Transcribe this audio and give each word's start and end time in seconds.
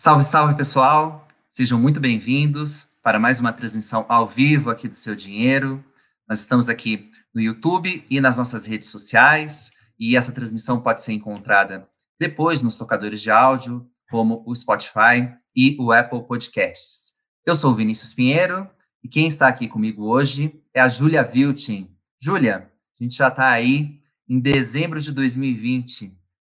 Salve, 0.00 0.22
salve, 0.22 0.54
pessoal! 0.54 1.26
Sejam 1.50 1.76
muito 1.76 1.98
bem-vindos 1.98 2.86
para 3.02 3.18
mais 3.18 3.40
uma 3.40 3.52
transmissão 3.52 4.06
ao 4.08 4.28
vivo 4.28 4.70
aqui 4.70 4.86
do 4.86 4.94
Seu 4.94 5.16
Dinheiro. 5.16 5.84
Nós 6.28 6.38
estamos 6.38 6.68
aqui 6.68 7.10
no 7.34 7.40
YouTube 7.40 8.06
e 8.08 8.20
nas 8.20 8.36
nossas 8.36 8.64
redes 8.64 8.90
sociais, 8.90 9.72
e 9.98 10.16
essa 10.16 10.30
transmissão 10.30 10.80
pode 10.80 11.02
ser 11.02 11.14
encontrada 11.14 11.88
depois 12.16 12.62
nos 12.62 12.76
tocadores 12.76 13.20
de 13.20 13.28
áudio, 13.28 13.90
como 14.08 14.44
o 14.46 14.54
Spotify 14.54 15.34
e 15.52 15.76
o 15.80 15.90
Apple 15.90 16.22
Podcasts. 16.28 17.12
Eu 17.44 17.56
sou 17.56 17.72
o 17.72 17.74
Vinícius 17.74 18.14
Pinheiro, 18.14 18.70
e 19.02 19.08
quem 19.08 19.26
está 19.26 19.48
aqui 19.48 19.66
comigo 19.66 20.04
hoje 20.04 20.62
é 20.72 20.80
a 20.80 20.88
Júlia 20.88 21.24
Viltin. 21.24 21.90
Júlia, 22.22 22.70
a 23.00 23.02
gente 23.02 23.16
já 23.16 23.26
está 23.26 23.50
aí 23.50 24.00
em 24.28 24.38
dezembro 24.38 25.00
de 25.00 25.10
2020. 25.10 26.16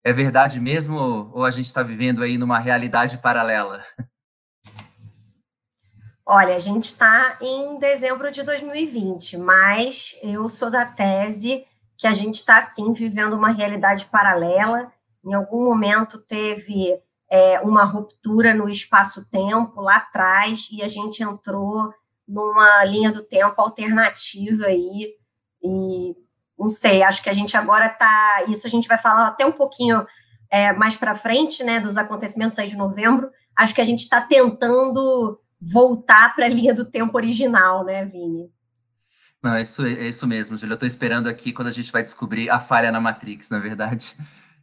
É 0.08 0.12
verdade 0.14 0.58
mesmo 0.58 1.30
ou 1.34 1.44
a 1.44 1.50
gente 1.50 1.66
está 1.66 1.82
vivendo 1.82 2.22
aí 2.22 2.38
numa 2.38 2.58
realidade 2.58 3.18
paralela? 3.18 3.84
Olha, 6.24 6.56
a 6.56 6.58
gente 6.58 6.86
está 6.86 7.36
em 7.42 7.78
dezembro 7.78 8.30
de 8.30 8.42
2020, 8.42 9.36
mas 9.36 10.16
eu 10.22 10.48
sou 10.48 10.70
da 10.70 10.86
tese 10.86 11.62
que 11.94 12.06
a 12.06 12.14
gente 12.14 12.36
está, 12.36 12.58
sim, 12.62 12.90
vivendo 12.94 13.34
uma 13.34 13.50
realidade 13.50 14.06
paralela. 14.06 14.90
Em 15.22 15.34
algum 15.34 15.66
momento 15.66 16.16
teve 16.16 16.98
é, 17.30 17.60
uma 17.60 17.84
ruptura 17.84 18.54
no 18.54 18.66
espaço-tempo 18.66 19.78
lá 19.82 19.96
atrás 19.96 20.70
e 20.72 20.82
a 20.82 20.88
gente 20.88 21.22
entrou 21.22 21.92
numa 22.26 22.82
linha 22.82 23.12
do 23.12 23.22
tempo 23.22 23.60
alternativa 23.60 24.64
aí. 24.64 25.14
E 25.62 26.16
não 26.58 26.68
sei, 26.68 27.02
acho 27.02 27.22
que 27.22 27.30
a 27.30 27.32
gente 27.32 27.56
agora 27.56 27.86
está. 27.86 28.44
Isso 28.48 28.66
a 28.66 28.70
gente 28.70 28.88
vai 28.88 28.98
falar 28.98 29.28
até 29.28 29.46
um 29.46 29.52
pouquinho 29.52 30.06
é, 30.50 30.72
mais 30.72 30.96
para 30.96 31.14
frente, 31.14 31.62
né, 31.62 31.80
dos 31.80 31.96
acontecimentos 31.96 32.58
aí 32.58 32.68
de 32.68 32.76
novembro. 32.76 33.30
Acho 33.56 33.74
que 33.74 33.80
a 33.80 33.84
gente 33.84 34.00
está 34.00 34.20
tentando 34.20 35.40
voltar 35.60 36.34
para 36.34 36.46
a 36.46 36.48
linha 36.48 36.74
do 36.74 36.84
tempo 36.84 37.16
original, 37.16 37.84
né, 37.84 38.04
Vini? 38.04 38.50
Não, 39.42 39.54
é 39.54 39.62
isso, 39.62 39.84
é 39.84 40.08
isso 40.08 40.26
mesmo, 40.26 40.56
Júlia. 40.56 40.72
Eu 40.72 40.74
estou 40.74 40.86
esperando 40.86 41.28
aqui 41.28 41.52
quando 41.52 41.68
a 41.68 41.72
gente 41.72 41.92
vai 41.92 42.02
descobrir 42.02 42.50
a 42.50 42.58
falha 42.58 42.90
na 42.90 43.00
Matrix, 43.00 43.50
na 43.50 43.58
verdade. 43.58 44.16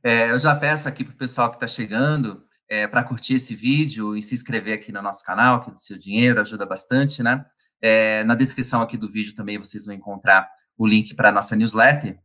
É, 0.04 0.32
eu 0.32 0.38
já 0.38 0.54
peço 0.56 0.88
aqui 0.88 1.04
para 1.04 1.14
o 1.14 1.18
pessoal 1.18 1.50
que 1.50 1.56
está 1.56 1.68
chegando 1.68 2.44
é, 2.70 2.86
para 2.88 3.04
curtir 3.04 3.36
esse 3.36 3.56
vídeo 3.56 4.16
e 4.18 4.22
se 4.22 4.36
inscrever 4.36 4.76
aqui 4.76 4.92
no 4.92 5.02
nosso 5.02 5.24
canal, 5.24 5.62
que 5.62 5.70
é 5.70 5.74
do 5.74 5.80
Seu 5.80 5.98
Dinheiro, 5.98 6.42
ajuda 6.42 6.66
bastante, 6.66 7.24
né? 7.24 7.46
É, 7.82 8.24
na 8.24 8.36
descrição 8.36 8.82
aqui 8.82 8.98
do 8.98 9.12
vídeo 9.12 9.36
também 9.36 9.58
vocês 9.58 9.86
vão 9.86 9.94
encontrar 9.94 10.50
o 10.78 10.88
link 10.88 11.14
para 11.14 11.30
a 11.30 11.32
nossa 11.32 11.56
newsletter, 11.56 12.20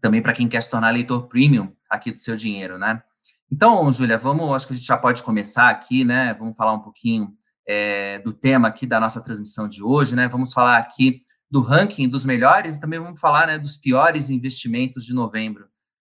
também 0.00 0.20
para 0.20 0.32
quem 0.32 0.48
quer 0.48 0.60
se 0.62 0.70
tornar 0.70 0.90
leitor 0.90 1.28
premium 1.28 1.72
aqui 1.88 2.10
do 2.10 2.18
seu 2.18 2.36
dinheiro, 2.36 2.78
né? 2.78 3.02
Então, 3.50 3.92
Júlia, 3.92 4.16
vamos, 4.16 4.50
acho 4.54 4.66
que 4.66 4.72
a 4.72 4.76
gente 4.76 4.86
já 4.86 4.96
pode 4.96 5.22
começar 5.22 5.68
aqui, 5.68 6.04
né? 6.04 6.34
Vamos 6.34 6.56
falar 6.56 6.72
um 6.72 6.80
pouquinho 6.80 7.34
é, 7.66 8.18
do 8.20 8.32
tema 8.32 8.68
aqui 8.68 8.86
da 8.86 8.98
nossa 8.98 9.20
transmissão 9.20 9.68
de 9.68 9.82
hoje, 9.82 10.16
né? 10.16 10.26
Vamos 10.26 10.52
falar 10.52 10.78
aqui 10.78 11.22
do 11.50 11.60
ranking 11.60 12.08
dos 12.08 12.24
melhores 12.24 12.76
e 12.76 12.80
também 12.80 12.98
vamos 12.98 13.20
falar, 13.20 13.46
né, 13.46 13.58
dos 13.58 13.76
piores 13.76 14.30
investimentos 14.30 15.04
de 15.04 15.12
novembro. 15.12 15.66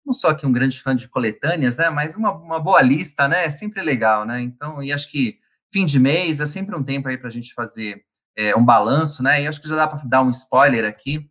Não 0.04 0.12
sou 0.12 0.28
aqui 0.28 0.44
um 0.44 0.52
grande 0.52 0.80
fã 0.82 0.94
de 0.94 1.08
coletâneas, 1.08 1.78
né? 1.78 1.88
Mas 1.88 2.14
uma, 2.14 2.30
uma 2.30 2.60
boa 2.60 2.82
lista, 2.82 3.26
né? 3.26 3.46
É 3.46 3.50
sempre 3.50 3.82
legal, 3.82 4.26
né? 4.26 4.40
Então, 4.42 4.82
e 4.82 4.92
acho 4.92 5.10
que 5.10 5.38
fim 5.72 5.86
de 5.86 5.98
mês 5.98 6.40
é 6.40 6.46
sempre 6.46 6.76
um 6.76 6.82
tempo 6.82 7.08
aí 7.08 7.16
para 7.16 7.28
a 7.28 7.32
gente 7.32 7.54
fazer 7.54 8.04
é, 8.36 8.54
um 8.54 8.64
balanço, 8.64 9.22
né? 9.22 9.42
E 9.42 9.46
acho 9.46 9.60
que 9.60 9.68
já 9.68 9.76
dá 9.76 9.88
para 9.88 10.02
dar 10.04 10.22
um 10.22 10.30
spoiler 10.30 10.84
aqui 10.84 11.29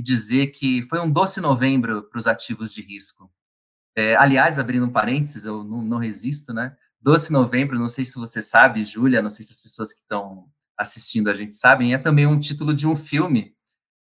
e 0.00 0.02
dizer 0.02 0.46
que 0.46 0.82
foi 0.88 0.98
um 0.98 1.10
doce 1.10 1.42
novembro 1.42 2.02
para 2.04 2.18
os 2.18 2.26
ativos 2.26 2.72
de 2.72 2.80
risco. 2.80 3.30
É, 3.94 4.16
aliás, 4.16 4.58
abrindo 4.58 4.86
um 4.86 4.90
parênteses, 4.90 5.44
eu 5.44 5.62
não, 5.62 5.82
não, 5.82 5.98
resisto, 5.98 6.54
né? 6.54 6.74
Doce 6.98 7.30
novembro, 7.30 7.78
não 7.78 7.88
sei 7.88 8.06
se 8.06 8.14
você 8.14 8.40
sabe, 8.40 8.82
Júlia, 8.82 9.20
não 9.20 9.28
sei 9.28 9.44
se 9.44 9.52
as 9.52 9.60
pessoas 9.60 9.92
que 9.92 10.00
estão 10.00 10.46
assistindo 10.76 11.28
a 11.28 11.34
gente 11.34 11.54
sabem, 11.54 11.92
é 11.92 11.98
também 11.98 12.26
um 12.26 12.40
título 12.40 12.72
de 12.72 12.86
um 12.86 12.96
filme 12.96 13.54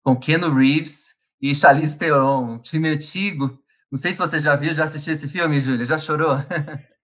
com 0.03 0.19
Keanu 0.19 0.53
Reeves 0.53 1.15
e 1.41 1.55
Charlize 1.55 1.97
Theron, 1.97 2.55
um 2.55 2.59
time 2.59 2.89
antigo. 2.89 3.57
Não 3.89 3.97
sei 3.97 4.11
se 4.11 4.19
você 4.19 4.37
já 4.37 4.53
viu, 4.57 4.73
já 4.73 4.83
assistiu 4.83 5.13
esse 5.13 5.29
filme, 5.29 5.61
Júlia? 5.61 5.85
Já 5.85 5.97
chorou? 5.97 6.35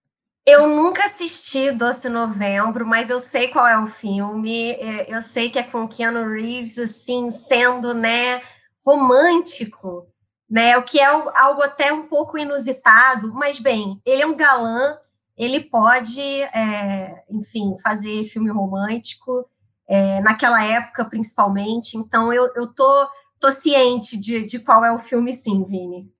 Eu 0.45 0.67
nunca 0.67 1.05
assisti 1.05 1.71
Doce 1.71 2.09
Novembro, 2.09 2.85
mas 2.85 3.11
eu 3.11 3.19
sei 3.19 3.49
qual 3.49 3.67
é 3.67 3.77
o 3.77 3.87
filme. 3.87 4.71
É, 4.71 5.15
eu 5.15 5.21
sei 5.21 5.51
que 5.51 5.59
é 5.59 5.63
com 5.63 5.87
Keanu 5.87 6.27
Reeves, 6.27 6.79
assim, 6.79 7.29
sendo, 7.29 7.93
né, 7.93 8.41
romântico, 8.85 10.07
né? 10.49 10.77
O 10.77 10.83
que 10.83 10.99
é 10.99 11.05
algo 11.05 11.61
até 11.61 11.93
um 11.93 12.07
pouco 12.07 12.37
inusitado, 12.37 13.33
mas 13.33 13.59
bem, 13.59 14.01
ele 14.05 14.21
é 14.21 14.27
um 14.27 14.35
galã, 14.35 14.97
ele 15.37 15.61
pode, 15.61 16.21
é, 16.21 17.23
enfim, 17.29 17.77
fazer 17.81 18.25
filme 18.25 18.49
romântico, 18.49 19.49
é, 19.87 20.19
naquela 20.21 20.63
época 20.63 21.05
principalmente. 21.05 21.97
Então 21.97 22.33
eu, 22.33 22.51
eu 22.55 22.67
tô, 22.67 23.07
tô 23.39 23.49
ciente 23.49 24.17
de, 24.17 24.45
de 24.45 24.59
qual 24.59 24.83
é 24.83 24.91
o 24.91 24.99
filme, 24.99 25.33
sim, 25.33 25.63
Vini. 25.63 26.11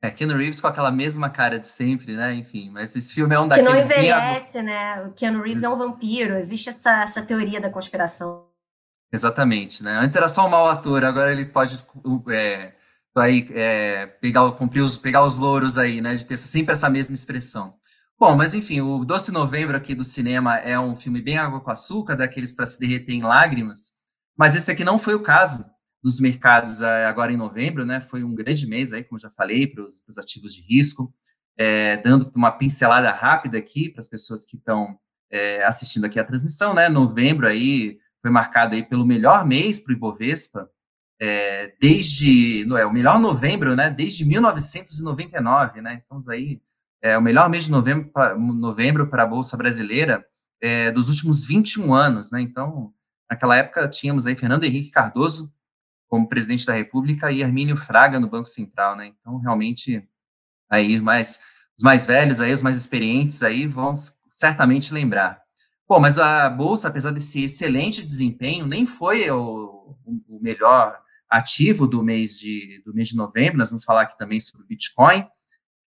É, 0.00 0.10
Keanu 0.10 0.36
Reeves 0.36 0.60
com 0.60 0.68
aquela 0.68 0.92
mesma 0.92 1.28
cara 1.28 1.58
de 1.58 1.66
sempre, 1.66 2.14
né? 2.14 2.32
Enfim, 2.32 2.70
mas 2.70 2.94
esse 2.94 3.12
filme 3.12 3.34
é 3.34 3.40
um 3.40 3.48
daqueles... 3.48 3.70
Que 3.70 3.76
não 3.76 3.84
envelhece, 3.84 4.62
né? 4.62 5.02
O 5.02 5.12
Keanu 5.12 5.42
Reeves 5.42 5.64
é 5.64 5.68
um 5.68 5.76
vampiro, 5.76 6.36
existe 6.36 6.68
essa, 6.68 7.02
essa 7.02 7.20
teoria 7.20 7.60
da 7.60 7.68
conspiração. 7.68 8.47
Exatamente, 9.12 9.82
né? 9.82 9.98
Antes 9.98 10.16
era 10.16 10.28
só 10.28 10.46
um 10.46 10.50
mau 10.50 10.68
ator, 10.68 11.02
agora 11.02 11.32
ele 11.32 11.46
pode 11.46 11.82
é, 12.30 12.74
vai, 13.14 13.48
é, 13.52 14.06
pegar, 14.06 14.50
cumprir 14.52 14.82
os, 14.82 14.98
pegar 14.98 15.24
os 15.24 15.38
louros 15.38 15.78
aí, 15.78 16.00
né? 16.00 16.14
De 16.16 16.26
ter 16.26 16.36
sempre 16.36 16.72
essa 16.72 16.90
mesma 16.90 17.14
expressão. 17.14 17.74
Bom, 18.18 18.36
mas 18.36 18.52
enfim, 18.52 18.80
o 18.80 19.04
Doce 19.04 19.32
Novembro 19.32 19.76
aqui 19.76 19.94
do 19.94 20.04
cinema 20.04 20.56
é 20.56 20.78
um 20.78 20.96
filme 20.96 21.22
bem 21.22 21.38
água 21.38 21.60
com 21.60 21.70
açúcar, 21.70 22.16
daqueles 22.16 22.52
para 22.52 22.66
se 22.66 22.78
derreter 22.78 23.12
em 23.12 23.22
lágrimas, 23.22 23.92
mas 24.36 24.56
esse 24.56 24.70
aqui 24.70 24.84
não 24.84 24.98
foi 24.98 25.14
o 25.14 25.22
caso 25.22 25.64
dos 26.02 26.20
mercados 26.20 26.80
eh, 26.80 27.06
agora 27.06 27.32
em 27.32 27.36
novembro, 27.36 27.84
né? 27.86 28.00
Foi 28.00 28.22
um 28.22 28.34
grande 28.34 28.66
mês 28.66 28.92
aí, 28.92 29.04
como 29.04 29.18
já 29.20 29.30
falei, 29.30 29.66
para 29.66 29.84
os 29.84 30.18
ativos 30.18 30.54
de 30.54 30.62
risco, 30.62 31.12
é, 31.56 31.96
dando 31.98 32.30
uma 32.34 32.52
pincelada 32.52 33.10
rápida 33.10 33.58
aqui 33.58 33.88
para 33.88 34.00
as 34.00 34.08
pessoas 34.08 34.44
que 34.44 34.56
estão 34.56 34.98
é, 35.30 35.64
assistindo 35.64 36.04
aqui 36.04 36.18
a 36.20 36.24
transmissão, 36.24 36.74
né? 36.74 36.88
Novembro 36.88 37.46
aí 37.46 37.98
foi 38.20 38.30
marcado 38.30 38.74
aí 38.74 38.82
pelo 38.82 39.06
melhor 39.06 39.46
mês 39.46 39.78
para 39.78 39.92
o 39.92 39.96
Ibovespa, 39.96 40.68
é, 41.20 41.74
desde, 41.80 42.64
não 42.66 42.76
é, 42.76 42.86
o 42.86 42.92
melhor 42.92 43.18
novembro, 43.18 43.74
né? 43.74 43.90
Desde 43.90 44.24
1999, 44.24 45.80
né? 45.80 45.96
Estamos 45.96 46.28
aí, 46.28 46.60
é 47.02 47.16
o 47.18 47.22
melhor 47.22 47.48
mês 47.48 47.64
de 47.64 47.70
novembro 47.70 49.08
para 49.08 49.22
a 49.22 49.26
Bolsa 49.26 49.56
Brasileira 49.56 50.24
é, 50.60 50.90
dos 50.90 51.08
últimos 51.08 51.44
21 51.44 51.94
anos, 51.94 52.30
né? 52.30 52.40
Então, 52.40 52.92
naquela 53.30 53.56
época 53.56 53.88
tínhamos 53.88 54.26
aí 54.26 54.34
Fernando 54.36 54.64
Henrique 54.64 54.90
Cardoso 54.90 55.52
como 56.08 56.28
presidente 56.28 56.64
da 56.64 56.72
República 56.72 57.30
e 57.30 57.42
Hermínio 57.42 57.76
Fraga 57.76 58.18
no 58.18 58.28
Banco 58.28 58.48
Central, 58.48 58.96
né? 58.96 59.06
Então, 59.06 59.38
realmente, 59.38 60.08
aí 60.70 61.00
mais, 61.00 61.38
os 61.76 61.82
mais 61.82 62.06
velhos 62.06 62.40
aí, 62.40 62.52
os 62.52 62.62
mais 62.62 62.76
experientes 62.76 63.42
aí 63.42 63.66
vão 63.66 63.94
certamente 64.30 64.92
lembrar. 64.92 65.42
Pô, 65.88 65.98
mas 65.98 66.18
a 66.18 66.50
Bolsa, 66.50 66.88
apesar 66.88 67.12
desse 67.12 67.42
excelente 67.42 68.04
desempenho, 68.04 68.66
nem 68.66 68.84
foi 68.84 69.30
o, 69.30 69.96
o 70.04 70.38
melhor 70.38 71.00
ativo 71.30 71.86
do 71.86 72.02
mês, 72.02 72.38
de, 72.38 72.82
do 72.84 72.92
mês 72.92 73.08
de 73.08 73.16
novembro, 73.16 73.56
nós 73.56 73.70
vamos 73.70 73.84
falar 73.84 74.02
aqui 74.02 74.18
também 74.18 74.38
sobre 74.38 74.66
o 74.66 74.68
Bitcoin, 74.68 75.26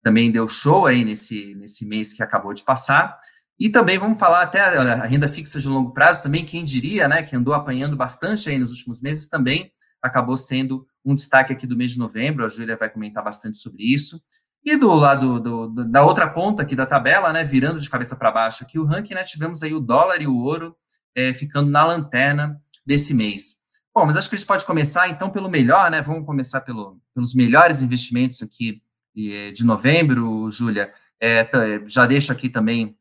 também 0.01 0.31
deu 0.31 0.47
show 0.47 0.85
aí 0.85 1.03
nesse, 1.03 1.53
nesse 1.55 1.85
mês 1.85 2.13
que 2.13 2.23
acabou 2.23 2.53
de 2.53 2.63
passar, 2.63 3.19
e 3.59 3.69
também 3.69 3.99
vamos 3.99 4.17
falar 4.17 4.43
até 4.43 4.61
a 4.61 5.03
renda 5.03 5.27
fixa 5.27 5.59
de 5.59 5.67
longo 5.67 5.91
prazo, 5.91 6.23
também 6.23 6.45
quem 6.45 6.63
diria, 6.63 7.05
né, 7.09 7.21
que 7.21 7.35
andou 7.35 7.53
apanhando 7.53 7.97
bastante 7.97 8.49
aí 8.49 8.57
nos 8.57 8.71
últimos 8.71 9.01
meses, 9.01 9.27
também 9.27 9.69
acabou 10.01 10.37
sendo 10.37 10.87
um 11.03 11.13
destaque 11.13 11.51
aqui 11.51 11.67
do 11.67 11.75
mês 11.75 11.91
de 11.91 11.99
novembro, 11.99 12.45
a 12.45 12.49
Júlia 12.49 12.77
vai 12.77 12.89
comentar 12.89 13.21
bastante 13.21 13.57
sobre 13.57 13.83
isso. 13.83 14.21
E 14.63 14.75
do 14.75 14.93
lado 14.93 15.39
do, 15.39 15.67
do, 15.67 15.85
da 15.85 16.03
outra 16.03 16.29
ponta 16.29 16.63
aqui 16.63 16.75
da 16.75 16.85
tabela, 16.85 17.31
né, 17.31 17.43
virando 17.43 17.79
de 17.79 17.89
cabeça 17.89 18.15
para 18.15 18.31
baixo 18.31 18.63
aqui 18.63 18.77
o 18.77 18.85
ranking, 18.85 19.13
né, 19.13 19.23
tivemos 19.23 19.63
aí 19.63 19.73
o 19.73 19.79
dólar 19.79 20.21
e 20.21 20.27
o 20.27 20.37
ouro 20.37 20.75
é, 21.15 21.33
ficando 21.33 21.69
na 21.69 21.85
lanterna 21.85 22.61
desse 22.85 23.13
mês. 23.13 23.59
Bom, 23.93 24.05
mas 24.05 24.17
acho 24.17 24.29
que 24.29 24.35
a 24.35 24.37
gente 24.37 24.47
pode 24.47 24.65
começar 24.65 25.09
então 25.09 25.29
pelo 25.29 25.49
melhor, 25.49 25.89
né? 25.89 26.01
Vamos 26.01 26.25
começar 26.25 26.61
pelo, 26.61 27.01
pelos 27.13 27.33
melhores 27.33 27.81
investimentos 27.81 28.41
aqui 28.41 28.81
de, 29.15 29.51
de 29.51 29.65
novembro, 29.65 30.49
Júlia. 30.51 30.91
É, 31.19 31.47
já 31.87 32.05
deixo 32.05 32.31
aqui 32.31 32.49
também 32.49 32.95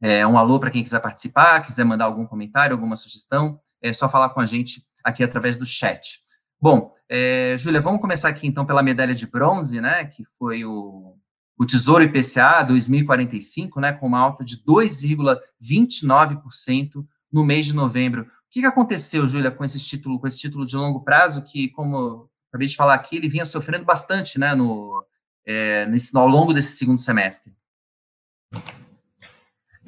é, 0.00 0.26
um 0.26 0.36
alô 0.36 0.58
para 0.58 0.70
quem 0.70 0.82
quiser 0.82 1.00
participar, 1.00 1.62
quiser 1.62 1.84
mandar 1.84 2.04
algum 2.04 2.26
comentário, 2.26 2.74
alguma 2.74 2.96
sugestão, 2.96 3.60
é 3.80 3.92
só 3.92 4.08
falar 4.08 4.30
com 4.30 4.40
a 4.40 4.46
gente 4.46 4.84
aqui 5.02 5.22
através 5.22 5.56
do 5.56 5.64
chat. 5.64 6.20
Bom, 6.60 6.94
é, 7.08 7.56
Júlia, 7.58 7.80
vamos 7.80 8.00
começar 8.00 8.28
aqui 8.28 8.46
então 8.46 8.64
pela 8.64 8.82
medalha 8.82 9.12
de 9.14 9.26
bronze, 9.26 9.80
né, 9.80 10.04
que 10.06 10.24
foi 10.38 10.64
o, 10.64 11.16
o 11.56 11.66
Tesouro 11.66 12.02
IPCA 12.02 12.64
2045, 12.64 13.80
né, 13.80 13.92
com 13.92 14.06
uma 14.06 14.18
alta 14.18 14.44
de 14.44 14.56
2,29% 14.64 17.06
no 17.30 17.44
mês 17.44 17.66
de 17.66 17.74
novembro. 17.74 18.22
O 18.22 18.26
que, 18.50 18.60
que 18.60 18.66
aconteceu, 18.66 19.26
Júlia, 19.26 19.50
com 19.50 19.64
esse 19.64 19.78
título, 19.78 20.18
com 20.18 20.26
esse 20.26 20.38
título 20.38 20.64
de 20.64 20.76
longo 20.76 21.04
prazo, 21.04 21.42
que, 21.42 21.68
como 21.68 22.30
acabei 22.48 22.68
de 22.68 22.76
falar 22.76 22.94
aqui, 22.94 23.16
ele 23.16 23.28
vinha 23.28 23.44
sofrendo 23.44 23.84
bastante, 23.84 24.38
né, 24.38 24.54
no, 24.54 25.04
é, 25.44 25.84
nesse, 25.86 26.16
ao 26.16 26.26
longo 26.26 26.54
desse 26.54 26.76
segundo 26.76 26.98
semestre? 26.98 27.54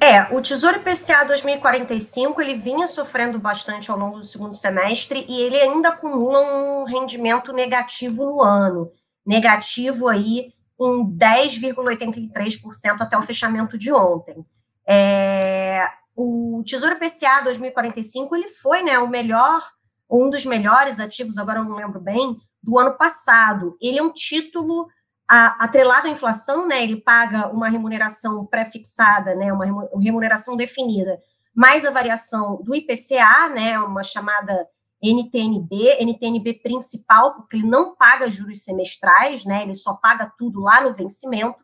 É, 0.01 0.33
o 0.33 0.41
Tesouro 0.41 0.77
IPCA 0.77 1.25
2045 1.25 2.41
ele 2.41 2.55
vinha 2.55 2.87
sofrendo 2.87 3.37
bastante 3.37 3.91
ao 3.91 3.97
longo 3.97 4.19
do 4.19 4.25
segundo 4.25 4.55
semestre 4.55 5.25
e 5.27 5.41
ele 5.41 5.57
ainda 5.57 5.89
acumula 5.89 6.39
um 6.39 6.85
rendimento 6.85 7.51
negativo 7.51 8.23
no 8.23 8.41
ano, 8.41 8.89
negativo 9.25 10.07
aí 10.07 10.53
em 10.79 11.05
10,83% 11.17 13.01
até 13.01 13.17
o 13.17 13.23
fechamento 13.23 13.77
de 13.77 13.91
ontem. 13.91 14.45
É, 14.87 15.85
o 16.15 16.63
Tesouro 16.65 16.95
IPCA 16.95 17.41
2045 17.43 18.33
ele 18.37 18.47
foi 18.47 18.81
né, 18.81 18.97
o 18.99 19.09
melhor, 19.09 19.61
um 20.09 20.29
dos 20.29 20.45
melhores 20.45 21.01
ativos, 21.01 21.37
agora 21.37 21.59
eu 21.59 21.65
não 21.65 21.75
lembro 21.75 21.99
bem, 21.99 22.37
do 22.63 22.79
ano 22.79 22.93
passado. 22.93 23.77
Ele 23.81 23.99
é 23.99 24.01
um 24.01 24.13
título 24.13 24.87
a, 25.29 25.63
atrelado 25.63 26.07
à 26.07 26.09
inflação, 26.09 26.67
né, 26.67 26.81
ele 26.83 26.97
paga 26.97 27.49
uma 27.49 27.69
remuneração 27.69 28.47
pré-fixada, 28.47 29.35
né, 29.35 29.53
uma 29.53 29.87
remuneração 30.01 30.57
definida, 30.57 31.21
mais 31.53 31.85
a 31.85 31.91
variação 31.91 32.59
do 32.63 32.73
IPCA, 32.73 33.49
né, 33.53 33.79
uma 33.79 34.01
chamada 34.01 34.67
NTNB, 35.01 35.97
NTNB 36.01 36.55
principal, 36.55 37.35
porque 37.35 37.57
ele 37.57 37.67
não 37.67 37.95
paga 37.95 38.29
juros 38.29 38.63
semestrais, 38.63 39.45
né, 39.45 39.61
ele 39.61 39.75
só 39.75 39.93
paga 39.93 40.33
tudo 40.35 40.59
lá 40.59 40.83
no 40.83 40.95
vencimento, 40.95 41.63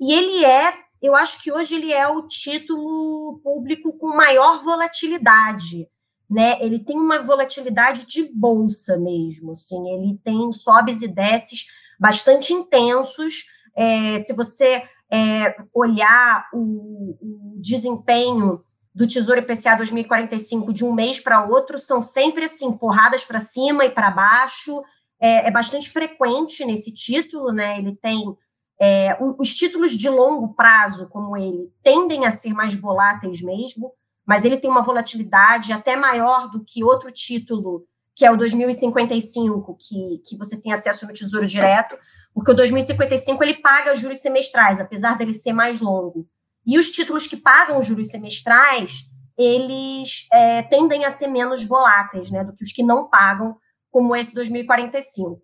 e 0.00 0.12
ele 0.14 0.44
é, 0.44 0.72
eu 1.02 1.14
acho 1.14 1.42
que 1.42 1.52
hoje 1.52 1.74
ele 1.74 1.92
é 1.92 2.08
o 2.08 2.26
título 2.26 3.40
público 3.44 3.92
com 3.98 4.16
maior 4.16 4.64
volatilidade, 4.64 5.86
né, 6.30 6.56
ele 6.62 6.78
tem 6.78 6.98
uma 6.98 7.20
volatilidade 7.20 8.06
de 8.06 8.24
bolsa 8.32 8.96
mesmo, 8.96 9.52
assim, 9.52 9.86
ele 9.90 10.18
tem 10.24 10.50
sobes 10.50 11.02
e 11.02 11.08
desces 11.08 11.66
bastante 12.02 12.52
intensos. 12.52 13.44
É, 13.76 14.18
se 14.18 14.32
você 14.32 14.82
é, 15.08 15.54
olhar 15.72 16.48
o, 16.52 17.16
o, 17.20 17.60
desempenho 17.60 18.64
do 18.92 19.06
Tesouro 19.06 19.38
IPCA 19.38 19.76
2045 19.76 20.72
de 20.72 20.84
um 20.84 20.92
mês 20.92 21.20
para 21.20 21.44
outro, 21.46 21.78
são 21.78 22.02
sempre 22.02 22.44
assim, 22.44 22.72
porradas 22.76 23.24
para 23.24 23.38
cima 23.38 23.84
e 23.84 23.90
para 23.90 24.10
baixo. 24.10 24.82
É, 25.20 25.46
é, 25.46 25.50
bastante 25.52 25.90
frequente 25.90 26.64
nesse 26.64 26.92
título, 26.92 27.52
né? 27.52 27.78
Ele 27.78 27.94
tem. 27.94 28.36
É, 28.80 29.16
os 29.38 29.54
títulos 29.54 29.92
de 29.92 30.08
longo 30.08 30.54
prazo, 30.54 31.08
como 31.08 31.36
ele, 31.36 31.70
tendem 31.84 32.26
a 32.26 32.32
ser 32.32 32.52
mais 32.52 32.74
voláteis 32.74 33.40
mesmo, 33.40 33.92
mas 34.26 34.44
ele 34.44 34.56
tem 34.56 34.68
uma 34.68 34.82
volatilidade 34.82 35.72
até 35.72 35.94
maior 35.94 36.50
do 36.50 36.64
que 36.64 36.82
outro 36.82 37.12
título 37.12 37.86
que 38.14 38.24
é 38.24 38.30
o 38.30 38.36
2055, 38.36 39.76
que, 39.78 40.22
que 40.26 40.36
você 40.36 40.60
tem 40.60 40.72
acesso 40.72 41.06
no 41.06 41.12
Tesouro 41.12 41.46
Direto, 41.46 41.96
porque 42.34 42.50
o 42.50 42.54
2055 42.54 43.42
ele 43.42 43.54
paga 43.54 43.94
juros 43.94 44.18
semestrais, 44.18 44.80
apesar 44.80 45.16
dele 45.16 45.32
ser 45.32 45.52
mais 45.52 45.80
longo. 45.80 46.26
E 46.66 46.78
os 46.78 46.90
títulos 46.90 47.26
que 47.26 47.36
pagam 47.36 47.82
juros 47.82 48.08
semestrais, 48.08 49.02
eles 49.36 50.26
é, 50.32 50.62
tendem 50.62 51.04
a 51.04 51.10
ser 51.10 51.26
menos 51.26 51.64
voláteis 51.64 52.30
né, 52.30 52.44
do 52.44 52.52
que 52.52 52.62
os 52.62 52.72
que 52.72 52.82
não 52.82 53.08
pagam, 53.08 53.56
como 53.90 54.16
esse 54.16 54.34
2045. 54.34 55.40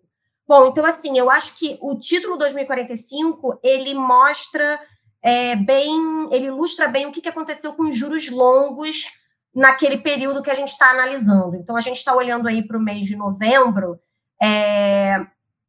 Bom, 0.47 0.67
então 0.67 0.83
assim, 0.83 1.17
eu 1.17 1.29
acho 1.29 1.55
que 1.55 1.77
o 1.79 1.99
título 1.99 2.37
2045 2.37 3.59
ele 3.61 3.93
mostra 3.93 4.79
é, 5.21 5.55
bem, 5.55 6.27
ele 6.31 6.47
ilustra 6.47 6.87
bem 6.87 7.05
o 7.05 7.11
que, 7.11 7.27
aconteceu 7.27 7.73
com 7.73 7.87
os 7.87 7.95
juros 7.95 8.29
longos 8.29 9.11
naquele 9.59 9.97
período 9.97 10.41
que 10.41 10.49
a 10.49 10.53
gente 10.53 10.69
está 10.69 10.89
analisando. 10.89 11.57
Então, 11.57 11.75
a 11.75 11.81
gente 11.81 11.97
está 11.97 12.15
olhando 12.15 12.47
aí 12.47 12.65
para 12.65 12.77
o 12.77 12.81
mês 12.81 13.05
de 13.05 13.17
novembro. 13.17 13.99
É, 14.41 15.19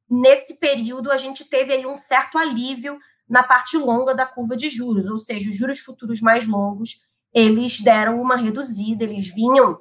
nesse 0.09 0.61
período, 0.61 1.11
a 1.11 1.17
gente 1.17 1.45
teve 1.45 1.73
aí 1.73 1.85
um 1.85 1.97
certo 1.97 2.39
alívio 2.39 2.97
na 3.29 3.43
parte 3.43 3.77
longa 3.77 4.15
da 4.15 4.25
curva 4.25 4.57
de 4.57 4.69
juros, 4.69 5.07
ou 5.07 5.19
seja, 5.19 5.51
os 5.51 5.57
juros 5.57 5.81
futuros 5.81 6.21
mais 6.21 6.47
longos, 6.47 7.01
eles 7.35 7.81
deram 7.81 8.21
uma 8.21 8.37
reduzida, 8.37 9.03
eles 9.03 9.29
vinham 9.35 9.81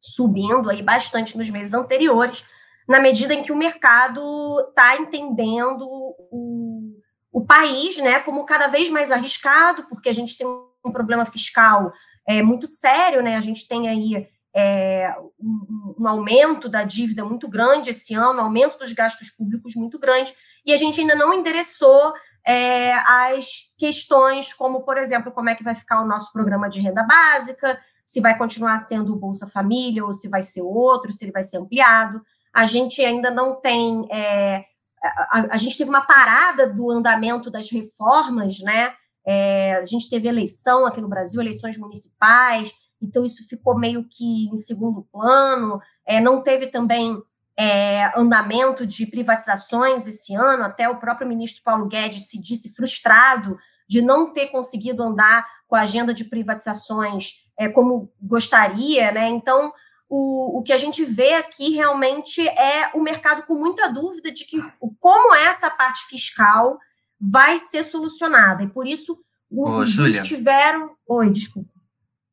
subindo 0.00 0.68
aí 0.68 0.82
bastante 0.82 1.38
nos 1.38 1.48
meses 1.48 1.72
anteriores, 1.72 2.44
na 2.88 3.00
medida 3.00 3.32
em 3.32 3.42
que 3.42 3.52
o 3.52 3.56
mercado 3.56 4.20
está 4.68 4.96
entendendo 4.96 5.86
o, 5.88 7.00
o 7.32 7.44
país 7.46 7.96
né, 7.98 8.20
como 8.20 8.44
cada 8.44 8.66
vez 8.66 8.90
mais 8.90 9.12
arriscado, 9.12 9.84
porque 9.88 10.08
a 10.08 10.12
gente 10.12 10.36
tem 10.36 10.46
um 10.46 10.92
problema 10.92 11.24
fiscal 11.26 11.92
é, 12.26 12.42
muito 12.42 12.66
sério, 12.66 13.22
né? 13.22 13.36
A 13.36 13.40
gente 13.40 13.68
tem 13.68 13.88
aí 13.88 14.28
é, 14.54 15.14
um, 15.38 15.94
um, 16.00 16.08
aumento 16.08 16.68
da 16.68 16.82
dívida 16.82 17.24
muito 17.24 17.48
grande 17.48 17.90
esse 17.90 18.14
ano, 18.14 18.40
aumento 18.40 18.78
dos 18.78 18.92
gastos 18.92 19.30
públicos 19.30 19.74
muito 19.74 19.98
grande, 19.98 20.34
e 20.64 20.72
a 20.72 20.76
gente 20.76 21.00
ainda 21.00 21.14
não 21.14 21.32
endereçou 21.32 22.14
é, 22.46 22.92
as 22.94 23.72
questões 23.76 24.52
como, 24.52 24.82
por 24.82 24.96
exemplo, 24.96 25.30
como 25.30 25.50
é 25.50 25.54
que 25.54 25.64
vai 25.64 25.74
ficar 25.74 26.00
o 26.00 26.06
nosso 26.06 26.32
programa 26.32 26.68
de 26.68 26.80
renda 26.80 27.02
básica, 27.02 27.78
se 28.06 28.20
vai 28.20 28.38
continuar 28.38 28.78
sendo 28.78 29.12
o 29.12 29.18
Bolsa 29.18 29.48
Família 29.48 30.04
ou 30.04 30.12
se 30.12 30.28
vai 30.28 30.42
ser 30.42 30.62
outro, 30.62 31.12
se 31.12 31.24
ele 31.24 31.32
vai 31.32 31.42
ser 31.42 31.58
ampliado. 31.58 32.22
A 32.54 32.64
gente 32.64 33.04
ainda 33.04 33.30
não 33.30 33.60
tem. 33.60 34.06
É, 34.10 34.64
a, 35.02 35.46
a, 35.50 35.56
gente 35.56 35.76
teve 35.76 35.90
uma 35.90 36.06
parada 36.06 36.66
do 36.66 36.90
andamento 36.90 37.50
das 37.50 37.70
reformas, 37.70 38.60
né? 38.60 38.94
É, 39.26 39.76
a 39.76 39.84
gente 39.84 40.08
teve 40.08 40.28
eleição 40.28 40.86
aqui 40.86 41.00
no 41.00 41.08
Brasil, 41.08 41.40
eleições 41.40 41.76
municipais, 41.76 42.72
então 43.02 43.24
isso 43.24 43.46
ficou 43.48 43.76
meio 43.76 44.04
que 44.08 44.46
em 44.46 44.56
segundo 44.56 45.02
plano. 45.12 45.80
É, 46.06 46.20
não 46.20 46.42
teve 46.42 46.68
também 46.68 47.20
é, 47.56 48.12
andamento 48.18 48.86
de 48.86 49.06
privatizações 49.06 50.06
esse 50.06 50.34
ano, 50.34 50.64
até 50.64 50.88
o 50.88 50.98
próprio 50.98 51.26
ministro 51.26 51.62
Paulo 51.64 51.86
Guedes 51.86 52.28
se 52.28 52.40
disse 52.40 52.74
frustrado 52.74 53.58
de 53.88 54.02
não 54.02 54.32
ter 54.32 54.48
conseguido 54.48 55.02
andar 55.02 55.46
com 55.66 55.74
a 55.74 55.80
agenda 55.80 56.12
de 56.14 56.24
privatizações 56.24 57.44
é, 57.58 57.68
como 57.68 58.12
gostaria, 58.20 59.10
né? 59.10 59.28
Então, 59.28 59.72
o, 60.08 60.58
o 60.58 60.62
que 60.62 60.72
a 60.72 60.76
gente 60.76 61.04
vê 61.04 61.34
aqui 61.34 61.74
realmente 61.74 62.46
é 62.46 62.90
o 62.94 63.00
mercado 63.00 63.42
com 63.44 63.54
muita 63.54 63.88
dúvida 63.88 64.30
de 64.30 64.44
que 64.44 64.58
como 65.00 65.34
essa 65.34 65.70
parte 65.70 66.06
fiscal 66.06 66.78
vai 67.20 67.58
ser 67.58 67.82
solucionada. 67.82 68.62
E 68.62 68.68
por 68.68 68.86
isso 68.86 69.18
Ô, 69.50 69.78
os 69.78 69.90
Júlia. 69.90 70.22
tiveram. 70.22 70.90
Oi, 71.08 71.30
desculpa. 71.30 71.70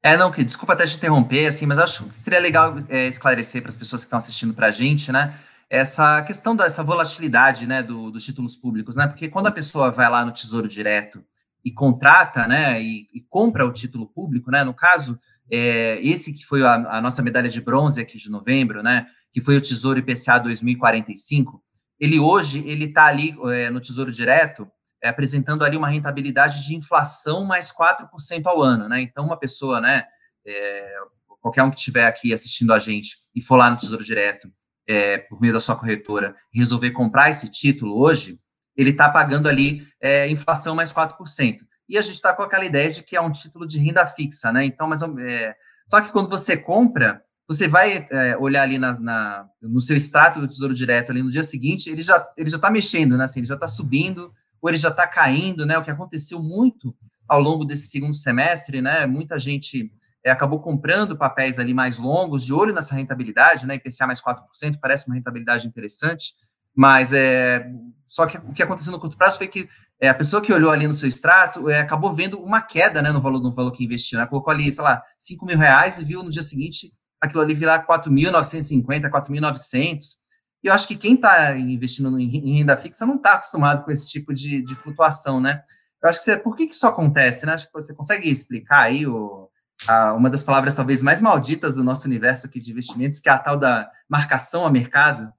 É, 0.02 0.18
não, 0.18 0.32
que 0.32 0.44
desculpa 0.44 0.74
até 0.74 0.86
te 0.86 0.98
interromper, 0.98 1.48
assim, 1.48 1.66
mas 1.66 1.80
acho 1.80 2.04
que 2.10 2.20
seria 2.20 2.40
legal 2.40 2.76
é, 2.90 3.08
esclarecer 3.08 3.62
para 3.62 3.70
as 3.70 3.78
pessoas 3.78 4.02
que 4.02 4.08
estão 4.08 4.18
assistindo 4.18 4.54
para 4.54 4.68
a 4.68 4.72
gente, 4.72 5.12
né? 5.14 5.40
Essa 5.70 6.22
questão 6.24 6.56
dessa 6.56 6.84
volatilidade, 6.84 7.66
né, 7.66 7.82
do, 7.82 8.12
dos 8.12 8.24
títulos 8.24 8.56
públicos, 8.56 8.98
né? 8.98 9.08
Porque 9.08 9.30
quando 9.30 9.48
a 9.48 9.52
pessoa 9.52 9.92
vai 9.92 10.10
lá 10.10 10.26
no 10.26 10.34
Tesouro 10.34 10.68
Direto 10.68 11.24
e 11.64 11.72
contrata, 11.72 12.46
né, 12.46 12.82
e, 12.82 13.08
e 13.14 13.22
compra 13.30 13.66
o 13.66 13.72
título 13.72 14.06
público, 14.06 14.52
né? 14.52 14.62
No 14.66 14.74
caso, 14.74 15.18
é, 15.50 16.00
esse 16.02 16.34
que 16.34 16.46
foi 16.46 16.64
a, 16.64 16.98
a, 16.98 17.02
nossa 17.02 17.22
medalha 17.22 17.48
de 17.48 17.62
bronze 17.62 18.02
aqui 18.02 18.18
de 18.18 18.30
novembro, 18.30 18.84
né? 18.84 19.08
Que 19.32 19.40
foi 19.40 19.56
o 19.56 19.62
Tesouro 19.62 20.00
IPCA 20.00 20.38
2045 20.38 21.63
ele 22.04 22.20
hoje 22.20 22.62
ele 22.68 22.86
está 22.86 23.06
ali 23.06 23.34
é, 23.54 23.70
no 23.70 23.80
Tesouro 23.80 24.12
Direto 24.12 24.70
é, 25.02 25.08
apresentando 25.08 25.64
ali 25.64 25.78
uma 25.78 25.88
rentabilidade 25.88 26.66
de 26.66 26.76
inflação 26.76 27.46
mais 27.46 27.72
4% 27.72 28.46
ao 28.46 28.62
ano, 28.62 28.90
né? 28.90 29.00
Então, 29.00 29.24
uma 29.24 29.40
pessoa, 29.40 29.80
né, 29.80 30.04
é, 30.46 30.96
qualquer 31.40 31.64
um 31.64 31.72
que 31.72 31.78
estiver 31.78 32.06
aqui 32.06 32.34
assistindo 32.34 32.74
a 32.74 32.80
gente 32.80 33.20
e 33.34 33.42
for 33.42 33.56
lá 33.56 33.70
no 33.70 33.78
Tesouro 33.78 34.04
Direto, 34.04 34.52
é, 34.86 35.18
por 35.18 35.40
meio 35.40 35.54
da 35.54 35.62
sua 35.62 35.78
corretora, 35.78 36.36
resolver 36.54 36.92
comprar 36.92 37.30
esse 37.30 37.50
título 37.50 37.98
hoje, 37.98 38.38
ele 38.76 38.90
está 38.90 39.08
pagando 39.08 39.48
ali 39.48 39.88
é, 40.02 40.28
inflação 40.28 40.76
mais 40.76 40.92
4%. 40.92 41.60
E 41.88 41.98
a 41.98 42.02
gente 42.02 42.16
está 42.16 42.34
com 42.34 42.44
aquela 42.44 42.66
ideia 42.66 42.92
de 42.92 43.02
que 43.02 43.16
é 43.16 43.22
um 43.22 43.32
título 43.32 43.66
de 43.66 43.80
renda 43.80 44.06
fixa, 44.08 44.52
né? 44.52 44.66
Então, 44.66 44.88
mas 44.88 45.02
é, 45.02 45.56
só 45.88 46.02
que 46.02 46.12
quando 46.12 46.30
você 46.30 46.58
compra, 46.58 47.24
você 47.48 47.68
vai 47.68 48.08
é, 48.10 48.38
olhar 48.38 48.64
ali 48.64 48.78
na, 48.78 48.98
na, 49.00 49.46
no 49.62 49.82
seu 49.82 49.98
extrato 49.98 50.40
do 50.40 50.48
Tesouro 50.48 50.74
Direto 50.74 51.12
ali 51.12 51.22
no 51.22 51.30
dia 51.30 51.44
seguinte, 51.44 51.90
ele 51.90 52.02
já 52.02 52.26
ele 52.38 52.50
já 52.50 52.56
está 52.56 52.70
mexendo, 52.70 53.18
né? 53.18 53.26
Assim, 53.26 53.40
ele 53.40 53.48
já 53.48 53.56
está 53.56 53.68
subindo 53.68 54.34
ou 54.62 54.70
ele 54.70 54.78
já 54.78 54.90
está 54.90 55.06
caindo, 55.06 55.66
né? 55.66 55.78
O 55.78 55.84
que 55.84 55.92
aconteceu 55.92 56.42
muito 56.42 56.96
ao 57.28 57.42
longo 57.42 57.66
desse 57.66 57.88
segundo 57.88 58.14
semestre, 58.14 58.82
né? 58.82 59.06
Muita 59.06 59.38
gente 59.38 59.92
é, 60.24 60.32
acabou 60.32 60.62
comprando 60.62 61.18
papéis 61.18 61.60
ali 61.60 61.74
mais 61.74 61.98
longos, 61.98 62.46
de 62.46 62.54
olho 62.54 62.74
nessa 62.74 62.96
rentabilidade, 62.96 63.68
né? 63.68 63.76
IPCA 63.76 64.08
mais 64.08 64.22
4%, 64.22 64.80
parece 64.82 65.06
uma 65.08 65.16
rentabilidade 65.16 65.68
interessante, 65.68 66.34
mas 66.74 67.12
é 67.12 67.70
só 68.08 68.26
que 68.26 68.38
o 68.38 68.54
que 68.54 68.64
aconteceu 68.64 68.92
no 68.92 69.00
curto 69.00 69.18
prazo 69.18 69.38
foi 69.38 69.48
que 69.48 69.68
é, 70.00 70.08
a 70.08 70.14
pessoa 70.14 70.42
que 70.42 70.54
olhou 70.54 70.70
ali 70.70 70.88
no 70.88 70.94
seu 70.94 71.10
extrato 71.10 71.70
é, 71.70 71.80
acabou 71.80 72.14
vendo 72.14 72.40
uma 72.40 72.62
queda 72.62 73.02
né, 73.02 73.12
no 73.12 73.22
valor 73.22 73.42
no 73.42 73.54
valor 73.54 73.72
que 73.72 73.84
investiu, 73.84 74.20
né? 74.20 74.26
Colocou 74.26 74.54
ali, 74.54 74.72
sei 74.72 74.84
lá, 74.84 75.02
5 75.18 75.46
mil 75.46 75.58
reais 75.58 76.00
e 76.00 76.06
viu 76.06 76.24
no 76.24 76.30
dia 76.30 76.44
seguinte 76.44 76.94
aquilo 77.24 77.42
ali 77.42 77.54
virar 77.54 77.88
4.950, 77.88 79.10
4.900. 79.10 80.18
E 80.62 80.68
eu 80.68 80.74
acho 80.74 80.86
que 80.86 80.96
quem 80.96 81.16
está 81.16 81.58
investindo 81.58 82.20
em 82.20 82.58
renda 82.58 82.76
fixa 82.76 83.06
não 83.06 83.16
está 83.16 83.36
acostumado 83.36 83.84
com 83.86 83.92
esse 83.92 84.10
tipo 84.10 84.34
de, 84.34 84.62
de, 84.62 84.76
flutuação, 84.76 85.40
né? 85.40 85.64
Eu 86.02 86.10
acho 86.10 86.20
que 86.20 86.26
você, 86.26 86.38
por 86.38 86.56
que, 86.56 86.68
que 86.68 86.74
isso 86.74 86.86
acontece, 86.86 87.46
né? 87.46 87.54
Acho 87.54 87.66
que 87.68 87.74
você 87.74 87.94
consegue 87.94 88.30
explicar 88.30 88.82
aí 88.82 89.08
o, 89.08 89.50
a, 89.88 90.14
uma 90.14 90.30
das 90.30 90.44
palavras 90.44 90.76
talvez 90.76 91.02
mais 91.02 91.22
malditas 91.22 91.76
do 91.76 91.84
nosso 91.84 92.06
universo 92.08 92.46
aqui 92.46 92.60
de 92.60 92.72
investimentos, 92.72 93.20
que 93.20 93.30
é 93.30 93.32
a 93.32 93.38
tal 93.38 93.58
da 93.58 93.90
marcação 94.08 94.66
a 94.66 94.70
mercado. 94.70 95.32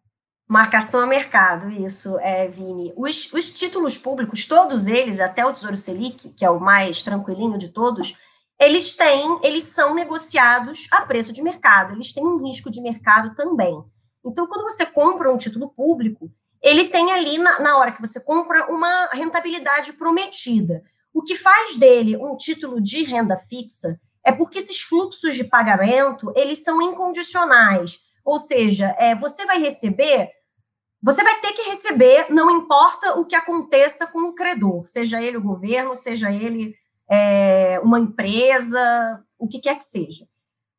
Marcação 0.48 1.02
a 1.02 1.06
mercado, 1.06 1.70
isso, 1.70 2.18
é, 2.18 2.48
Vini. 2.48 2.94
Os, 2.96 3.30
os 3.32 3.50
títulos 3.50 3.98
públicos, 3.98 4.46
todos 4.46 4.86
eles, 4.86 5.20
até 5.20 5.44
o 5.44 5.52
Tesouro 5.52 5.76
Selic, 5.76 6.30
que 6.30 6.44
é 6.44 6.50
o 6.50 6.60
mais 6.60 7.02
tranquilinho 7.02 7.58
de 7.58 7.68
todos, 7.68 8.16
eles 8.58 8.96
têm, 8.96 9.40
eles 9.42 9.64
são 9.64 9.94
negociados 9.94 10.87
a 10.90 11.02
preço 11.02 11.32
de 11.32 11.42
mercado, 11.42 11.94
eles 11.94 12.12
têm 12.12 12.25
um 12.25 12.44
risco 12.46 12.70
de 12.70 12.80
mercado 12.80 13.34
também. 13.34 13.82
Então, 14.25 14.46
quando 14.46 14.62
você 14.62 14.87
compra 14.87 15.32
um 15.32 15.38
título 15.38 15.70
público, 15.70 16.30
ele 16.62 16.88
tem 16.88 17.12
ali, 17.12 17.37
na, 17.37 17.61
na 17.61 17.76
hora 17.76 17.92
que 17.92 18.00
você 18.00 18.18
compra, 18.18 18.66
uma 18.73 19.06
rentabilidade 19.12 19.92
prometida. 19.92 20.82
O 21.12 21.23
que 21.23 21.37
faz 21.37 21.76
dele 21.76 22.16
um 22.16 22.37
título 22.37 22.80
de 22.80 23.02
renda 23.02 23.37
fixa 23.37 24.00
é 24.25 24.32
porque 24.32 24.58
esses 24.58 24.80
fluxos 24.80 25.37
de 25.37 25.44
pagamento, 25.44 26.32
eles 26.34 26.64
são 26.64 26.80
incondicionais. 26.80 27.99
Ou 28.25 28.38
seja, 28.38 28.96
é, 28.99 29.14
você 29.14 29.44
vai 29.44 29.58
receber, 29.61 30.30
você 31.02 31.23
vai 31.23 31.38
ter 31.40 31.52
que 31.52 31.68
receber, 31.68 32.30
não 32.30 32.50
importa 32.50 33.20
o 33.20 33.26
que 33.26 33.37
aconteça 33.37 34.06
com 34.06 34.30
o 34.30 34.34
credor, 34.34 34.87
seja 34.87 35.20
ele 35.20 35.37
o 35.37 35.42
governo, 35.42 35.94
seja 35.94 36.32
ele 36.32 36.75
é, 37.08 37.80
uma 37.80 37.99
empresa, 37.99 39.23
o 39.38 39.46
que 39.46 39.61
quer 39.61 39.76
que 39.76 39.84
seja. 39.84 40.26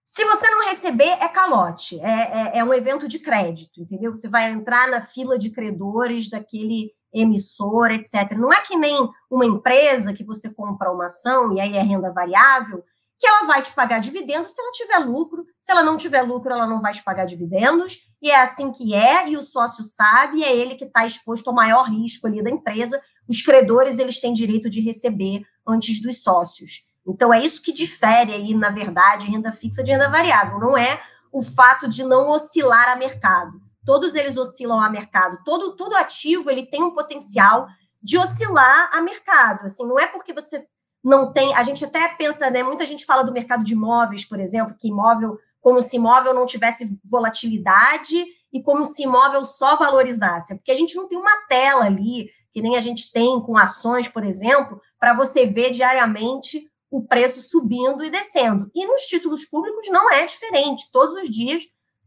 Se 0.03 0.23
você 0.23 0.47
não 0.49 0.67
receber, 0.67 1.17
é 1.19 1.27
calote, 1.27 1.99
é, 1.99 2.05
é, 2.05 2.57
é, 2.59 2.63
um 2.63 2.73
evento 2.73 3.07
de 3.07 3.17
crédito, 3.17 3.81
entendeu? 3.81 4.13
Você 4.13 4.29
vai 4.29 4.51
entrar 4.51 4.87
na 4.87 5.01
fila 5.01 5.37
de 5.37 5.49
credores 5.49 6.29
daquele 6.29 6.91
emissor, 7.11 7.91
etc. 7.91 8.31
Não 8.37 8.53
é 8.53 8.61
que 8.61 8.75
nem 8.75 9.09
uma 9.31 9.45
empresa 9.45 10.13
que 10.13 10.23
você 10.23 10.53
compra 10.53 10.91
uma 10.91 11.05
ação 11.05 11.53
e 11.53 11.59
aí 11.59 11.75
é 11.75 11.81
renda 11.81 12.11
variável, 12.11 12.83
que 13.17 13.25
ela 13.25 13.47
vai 13.47 13.61
te 13.61 13.73
pagar 13.73 13.99
dividendos 13.99 14.51
se 14.51 14.61
ela 14.61 14.71
tiver 14.71 14.99
lucro. 14.99 15.45
Se 15.61 15.71
ela 15.71 15.81
não 15.81 15.97
tiver 15.97 16.21
lucro, 16.21 16.53
ela 16.53 16.67
não 16.67 16.81
vai 16.81 16.93
te 16.93 17.03
pagar 17.03 17.25
dividendos. 17.25 18.01
E 18.21 18.29
é 18.29 18.39
assim 18.39 18.71
que 18.71 18.93
é, 18.93 19.29
e 19.29 19.37
o 19.37 19.41
sócio 19.41 19.83
sabe, 19.83 20.43
é 20.43 20.55
ele 20.55 20.75
que 20.75 20.85
está 20.85 21.05
exposto 21.05 21.47
ao 21.47 21.55
maior 21.55 21.89
risco 21.89 22.27
ali 22.27 22.43
da 22.43 22.49
empresa. 22.49 23.01
Os 23.27 23.41
credores, 23.41 23.97
eles 23.97 24.19
têm 24.19 24.33
direito 24.33 24.69
de 24.69 24.81
receber 24.81 25.43
antes 25.67 26.01
dos 26.01 26.21
sócios. 26.21 26.85
Então, 27.07 27.33
é 27.33 27.43
isso 27.43 27.61
que 27.61 27.71
difere 27.71 28.33
aí, 28.33 28.53
na 28.53 28.69
verdade, 28.69 29.27
renda 29.27 29.51
fixa 29.51 29.83
de 29.83 29.91
renda 29.91 30.09
variável. 30.09 30.59
Não 30.59 30.77
é 30.77 31.01
o 31.31 31.41
fato 31.41 31.87
de 31.87 32.03
não 32.03 32.31
oscilar 32.31 32.89
a 32.89 32.95
mercado. 32.95 33.61
Todos 33.85 34.15
eles 34.15 34.35
oscilam 34.35 34.81
a 34.81 34.89
mercado. 34.89 35.37
Todo, 35.45 35.75
todo 35.75 35.95
ativo, 35.95 36.49
ele 36.49 36.65
tem 36.65 36.81
um 36.81 36.95
potencial 36.95 37.67
de 38.01 38.17
oscilar 38.17 38.89
a 38.91 39.01
mercado. 39.01 39.65
Assim, 39.65 39.85
não 39.85 39.99
é 39.99 40.07
porque 40.07 40.33
você 40.33 40.65
não 41.03 41.31
tem. 41.31 41.53
A 41.53 41.61
gente 41.61 41.85
até 41.85 42.07
pensa, 42.15 42.49
né? 42.49 42.63
Muita 42.63 42.85
gente 42.85 43.05
fala 43.05 43.23
do 43.23 43.31
mercado 43.31 43.63
de 43.63 43.73
imóveis, 43.73 44.25
por 44.25 44.39
exemplo, 44.39 44.75
que 44.79 44.87
imóvel, 44.87 45.37
como 45.61 45.81
se 45.81 45.97
imóvel 45.97 46.33
não 46.33 46.47
tivesse 46.47 46.99
volatilidade 47.03 48.25
e 48.51 48.63
como 48.63 48.83
se 48.83 49.03
imóvel 49.03 49.45
só 49.45 49.75
valorizasse. 49.75 50.53
É 50.53 50.55
porque 50.55 50.71
a 50.71 50.75
gente 50.75 50.95
não 50.95 51.07
tem 51.07 51.17
uma 51.17 51.45
tela 51.47 51.85
ali, 51.85 52.31
que 52.51 52.61
nem 52.61 52.75
a 52.75 52.79
gente 52.79 53.11
tem 53.11 53.39
com 53.41 53.55
ações, 53.55 54.07
por 54.07 54.23
exemplo, 54.23 54.81
para 55.05 55.13
você 55.13 55.45
ver 55.45 55.69
diariamente 55.69 56.67
o 56.89 56.99
preço 56.99 57.39
subindo 57.47 58.03
e 58.03 58.09
descendo. 58.09 58.71
E 58.73 58.87
nos 58.87 59.03
títulos 59.03 59.45
públicos 59.45 59.87
não 59.87 60.11
é 60.11 60.25
diferente. 60.25 60.91
Todos 60.91 61.13
os 61.13 61.29
dias 61.29 61.61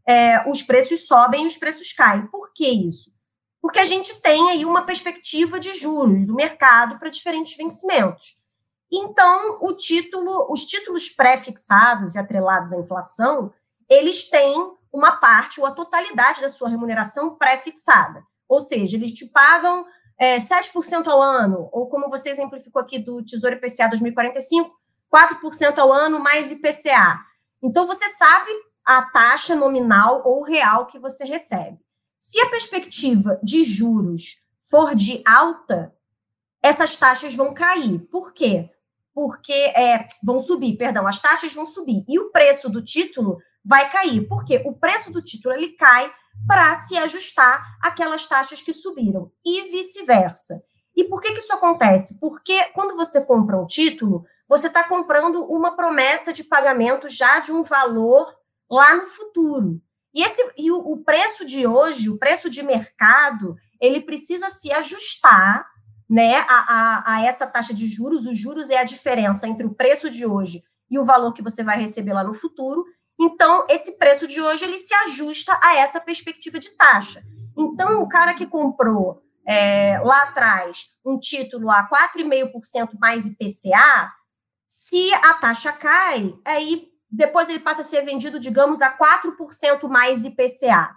é, 0.05 0.43
os 0.49 0.61
preços 0.61 1.07
sobem 1.07 1.43
e 1.43 1.45
os 1.45 1.55
preços 1.55 1.93
caem. 1.93 2.27
Por 2.27 2.51
que 2.51 2.67
isso? 2.67 3.09
Porque 3.61 3.79
a 3.79 3.85
gente 3.85 4.19
tem 4.19 4.51
aí 4.51 4.65
uma 4.65 4.81
perspectiva 4.81 5.61
de 5.61 5.75
juros 5.75 6.27
do 6.27 6.35
mercado 6.35 6.99
para 6.99 7.07
diferentes 7.07 7.55
vencimentos. 7.55 8.37
Então, 8.91 9.59
o 9.61 9.71
título, 9.71 10.51
os 10.51 10.65
títulos 10.65 11.07
pré-fixados 11.07 12.15
e 12.15 12.19
atrelados 12.19 12.73
à 12.73 12.77
inflação, 12.77 13.53
eles 13.87 14.29
têm 14.29 14.73
uma 14.91 15.13
parte 15.13 15.61
ou 15.61 15.65
a 15.65 15.71
totalidade 15.71 16.41
da 16.41 16.49
sua 16.49 16.67
remuneração 16.67 17.37
pré-fixada. 17.37 18.21
Ou 18.45 18.59
seja, 18.59 18.97
eles 18.97 19.13
te 19.13 19.25
pagam 19.25 19.85
é, 20.19 20.37
7% 20.37 21.07
ao 21.07 21.21
ano, 21.21 21.69
ou 21.71 21.87
como 21.87 22.09
você 22.09 22.29
exemplificou 22.29 22.81
aqui 22.81 22.99
do 22.99 23.23
Tesouro 23.23 23.55
IPCA 23.55 23.87
2045, 23.87 24.71
4% 25.11 25.77
ao 25.77 25.93
ano 25.93 26.19
mais 26.19 26.51
IPCA. 26.51 27.19
Então, 27.63 27.87
você 27.87 28.07
sabe 28.09 28.51
a 28.85 29.01
taxa 29.03 29.55
nominal 29.55 30.21
ou 30.25 30.43
real 30.43 30.85
que 30.85 30.99
você 30.99 31.23
recebe. 31.23 31.77
Se 32.19 32.39
a 32.41 32.49
perspectiva 32.49 33.39
de 33.41 33.63
juros 33.63 34.43
for 34.69 34.93
de 34.93 35.23
alta, 35.25 35.93
essas 36.61 36.95
taxas 36.95 37.33
vão 37.33 37.53
cair. 37.53 37.99
Por 38.11 38.33
quê? 38.33 38.69
porque 39.19 39.51
é, 39.51 40.07
vão 40.23 40.39
subir, 40.39 40.77
perdão, 40.77 41.05
as 41.05 41.19
taxas 41.19 41.53
vão 41.53 41.65
subir 41.65 42.05
e 42.07 42.17
o 42.17 42.31
preço 42.31 42.69
do 42.69 42.81
título 42.81 43.37
vai 43.65 43.91
cair, 43.91 44.25
porque 44.29 44.61
o 44.65 44.71
preço 44.71 45.11
do 45.11 45.21
título 45.21 45.53
ele 45.53 45.73
cai 45.73 46.09
para 46.47 46.75
se 46.75 46.97
ajustar 46.97 47.63
aquelas 47.81 48.25
taxas 48.25 48.61
que 48.61 48.73
subiram 48.73 49.31
e 49.45 49.69
vice-versa. 49.69 50.61
E 50.95 51.03
por 51.03 51.21
que, 51.21 51.31
que 51.31 51.39
isso 51.39 51.53
acontece? 51.53 52.19
Porque 52.19 52.65
quando 52.73 52.95
você 52.95 53.21
compra 53.21 53.57
um 53.57 53.65
título, 53.65 54.25
você 54.47 54.67
está 54.67 54.83
comprando 54.87 55.43
uma 55.45 55.75
promessa 55.75 56.33
de 56.33 56.43
pagamento 56.43 57.07
já 57.07 57.39
de 57.39 57.51
um 57.51 57.63
valor 57.63 58.35
lá 58.69 58.95
no 58.95 59.07
futuro. 59.07 59.81
E, 60.13 60.23
esse, 60.23 60.51
e 60.57 60.71
o, 60.71 60.77
o 60.77 61.03
preço 61.03 61.45
de 61.45 61.67
hoje, 61.67 62.09
o 62.09 62.17
preço 62.17 62.49
de 62.49 62.63
mercado, 62.63 63.55
ele 63.79 64.01
precisa 64.01 64.49
se 64.49 64.71
ajustar 64.71 65.67
né, 66.09 66.37
a, 66.37 66.45
a, 66.47 67.15
a, 67.15 67.25
essa 67.25 67.45
taxa 67.45 67.73
de 67.73 67.87
juros. 67.87 68.25
Os 68.25 68.37
juros 68.37 68.69
é 68.69 68.77
a 68.77 68.83
diferença 68.83 69.47
entre 69.47 69.65
o 69.65 69.73
preço 69.73 70.09
de 70.09 70.25
hoje 70.25 70.63
e 70.89 70.97
o 70.97 71.05
valor 71.05 71.33
que 71.33 71.43
você 71.43 71.63
vai 71.63 71.79
receber 71.79 72.13
lá 72.13 72.23
no 72.23 72.33
futuro. 72.33 72.83
Então, 73.19 73.65
esse 73.69 73.97
preço 73.97 74.25
de 74.25 74.41
hoje 74.41 74.63
ele 74.63 74.77
se 74.77 74.93
ajusta 74.93 75.59
a 75.61 75.75
essa 75.75 75.99
perspectiva 75.99 76.57
de 76.57 76.69
taxa. 76.71 77.21
Então, 77.57 78.01
o 78.01 78.07
cara 78.07 78.33
que 78.33 78.45
comprou 78.45 79.21
é, 79.45 79.99
lá 79.99 80.23
atrás 80.23 80.85
um 81.05 81.19
título 81.19 81.69
a 81.69 81.87
4,5% 81.89 82.97
mais 82.97 83.25
IPCA, 83.25 84.11
se 84.65 85.13
a 85.15 85.33
taxa 85.33 85.73
cai, 85.73 86.33
aí 86.45 86.87
depois 87.11 87.49
ele 87.49 87.59
passa 87.59 87.81
a 87.81 87.83
ser 87.83 88.05
vendido, 88.05 88.39
digamos, 88.39 88.81
a 88.81 88.95
4% 88.95 89.89
mais 89.89 90.23
IPCA. 90.23 90.95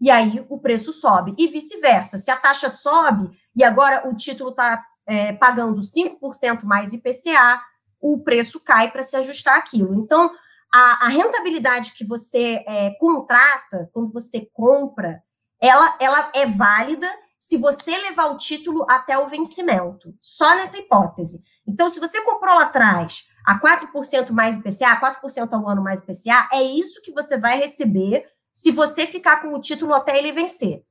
E 0.00 0.10
aí 0.10 0.44
o 0.48 0.58
preço 0.58 0.92
sobe. 0.92 1.32
E 1.38 1.46
vice-versa. 1.46 2.18
Se 2.18 2.30
a 2.30 2.36
taxa 2.36 2.68
sobe, 2.68 3.30
e 3.54 3.62
agora 3.62 4.08
o 4.08 4.16
título 4.16 4.50
está 4.50 4.84
é, 5.06 5.32
pagando 5.34 5.80
5% 5.80 6.64
mais 6.64 6.92
IPCA, 6.92 7.62
o 8.00 8.18
preço 8.18 8.58
cai 8.58 8.90
para 8.90 9.04
se 9.04 9.16
ajustar 9.16 9.56
aquilo. 9.56 9.94
Então, 9.94 10.28
a, 10.72 11.06
a 11.06 11.08
rentabilidade 11.08 11.92
que 11.92 12.04
você 12.04 12.64
é, 12.66 12.90
contrata, 12.98 13.90
quando 13.92 14.12
você 14.12 14.48
compra, 14.52 15.22
ela, 15.60 15.96
ela 16.00 16.32
é 16.34 16.46
válida 16.46 17.08
se 17.38 17.56
você 17.56 17.96
levar 17.96 18.26
o 18.26 18.36
título 18.36 18.86
até 18.88 19.18
o 19.18 19.26
vencimento, 19.26 20.14
só 20.20 20.54
nessa 20.54 20.78
hipótese. 20.78 21.42
Então, 21.66 21.88
se 21.88 22.00
você 22.00 22.22
comprou 22.22 22.54
lá 22.54 22.64
atrás 22.64 23.24
a 23.44 23.58
4% 23.60 24.30
mais 24.30 24.56
IPCA, 24.56 25.00
4% 25.00 25.52
ao 25.52 25.68
ano 25.68 25.82
mais 25.82 26.00
IPCA, 26.00 26.48
é 26.52 26.62
isso 26.62 27.02
que 27.02 27.12
você 27.12 27.36
vai 27.36 27.58
receber 27.58 28.24
se 28.54 28.70
você 28.70 29.06
ficar 29.06 29.42
com 29.42 29.54
o 29.54 29.60
título 29.60 29.92
até 29.92 30.16
ele 30.16 30.32
vencer. 30.32 30.84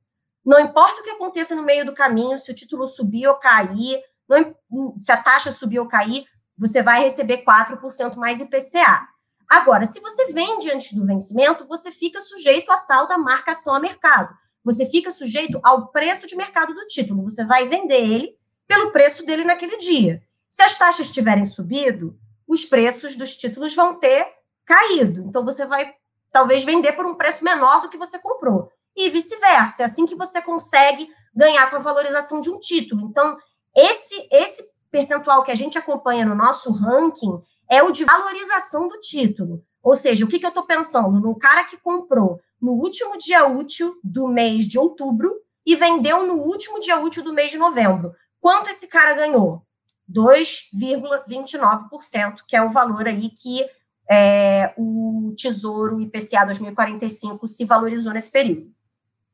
Não 0.46 0.60
importa 0.60 1.00
o 1.00 1.04
que 1.04 1.12
aconteça 1.12 1.56
no 1.56 1.64
meio 1.64 1.86
do 1.86 1.94
caminho, 1.94 2.40
se 2.40 2.52
o 2.52 2.56
título 2.56 2.88
subir 2.88 3.28
ou 3.28 3.36
cair, 3.36 4.02
não, 4.28 4.98
se 4.98 5.12
a 5.12 5.18
taxa 5.18 5.52
subir 5.52 5.80
ou 5.80 5.88
cair, 5.88 6.26
você 6.58 6.82
vai 6.82 7.02
receber 7.02 7.44
4% 7.46 8.16
mais 8.16 8.42
IPCA. 8.42 9.08
Agora, 9.51 9.86
se 9.86 10.00
você 10.00 10.31
vende 10.31 10.72
antes 10.72 10.93
do 10.93 11.05
vencimento, 11.05 11.67
você 11.67 11.91
fica 11.91 12.22
sujeito 12.22 12.72
à 12.72 12.77
tal 12.77 13.05
da 13.05 13.17
marcação 13.17 13.75
a 13.75 13.81
mercado. 13.81 14.34
Você 14.63 14.86
fica 14.86 15.12
sujeito 15.12 15.60
ao 15.62 15.88
preço 15.91 16.25
de 16.25 16.38
mercado 16.38 16.74
do 16.74 16.88
título. 16.88 17.24
Você 17.24 17.43
vai 17.43 17.67
vender 17.67 18.00
ele 18.00 18.38
pelo 18.65 18.93
preço 18.93 19.25
dele 19.25 19.43
naquele 19.43 19.75
dia. 19.75 20.24
Se 20.50 20.63
as 20.63 20.77
taxas 20.77 21.12
tiverem 21.12 21.43
subido, 21.43 22.17
os 22.48 22.63
preços 22.63 23.13
dos 23.17 23.36
títulos 23.36 23.75
vão 23.75 24.00
ter 24.00 24.25
caído. 24.65 25.25
Então, 25.27 25.43
você 25.43 25.65
vai 25.65 25.96
talvez 26.31 26.63
vender 26.63 26.93
por 26.93 27.05
um 27.05 27.15
preço 27.15 27.43
menor 27.43 27.81
do 27.81 27.89
que 27.89 27.98
você 27.98 28.20
comprou 28.20 28.72
e 28.96 29.10
vice-versa. 29.10 29.81
É 29.81 29.86
assim 29.86 30.05
que 30.05 30.15
você 30.15 30.41
consegue 30.41 31.10
ganhar 31.36 31.70
com 31.70 31.75
a 31.75 31.79
valorização 31.79 32.39
de 32.39 32.50
um 32.50 32.58
título. 32.58 33.05
Então, 33.10 33.36
esse, 33.75 34.15
esse 34.31 34.63
percentual 34.89 35.43
que 35.43 35.51
a 35.51 35.55
gente 35.55 35.77
acompanha 35.77 36.25
no 36.25 36.36
nosso 36.36 36.72
ranking 36.72 37.41
é 37.72 37.82
o 37.82 37.92
de 37.92 38.04
valorização 38.04 38.90
do 38.90 39.00
título. 39.00 39.63
Ou 39.82 39.96
seja, 39.96 40.25
o 40.25 40.28
que, 40.28 40.38
que 40.38 40.46
eu 40.46 40.50
estou 40.50 40.66
pensando? 40.66 41.22
No 41.22 41.34
cara 41.36 41.63
que 41.63 41.78
comprou 41.78 42.42
no 42.62 42.74
último 42.74 43.18
dia 43.18 43.48
útil 43.48 43.98
do 44.04 44.28
mês 44.28 44.68
de 44.68 44.78
outubro 44.78 45.34
e 45.66 45.78
vendeu 45.78 46.28
no 46.28 46.44
último 46.44 46.82
dia 46.82 47.00
útil 47.00 47.24
do 47.24 47.32
mês 47.32 47.50
de 47.50 47.58
novembro. 47.58 48.13
Quanto 48.42 48.70
esse 48.70 48.88
cara 48.88 49.16
ganhou? 49.16 49.66
2,29%, 50.12 52.40
que 52.46 52.58
é 52.58 52.62
o 52.62 52.72
valor 52.72 53.08
aí 53.08 53.30
que 53.30 53.66
é, 54.10 54.74
o 54.78 55.34
Tesouro 55.38 56.01
IPCA 56.01 56.44
2045 56.46 57.48
se 57.48 57.63
valorizou 57.63 58.12
nesse 58.12 58.30
período. 58.30 58.70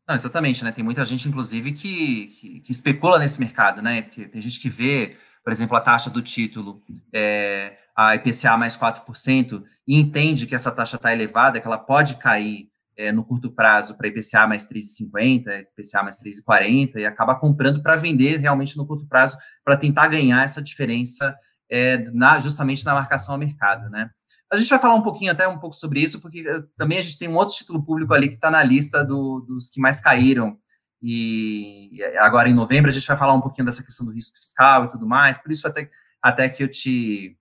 Não, 0.07 0.13
exatamente, 0.13 0.63
né? 0.63 0.71
Tem 0.71 0.83
muita 0.83 1.03
gente, 1.03 1.27
inclusive, 1.27 1.73
que, 1.73 2.27
que, 2.27 2.59
que, 2.61 2.71
especula 2.71 3.17
nesse 3.17 3.39
mercado, 3.39 3.81
né? 3.81 4.03
Porque 4.03 4.27
tem 4.27 4.39
gente 4.39 4.59
que 4.59 4.69
vê, 4.69 5.17
por 5.43 5.51
exemplo, 5.51 5.75
a 5.75 5.81
taxa 5.81 6.11
do 6.11 6.21
título, 6.21 6.83
é, 7.11 7.75
a 7.97 8.13
IPCA 8.13 8.55
mais 8.55 8.77
4%, 8.77 9.63
e 9.87 9.99
entende 9.99 10.45
que 10.45 10.53
essa 10.53 10.71
taxa 10.71 10.97
está 10.97 11.11
elevada, 11.11 11.59
que 11.59 11.65
ela 11.65 11.79
pode 11.79 12.17
cair 12.17 12.69
é, 12.95 13.11
no 13.11 13.23
curto 13.23 13.49
prazo 13.51 13.97
para 13.97 14.07
IPCA 14.07 14.45
mais 14.45 14.67
3,50, 14.67 15.65
IPCA 15.75 16.03
mais 16.03 16.21
3,40, 16.21 16.97
e 16.97 17.05
acaba 17.07 17.33
comprando 17.33 17.81
para 17.81 17.95
vender 17.95 18.37
realmente 18.37 18.77
no 18.77 18.85
curto 18.85 19.07
prazo, 19.07 19.35
para 19.65 19.75
tentar 19.75 20.07
ganhar 20.09 20.43
essa 20.43 20.61
diferença 20.61 21.35
é, 21.69 21.97
na, 22.11 22.39
justamente 22.39 22.85
na 22.85 22.93
marcação 22.93 23.33
ao 23.33 23.39
mercado, 23.39 23.89
né? 23.89 24.11
A 24.51 24.57
gente 24.57 24.69
vai 24.69 24.79
falar 24.79 24.95
um 24.95 25.01
pouquinho, 25.01 25.31
até 25.31 25.47
um 25.47 25.59
pouco 25.59 25.75
sobre 25.75 25.99
isso, 25.99 26.21
porque 26.21 26.39
eh, 26.47 26.63
também 26.77 26.99
a 26.99 27.01
gente 27.01 27.19
tem 27.19 27.27
um 27.27 27.35
outro 27.35 27.55
título 27.55 27.83
público 27.83 28.13
ali 28.13 28.29
que 28.29 28.35
está 28.35 28.49
na 28.49 28.63
lista 28.63 29.03
do, 29.03 29.41
dos 29.41 29.67
que 29.67 29.81
mais 29.81 29.99
caíram. 29.99 30.57
E 31.01 31.99
agora 32.19 32.47
em 32.47 32.53
novembro 32.53 32.89
a 32.89 32.93
gente 32.93 33.05
vai 33.05 33.17
falar 33.17 33.33
um 33.33 33.41
pouquinho 33.41 33.65
dessa 33.65 33.83
questão 33.83 34.05
do 34.05 34.13
risco 34.13 34.37
fiscal 34.37 34.85
e 34.85 34.91
tudo 34.91 35.05
mais. 35.05 35.37
Por 35.37 35.51
isso 35.51 35.67
até, 35.67 35.89
até 36.21 36.47
que 36.47 36.63
eu 36.63 36.71
te 36.71 37.37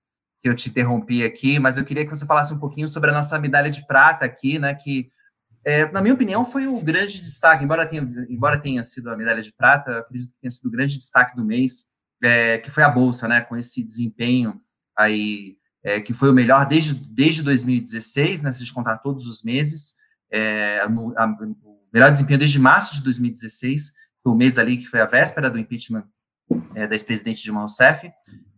que 0.46 0.50
eu 0.50 0.54
te 0.54 0.68
interrompi 0.68 1.24
aqui, 1.24 1.58
mas 1.58 1.76
eu 1.76 1.84
queria 1.84 2.04
que 2.04 2.14
você 2.14 2.24
falasse 2.24 2.54
um 2.54 2.58
pouquinho 2.58 2.86
sobre 2.86 3.10
a 3.10 3.12
nossa 3.12 3.36
medalha 3.36 3.68
de 3.68 3.84
prata 3.84 4.24
aqui, 4.24 4.60
né? 4.60 4.72
Que 4.72 5.10
é, 5.64 5.90
na 5.90 6.00
minha 6.00 6.14
opinião, 6.14 6.44
foi 6.44 6.68
o 6.68 6.80
grande 6.80 7.20
destaque, 7.20 7.64
embora 7.64 7.84
tenha, 7.84 8.02
embora 8.28 8.56
tenha 8.56 8.84
sido 8.84 9.10
a 9.10 9.16
medalha 9.16 9.42
de 9.42 9.52
prata, 9.52 9.98
acredito 9.98 10.30
que 10.30 10.40
tenha 10.40 10.50
sido 10.52 10.66
o 10.66 10.70
grande 10.70 10.96
destaque 10.96 11.34
do 11.34 11.44
mês, 11.44 11.84
é, 12.22 12.58
que 12.58 12.70
foi 12.70 12.84
a 12.84 12.88
Bolsa, 12.88 13.26
né, 13.26 13.40
com 13.40 13.56
esse 13.56 13.82
desempenho 13.82 14.60
aí, 14.96 15.56
é, 15.82 16.00
que 16.00 16.12
foi 16.12 16.30
o 16.30 16.32
melhor 16.32 16.64
desde, 16.64 16.94
desde 16.94 17.42
2016, 17.42 18.42
né, 18.42 18.52
se 18.52 18.58
a 18.58 18.64
gente 18.64 18.72
contar 18.72 18.98
todos 18.98 19.26
os 19.26 19.42
meses, 19.42 19.94
é, 20.30 20.78
a, 20.78 20.84
a, 20.84 21.26
o 21.26 21.80
melhor 21.92 22.12
desempenho 22.12 22.38
desde 22.38 22.60
março 22.60 22.94
de 22.94 23.02
2016, 23.02 23.90
foi 24.22 24.32
o 24.32 24.36
mês 24.36 24.58
ali 24.58 24.76
que 24.76 24.86
foi 24.86 25.00
a 25.00 25.06
véspera 25.06 25.50
do 25.50 25.58
impeachment 25.58 26.04
é, 26.76 26.86
da 26.86 26.94
ex-presidente 26.94 27.42
Dilma 27.42 27.62
Rousseff, 27.62 28.08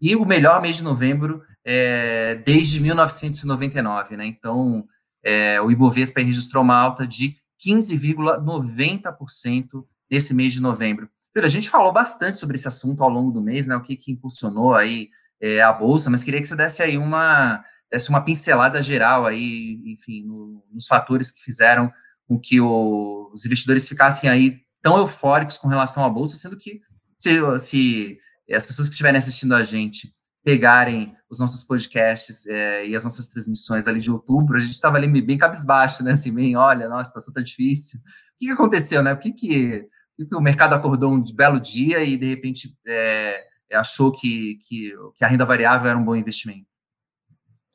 e 0.00 0.14
o 0.14 0.26
melhor 0.26 0.60
mês 0.60 0.76
de 0.76 0.84
novembro 0.84 1.42
é, 1.70 2.36
desde 2.36 2.80
1999, 2.80 4.16
né, 4.16 4.24
então 4.24 4.88
é, 5.22 5.60
o 5.60 5.70
Ibovespa 5.70 6.22
registrou 6.22 6.64
uma 6.64 6.74
alta 6.74 7.06
de 7.06 7.36
15,90% 7.62 9.84
nesse 10.10 10.32
mês 10.32 10.54
de 10.54 10.62
novembro. 10.62 11.10
a 11.36 11.48
gente 11.48 11.68
falou 11.68 11.92
bastante 11.92 12.38
sobre 12.38 12.56
esse 12.56 12.66
assunto 12.66 13.02
ao 13.02 13.10
longo 13.10 13.30
do 13.30 13.42
mês, 13.42 13.66
né? 13.66 13.76
O 13.76 13.82
que, 13.82 13.96
que 13.96 14.10
impulsionou 14.10 14.74
aí 14.74 15.10
é, 15.40 15.60
a 15.60 15.70
bolsa, 15.70 16.08
mas 16.08 16.24
queria 16.24 16.40
que 16.40 16.48
você 16.48 16.56
desse 16.56 16.82
aí 16.82 16.96
uma 16.96 17.62
desse 17.90 18.08
uma 18.08 18.22
pincelada 18.22 18.82
geral 18.82 19.26
aí, 19.26 19.78
enfim, 19.84 20.24
no, 20.24 20.64
nos 20.72 20.86
fatores 20.86 21.30
que 21.30 21.42
fizeram 21.42 21.92
com 22.26 22.38
que 22.38 22.58
o, 22.60 23.30
os 23.32 23.44
investidores 23.44 23.86
ficassem 23.86 24.30
aí 24.30 24.62
tão 24.82 24.96
eufóricos 24.96 25.58
com 25.58 25.68
relação 25.68 26.02
à 26.04 26.08
bolsa, 26.08 26.38
sendo 26.38 26.56
que 26.56 26.80
se, 27.18 27.38
se 27.60 28.18
as 28.50 28.64
pessoas 28.66 28.88
que 28.88 28.94
estiverem 28.94 29.18
assistindo 29.18 29.54
a 29.54 29.62
gente 29.62 30.16
pegarem 30.48 31.14
os 31.28 31.38
nossos 31.38 31.62
podcasts 31.62 32.46
é, 32.46 32.86
e 32.86 32.96
as 32.96 33.04
nossas 33.04 33.28
transmissões 33.28 33.86
ali 33.86 34.00
de 34.00 34.10
outubro, 34.10 34.56
a 34.56 34.60
gente 34.60 34.72
estava 34.72 34.96
ali 34.96 35.06
bem 35.20 35.36
cabisbaixo, 35.36 36.02
né? 36.02 36.12
Assim, 36.12 36.32
bem, 36.32 36.56
olha, 36.56 36.88
nossa, 36.88 37.02
a 37.02 37.04
situação 37.04 37.34
tá 37.34 37.42
difícil. 37.42 38.00
O 38.00 38.38
que, 38.38 38.46
que 38.46 38.52
aconteceu, 38.52 39.02
né? 39.02 39.14
Por 39.14 39.20
que, 39.20 39.32
que, 39.32 39.88
que, 40.16 40.34
o 40.34 40.40
mercado 40.40 40.72
acordou 40.72 41.12
um 41.12 41.22
belo 41.34 41.60
dia 41.60 42.02
e, 42.02 42.16
de 42.16 42.26
repente, 42.26 42.74
é, 42.86 43.44
achou 43.74 44.10
que, 44.10 44.58
que, 44.66 44.94
que, 45.16 45.22
a 45.22 45.28
renda 45.28 45.44
variável 45.44 45.90
era 45.90 45.98
um 45.98 46.04
bom 46.04 46.16
investimento? 46.16 46.66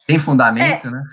Tem 0.08 0.18
fundamento, 0.18 0.88
é, 0.88 0.90
né? 0.90 1.04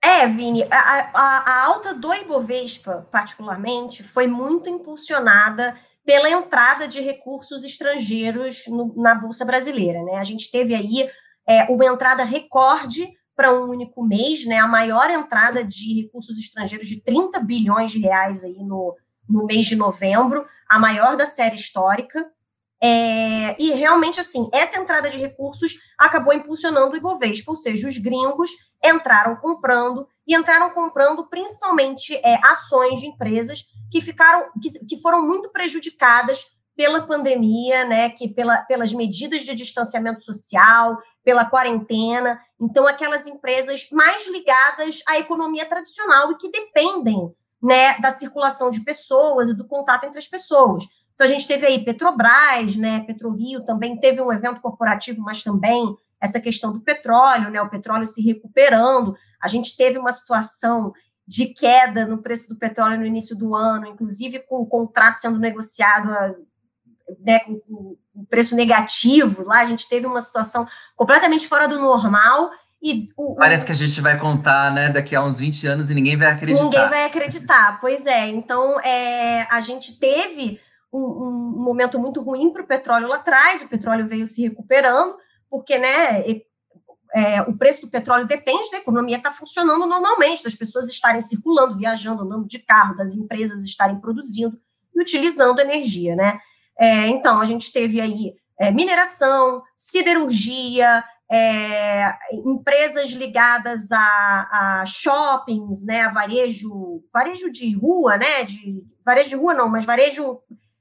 É, 0.00 0.28
Vini, 0.28 0.62
a, 0.70 1.10
a, 1.12 1.38
a 1.38 1.64
alta 1.64 1.94
do 1.94 2.14
Ibovespa, 2.14 3.08
particularmente, 3.10 4.04
foi 4.04 4.28
muito 4.28 4.70
impulsionada 4.70 5.76
pela 6.04 6.28
entrada 6.28 6.88
de 6.88 7.00
recursos 7.00 7.64
estrangeiros 7.64 8.66
no, 8.66 8.92
na 8.96 9.14
Bolsa 9.14 9.44
Brasileira. 9.44 10.02
Né? 10.02 10.16
A 10.16 10.24
gente 10.24 10.50
teve 10.50 10.74
aí 10.74 11.08
é, 11.46 11.64
uma 11.64 11.86
entrada 11.86 12.24
recorde 12.24 13.08
para 13.34 13.52
um 13.52 13.70
único 13.70 14.04
mês, 14.04 14.44
né? 14.44 14.58
a 14.58 14.66
maior 14.66 15.08
entrada 15.10 15.64
de 15.64 16.02
recursos 16.02 16.38
estrangeiros 16.38 16.88
de 16.88 17.00
30 17.00 17.40
bilhões 17.40 17.90
de 17.92 17.98
reais 17.98 18.42
aí 18.42 18.62
no, 18.62 18.96
no 19.28 19.46
mês 19.46 19.66
de 19.66 19.76
novembro, 19.76 20.46
a 20.68 20.78
maior 20.78 21.16
da 21.16 21.26
série 21.26 21.54
histórica. 21.54 22.30
É, 22.84 23.54
e 23.62 23.70
realmente, 23.74 24.18
assim, 24.18 24.48
essa 24.52 24.76
entrada 24.76 25.08
de 25.08 25.16
recursos 25.16 25.78
acabou 25.96 26.34
impulsionando 26.34 26.94
o 26.94 26.96
Ibovespa, 26.96 27.52
ou 27.52 27.56
seja, 27.56 27.86
os 27.86 27.96
gringos 27.96 28.50
entraram 28.82 29.36
comprando 29.36 30.08
e 30.26 30.34
entraram 30.34 30.70
comprando 30.70 31.28
principalmente 31.28 32.16
é, 32.16 32.40
ações 32.44 32.98
de 32.98 33.06
empresas 33.06 33.64
que 33.92 34.00
ficaram, 34.00 34.50
que, 34.60 34.86
que 34.86 35.00
foram 35.02 35.26
muito 35.28 35.50
prejudicadas 35.50 36.50
pela 36.74 37.06
pandemia, 37.06 37.84
né, 37.84 38.08
que 38.08 38.26
pela, 38.26 38.56
pelas 38.62 38.94
medidas 38.94 39.42
de 39.42 39.54
distanciamento 39.54 40.22
social, 40.22 40.96
pela 41.22 41.44
quarentena. 41.44 42.40
Então, 42.58 42.88
aquelas 42.88 43.26
empresas 43.26 43.88
mais 43.92 44.26
ligadas 44.26 45.02
à 45.06 45.18
economia 45.18 45.66
tradicional 45.66 46.32
e 46.32 46.38
que 46.38 46.50
dependem, 46.50 47.30
né, 47.62 47.98
da 48.00 48.10
circulação 48.10 48.70
de 48.70 48.80
pessoas 48.80 49.50
e 49.50 49.54
do 49.54 49.66
contato 49.66 50.04
entre 50.04 50.18
as 50.18 50.26
pessoas. 50.26 50.84
Então, 51.14 51.26
a 51.26 51.28
gente 51.28 51.46
teve 51.46 51.66
aí 51.66 51.84
Petrobras, 51.84 52.74
né, 52.74 53.00
PetroRio 53.00 53.62
também 53.66 54.00
teve 54.00 54.22
um 54.22 54.32
evento 54.32 54.62
corporativo, 54.62 55.20
mas 55.20 55.42
também 55.42 55.94
essa 56.18 56.40
questão 56.40 56.72
do 56.72 56.80
petróleo, 56.80 57.50
né, 57.50 57.60
o 57.60 57.68
petróleo 57.68 58.06
se 58.06 58.22
recuperando. 58.22 59.14
A 59.38 59.48
gente 59.48 59.76
teve 59.76 59.98
uma 59.98 60.12
situação 60.12 60.94
de 61.32 61.46
queda 61.46 62.04
no 62.04 62.18
preço 62.18 62.46
do 62.46 62.58
petróleo 62.58 62.98
no 62.98 63.06
início 63.06 63.34
do 63.34 63.54
ano, 63.54 63.86
inclusive 63.86 64.38
com 64.40 64.56
o 64.56 64.66
contrato 64.66 65.14
sendo 65.14 65.38
negociado 65.38 66.36
né, 67.20 67.38
com, 67.40 67.96
com 68.12 68.24
preço 68.28 68.54
negativo. 68.54 69.42
Lá 69.42 69.60
a 69.60 69.64
gente 69.64 69.88
teve 69.88 70.06
uma 70.06 70.20
situação 70.20 70.68
completamente 70.94 71.48
fora 71.48 71.66
do 71.66 71.78
normal. 71.78 72.50
E 72.82 73.08
o, 73.16 73.34
Parece 73.36 73.64
que 73.64 73.72
a 73.72 73.74
gente 73.74 73.98
vai 74.02 74.18
contar, 74.18 74.70
né, 74.74 74.90
daqui 74.90 75.16
a 75.16 75.24
uns 75.24 75.38
20 75.38 75.66
anos 75.68 75.90
e 75.90 75.94
ninguém 75.94 76.18
vai 76.18 76.28
acreditar. 76.28 76.64
Ninguém 76.64 76.88
vai 76.90 77.06
acreditar, 77.06 77.80
pois 77.80 78.04
é. 78.04 78.28
Então, 78.28 78.78
é, 78.80 79.46
a 79.50 79.60
gente 79.62 79.98
teve 79.98 80.60
um, 80.92 80.98
um 80.98 81.62
momento 81.64 81.98
muito 81.98 82.20
ruim 82.20 82.52
para 82.52 82.62
o 82.62 82.66
petróleo 82.66 83.08
lá 83.08 83.16
atrás, 83.16 83.62
o 83.62 83.68
petróleo 83.68 84.06
veio 84.06 84.26
se 84.26 84.42
recuperando, 84.42 85.16
porque, 85.48 85.78
né, 85.78 86.22
é, 87.14 87.42
o 87.42 87.56
preço 87.56 87.82
do 87.82 87.90
petróleo 87.90 88.26
depende 88.26 88.70
da 88.70 88.78
economia 88.78 89.18
estar 89.18 89.30
tá 89.30 89.36
funcionando 89.36 89.86
normalmente, 89.86 90.42
das 90.42 90.54
pessoas 90.54 90.88
estarem 90.88 91.20
circulando, 91.20 91.76
viajando, 91.76 92.22
andando 92.22 92.46
de 92.46 92.58
carro, 92.58 92.96
das 92.96 93.14
empresas 93.14 93.64
estarem 93.64 94.00
produzindo 94.00 94.58
e 94.94 95.00
utilizando 95.00 95.60
energia, 95.60 96.16
né? 96.16 96.38
É, 96.78 97.08
então, 97.08 97.40
a 97.40 97.44
gente 97.44 97.72
teve 97.72 98.00
aí 98.00 98.34
é, 98.58 98.70
mineração, 98.70 99.62
siderurgia, 99.76 101.04
é, 101.30 102.14
empresas 102.44 103.10
ligadas 103.10 103.90
a, 103.90 103.98
a, 104.80 104.84
shoppings, 104.86 105.82
né, 105.82 106.02
a 106.02 106.10
varejo, 106.10 107.02
varejo 107.12 107.50
de 107.50 107.74
rua, 107.74 108.18
né, 108.18 108.44
de 108.44 108.82
varejo 109.04 109.30
de 109.30 109.36
rua 109.36 109.54
não, 109.54 109.68
mas 109.68 109.86
varejo 109.86 110.38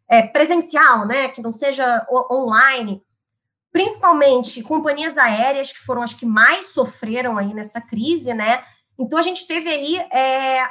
é, 0.10 0.24
presencial, 0.24 1.08
né, 1.08 1.30
que 1.30 1.41
não 1.41 1.54
seja 1.54 2.06
online, 2.30 3.02
principalmente 3.71 4.62
companhias 4.62 5.17
aéreas, 5.17 5.71
que 5.71 5.79
foram 5.79 6.01
as 6.01 6.13
que 6.13 6.25
mais 6.25 6.67
sofreram 6.67 7.38
aí 7.38 7.53
nessa 7.53 7.79
crise, 7.79 8.34
né? 8.34 8.63
Então, 8.99 9.17
a 9.17 9.21
gente 9.21 9.47
teve 9.47 9.69
aí 9.69 9.97
é, 9.97 10.63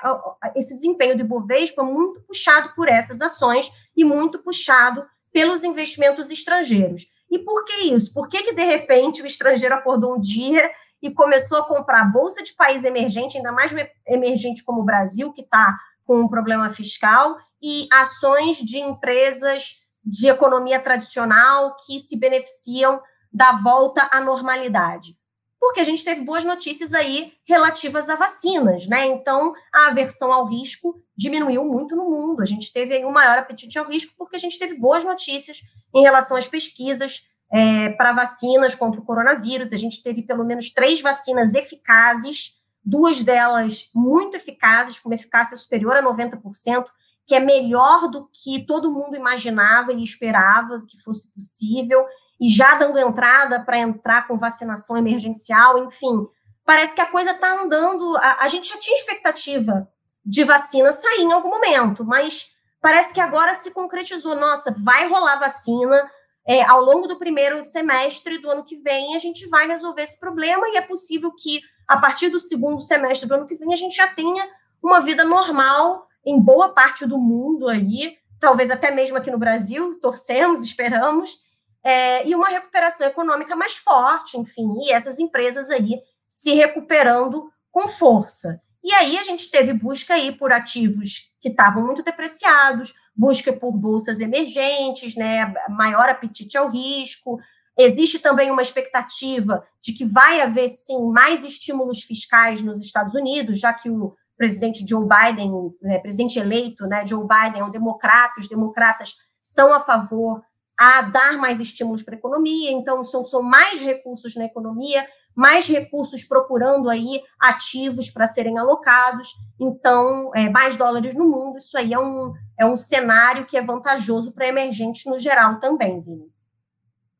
esse 0.54 0.74
desempenho 0.74 1.16
do 1.16 1.22
Ibovespa 1.22 1.82
muito 1.82 2.20
puxado 2.20 2.72
por 2.76 2.88
essas 2.88 3.20
ações 3.20 3.70
e 3.96 4.04
muito 4.04 4.38
puxado 4.38 5.04
pelos 5.32 5.64
investimentos 5.64 6.30
estrangeiros. 6.30 7.06
E 7.30 7.38
por 7.38 7.64
que 7.64 7.94
isso? 7.94 8.12
Por 8.12 8.28
que, 8.28 8.42
que 8.42 8.54
de 8.54 8.64
repente, 8.64 9.22
o 9.22 9.26
estrangeiro 9.26 9.74
acordou 9.74 10.16
um 10.16 10.20
dia 10.20 10.70
e 11.02 11.10
começou 11.10 11.58
a 11.58 11.64
comprar 11.64 12.04
bolsa 12.04 12.42
de 12.42 12.52
país 12.52 12.84
emergente, 12.84 13.36
ainda 13.36 13.52
mais 13.52 13.72
emergente 14.06 14.62
como 14.62 14.80
o 14.80 14.84
Brasil, 14.84 15.32
que 15.32 15.42
está 15.42 15.78
com 16.04 16.20
um 16.20 16.28
problema 16.28 16.70
fiscal, 16.70 17.36
e 17.62 17.88
ações 17.92 18.58
de 18.58 18.78
empresas 18.78 19.79
de 20.04 20.28
economia 20.28 20.80
tradicional 20.80 21.76
que 21.84 21.98
se 21.98 22.18
beneficiam 22.18 23.00
da 23.32 23.52
volta 23.52 24.08
à 24.12 24.22
normalidade? 24.22 25.16
Porque 25.60 25.80
a 25.80 25.84
gente 25.84 26.02
teve 26.02 26.22
boas 26.22 26.42
notícias 26.42 26.94
aí 26.94 27.34
relativas 27.46 28.08
a 28.08 28.16
vacinas, 28.16 28.86
né? 28.86 29.06
Então, 29.06 29.52
a 29.72 29.88
aversão 29.88 30.32
ao 30.32 30.46
risco 30.46 30.94
diminuiu 31.14 31.62
muito 31.64 31.94
no 31.94 32.08
mundo. 32.10 32.40
A 32.40 32.46
gente 32.46 32.72
teve 32.72 32.94
aí 32.94 33.04
um 33.04 33.12
maior 33.12 33.36
apetite 33.36 33.78
ao 33.78 33.86
risco 33.86 34.14
porque 34.16 34.36
a 34.36 34.38
gente 34.38 34.58
teve 34.58 34.74
boas 34.74 35.04
notícias 35.04 35.60
em 35.94 36.00
relação 36.00 36.36
às 36.36 36.48
pesquisas 36.48 37.28
é, 37.52 37.90
para 37.90 38.14
vacinas 38.14 38.74
contra 38.74 39.00
o 39.00 39.04
coronavírus. 39.04 39.72
A 39.74 39.76
gente 39.76 40.02
teve 40.02 40.22
pelo 40.22 40.44
menos 40.44 40.70
três 40.70 41.02
vacinas 41.02 41.54
eficazes, 41.54 42.58
duas 42.82 43.22
delas 43.22 43.90
muito 43.94 44.36
eficazes, 44.36 44.98
com 44.98 45.12
eficácia 45.12 45.56
superior 45.56 45.94
a 45.94 46.02
90%, 46.02 46.86
que 47.30 47.34
é 47.36 47.38
melhor 47.38 48.10
do 48.10 48.28
que 48.32 48.66
todo 48.66 48.90
mundo 48.90 49.14
imaginava 49.14 49.92
e 49.92 50.02
esperava 50.02 50.84
que 50.84 51.00
fosse 51.00 51.32
possível, 51.32 52.04
e 52.40 52.48
já 52.48 52.74
dando 52.74 52.98
entrada 52.98 53.60
para 53.60 53.78
entrar 53.78 54.26
com 54.26 54.36
vacinação 54.36 54.96
emergencial, 54.96 55.78
enfim. 55.84 56.26
Parece 56.64 56.92
que 56.92 57.00
a 57.00 57.06
coisa 57.06 57.30
está 57.30 57.62
andando. 57.62 58.16
A, 58.16 58.38
a, 58.40 58.48
gente 58.48 58.68
já 58.68 58.76
tinha 58.80 58.98
expectativa 58.98 59.88
de 60.26 60.42
vacina 60.42 60.92
sair 60.92 61.20
em 61.20 61.30
algum 61.30 61.50
momento, 61.50 62.04
mas 62.04 62.50
parece 62.80 63.14
que 63.14 63.20
agora 63.20 63.54
se 63.54 63.70
concretizou. 63.70 64.34
Nossa, 64.34 64.74
vai 64.84 65.08
rolar 65.08 65.38
vacina. 65.38 66.10
É, 66.44 66.64
ao 66.64 66.82
longo 66.82 67.06
do 67.06 67.16
primeiro 67.16 67.62
semestre 67.62 68.38
do 68.38 68.50
ano 68.50 68.64
que 68.64 68.74
vem, 68.74 69.14
a 69.14 69.20
gente 69.20 69.48
vai 69.48 69.68
resolver 69.68 70.02
esse 70.02 70.18
problema, 70.18 70.68
e 70.70 70.78
é 70.78 70.80
possível 70.80 71.30
que, 71.32 71.60
a 71.86 71.96
partir 71.96 72.28
do 72.28 72.40
segundo 72.40 72.80
semestre 72.80 73.28
do 73.28 73.34
ano 73.34 73.46
que 73.46 73.54
vem, 73.54 73.72
a 73.72 73.76
gente 73.76 73.94
já 73.94 74.08
tenha 74.08 74.48
uma 74.82 75.00
vida 75.00 75.22
normal 75.22 76.09
em 76.24 76.40
boa 76.40 76.70
parte 76.70 77.06
do 77.06 77.18
mundo 77.18 77.68
aí, 77.68 78.16
talvez 78.38 78.70
até 78.70 78.90
mesmo 78.90 79.16
aqui 79.16 79.30
no 79.30 79.38
Brasil, 79.38 79.98
torcemos, 80.00 80.62
esperamos. 80.62 81.38
é, 81.82 82.26
e 82.28 82.34
uma 82.34 82.48
recuperação 82.48 83.06
econômica 83.06 83.56
mais 83.56 83.76
forte, 83.76 84.36
enfim, 84.38 84.74
e 84.82 84.92
essas 84.92 85.18
empresas 85.18 85.70
aí 85.70 86.00
se 86.28 86.52
recuperando 86.52 87.50
com 87.70 87.88
força. 87.88 88.60
E 88.82 88.92
aí 88.94 89.18
a 89.18 89.22
gente 89.22 89.50
teve 89.50 89.72
busca 89.72 90.14
aí 90.14 90.32
por 90.32 90.52
ativos 90.52 91.30
que 91.40 91.48
estavam 91.48 91.84
muito 91.84 92.02
depreciados, 92.02 92.94
busca 93.14 93.52
por 93.52 93.72
bolsas 93.72 94.20
emergentes, 94.20 95.14
né, 95.16 95.52
maior 95.68 96.08
apetite 96.08 96.56
ao 96.56 96.70
risco. 96.70 97.38
Existe 97.78 98.18
também 98.18 98.50
uma 98.50 98.62
expectativa 98.62 99.64
de 99.82 99.92
que 99.92 100.04
vai 100.04 100.40
haver 100.40 100.68
sim 100.68 101.10
mais 101.12 101.44
estímulos 101.44 102.02
fiscais 102.02 102.62
nos 102.62 102.80
Estados 102.80 103.14
Unidos, 103.14 103.58
já 103.58 103.72
que 103.72 103.90
o 103.90 104.14
presidente 104.40 104.86
Joe 104.88 105.06
Biden, 105.06 105.52
né, 105.82 105.98
presidente 105.98 106.38
eleito, 106.38 106.86
né, 106.86 107.06
Joe 107.06 107.26
Biden 107.28 107.60
é 107.60 107.64
um 107.64 107.70
democrata, 107.70 108.40
os 108.40 108.48
democratas 108.48 109.12
são 109.42 109.74
a 109.74 109.80
favor 109.80 110.42
a 110.78 111.02
dar 111.02 111.36
mais 111.36 111.60
estímulos 111.60 112.02
para 112.02 112.14
a 112.14 112.16
economia, 112.16 112.72
então 112.72 113.04
são, 113.04 113.22
são 113.22 113.42
mais 113.42 113.82
recursos 113.82 114.34
na 114.36 114.46
economia, 114.46 115.06
mais 115.36 115.68
recursos 115.68 116.24
procurando 116.24 116.88
aí 116.88 117.20
ativos 117.38 118.08
para 118.08 118.24
serem 118.24 118.58
alocados, 118.58 119.28
então 119.60 120.30
é, 120.34 120.48
mais 120.48 120.74
dólares 120.74 121.14
no 121.14 121.28
mundo, 121.28 121.58
isso 121.58 121.76
aí 121.76 121.92
é 121.92 121.98
um, 121.98 122.32
é 122.58 122.64
um 122.64 122.76
cenário 122.76 123.44
que 123.44 123.58
é 123.58 123.62
vantajoso 123.62 124.32
para 124.32 124.48
emergentes 124.48 125.04
no 125.04 125.18
geral 125.18 125.60
também, 125.60 126.00
Vini. 126.00 126.32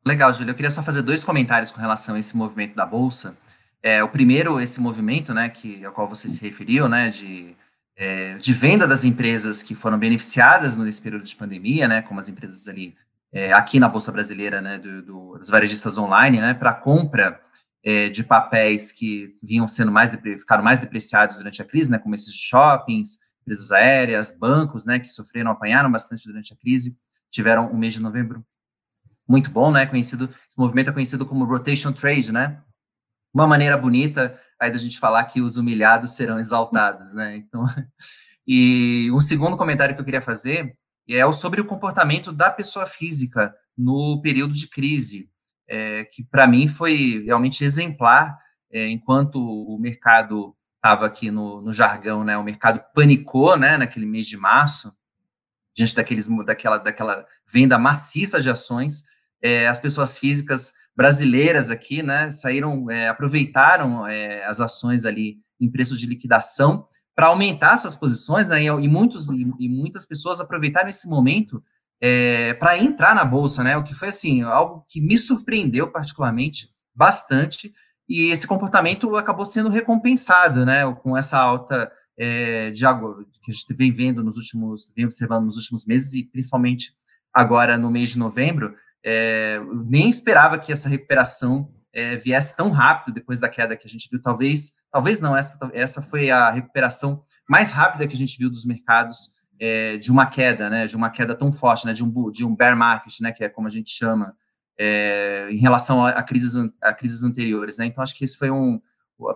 Legal, 0.06 0.33
Júlia. 0.33 0.52
Eu 0.52 0.56
queria 0.56 0.70
só 0.70 0.83
fazer 0.83 1.02
dois 1.02 1.22
comentários 1.22 1.70
com 1.70 1.83
relação 1.83 2.14
a 2.14 2.18
esse 2.18 2.35
movimento 2.35 2.74
da 2.74 2.87
Bolsa. 2.87 3.37
É, 3.82 4.02
o 4.04 4.08
primeiro, 4.08 4.60
esse 4.60 4.80
movimento, 4.80 5.32
né, 5.32 5.48
que, 5.48 5.84
ao 5.84 5.92
qual 5.92 6.08
você 6.08 6.28
se 6.28 6.40
referiu, 6.40 6.88
né, 6.88 7.08
de, 7.08 7.56
é, 7.96 8.36
de 8.36 8.52
venda 8.52 8.86
das 8.86 9.04
empresas 9.04 9.62
que 9.62 9.74
foram 9.74 9.98
beneficiadas 9.98 10.76
nesse 10.76 11.00
período 11.00 11.24
de 11.24 11.34
pandemia, 11.34 11.88
né, 11.88 12.02
como 12.02 12.20
as 12.20 12.28
empresas 12.28 12.68
ali 12.68 12.94
é, 13.32 13.52
aqui 13.52 13.80
na 13.80 13.88
Bolsa 13.88 14.12
Brasileira, 14.12 14.60
né, 14.60 14.76
do, 14.78 15.02
do, 15.02 15.38
dos 15.38 15.48
varejistas 15.48 15.96
online, 15.96 16.40
né, 16.40 16.52
para 16.52 16.74
compra 16.74 17.40
é, 17.82 18.10
de 18.10 18.22
papéis 18.22 18.92
que 18.92 19.34
vinham 19.42 19.66
sendo 19.66 19.90
mais, 19.90 20.10
ficaram 20.10 20.62
mais 20.62 20.78
depreciados 20.78 21.38
durante 21.38 21.62
a 21.62 21.64
crise, 21.64 21.90
né, 21.90 21.98
como 21.98 22.14
esses 22.14 22.34
shoppings, 22.34 23.18
empresas 23.40 23.72
aéreas, 23.72 24.30
bancos, 24.30 24.84
né, 24.84 24.98
que 24.98 25.08
sofreram, 25.08 25.50
apanharam 25.50 25.90
bastante 25.90 26.26
durante 26.26 26.52
a 26.52 26.56
crise, 26.56 26.94
tiveram 27.30 27.72
um 27.72 27.78
mês 27.78 27.94
de 27.94 28.00
novembro 28.00 28.44
muito 29.26 29.50
bom, 29.50 29.70
né, 29.70 29.86
conhecido, 29.86 30.24
esse 30.24 30.58
movimento 30.58 30.90
é 30.90 30.92
conhecido 30.92 31.24
como 31.24 31.44
rotation 31.44 31.92
trade, 31.92 32.30
né, 32.30 32.60
uma 33.32 33.46
maneira 33.46 33.76
bonita 33.76 34.38
aí 34.58 34.70
da 34.70 34.78
gente 34.78 34.98
falar 34.98 35.24
que 35.24 35.40
os 35.40 35.56
humilhados 35.56 36.12
serão 36.12 36.38
exaltados, 36.38 37.12
né, 37.12 37.36
então, 37.36 37.64
e 38.46 39.10
um 39.12 39.20
segundo 39.20 39.56
comentário 39.56 39.94
que 39.94 40.00
eu 40.00 40.04
queria 40.04 40.22
fazer 40.22 40.76
é 41.08 41.32
sobre 41.32 41.60
o 41.60 41.64
comportamento 41.64 42.32
da 42.32 42.50
pessoa 42.50 42.86
física 42.86 43.52
no 43.76 44.20
período 44.22 44.54
de 44.54 44.68
crise, 44.68 45.28
é, 45.68 46.04
que 46.04 46.22
para 46.22 46.46
mim 46.46 46.68
foi 46.68 47.24
realmente 47.24 47.64
exemplar, 47.64 48.38
é, 48.70 48.88
enquanto 48.88 49.36
o 49.36 49.78
mercado 49.78 50.54
estava 50.76 51.06
aqui 51.06 51.30
no, 51.30 51.60
no, 51.60 51.72
jargão, 51.72 52.24
né, 52.24 52.36
o 52.36 52.44
mercado 52.44 52.82
panicou, 52.94 53.56
né, 53.56 53.76
naquele 53.76 54.06
mês 54.06 54.26
de 54.26 54.36
março, 54.36 54.92
diante 55.74 55.94
daqueles, 55.94 56.26
daquela, 56.44 56.78
daquela 56.78 57.26
venda 57.46 57.78
maciça 57.78 58.40
de 58.40 58.50
ações, 58.50 59.02
é, 59.42 59.66
as 59.66 59.80
pessoas 59.80 60.18
físicas 60.18 60.72
brasileiras 60.96 61.70
aqui, 61.70 62.03
né, 62.03 62.31
saíram, 62.31 62.90
é, 62.90 63.09
aproveitaram 63.09 64.07
é, 64.07 64.44
as 64.44 64.61
ações 64.61 65.05
ali 65.05 65.38
em 65.61 65.70
preços 65.70 65.98
de 65.98 66.07
liquidação 66.07 66.87
para 67.14 67.26
aumentar 67.26 67.76
suas 67.76 67.94
posições, 67.94 68.48
né? 68.48 68.62
E, 68.62 68.88
muitos 68.88 69.29
e, 69.29 69.46
e 69.59 69.68
muitas 69.68 70.07
pessoas 70.07 70.40
aproveitaram 70.40 70.88
esse 70.88 71.07
momento 71.07 71.62
é, 72.00 72.55
para 72.55 72.79
entrar 72.79 73.14
na 73.14 73.24
bolsa, 73.24 73.62
né? 73.62 73.76
O 73.76 73.85
que 73.85 73.94
foi 73.94 74.09
assim 74.09 74.42
algo 74.42 74.87
que 74.88 75.00
me 75.00 75.18
surpreendeu 75.18 75.90
particularmente 75.90 76.70
bastante 76.94 77.74
e 78.09 78.31
esse 78.31 78.46
comportamento 78.46 79.16
acabou 79.16 79.44
sendo 79.44 79.68
recompensado, 79.68 80.64
né? 80.64 80.90
Com 81.03 81.14
essa 81.16 81.38
alta 81.38 81.92
é, 82.18 82.70
de 82.70 82.87
água 82.87 83.24
que 83.42 83.50
a 83.50 83.55
gente 83.55 83.74
vem 83.74 83.92
vendo 83.92 84.24
nos 84.24 84.38
últimos, 84.38 84.90
vem 84.96 85.05
observando 85.05 85.44
nos 85.44 85.57
últimos 85.57 85.85
meses 85.85 86.14
e 86.14 86.24
principalmente 86.24 86.94
agora 87.35 87.76
no 87.76 87.90
mês 87.90 88.11
de 88.11 88.18
novembro, 88.18 88.74
é, 89.04 89.60
nem 89.86 90.08
esperava 90.10 90.58
que 90.58 90.72
essa 90.72 90.88
recuperação 90.88 91.72
é, 91.92 92.16
viesse 92.16 92.56
tão 92.56 92.70
rápido 92.70 93.14
depois 93.14 93.40
da 93.40 93.48
queda 93.48 93.76
que 93.76 93.86
a 93.86 93.90
gente 93.90 94.08
viu. 94.10 94.20
Talvez 94.20 94.72
talvez 94.90 95.20
não, 95.20 95.36
essa, 95.36 95.56
essa 95.72 96.02
foi 96.02 96.30
a 96.30 96.50
recuperação 96.50 97.22
mais 97.48 97.70
rápida 97.70 98.06
que 98.06 98.14
a 98.14 98.18
gente 98.18 98.36
viu 98.38 98.50
dos 98.50 98.64
mercados 98.64 99.30
é, 99.58 99.96
de 99.98 100.10
uma 100.10 100.26
queda, 100.26 100.68
né, 100.68 100.86
de 100.86 100.96
uma 100.96 101.10
queda 101.10 101.34
tão 101.34 101.52
forte, 101.52 101.86
né, 101.86 101.92
de 101.92 102.02
um, 102.02 102.30
de 102.30 102.44
um 102.44 102.54
bear 102.54 102.76
market, 102.76 103.20
né, 103.20 103.32
que 103.32 103.44
é 103.44 103.48
como 103.48 103.68
a 103.68 103.70
gente 103.70 103.90
chama, 103.90 104.34
é, 104.78 105.48
em 105.50 105.58
relação 105.58 106.04
a, 106.04 106.10
a, 106.10 106.22
crises, 106.22 106.54
a 106.80 106.92
crises 106.92 107.22
anteriores, 107.22 107.76
né, 107.76 107.86
então 107.86 108.02
acho 108.02 108.16
que 108.16 108.24
esse 108.24 108.36
foi 108.36 108.50
um, 108.50 108.80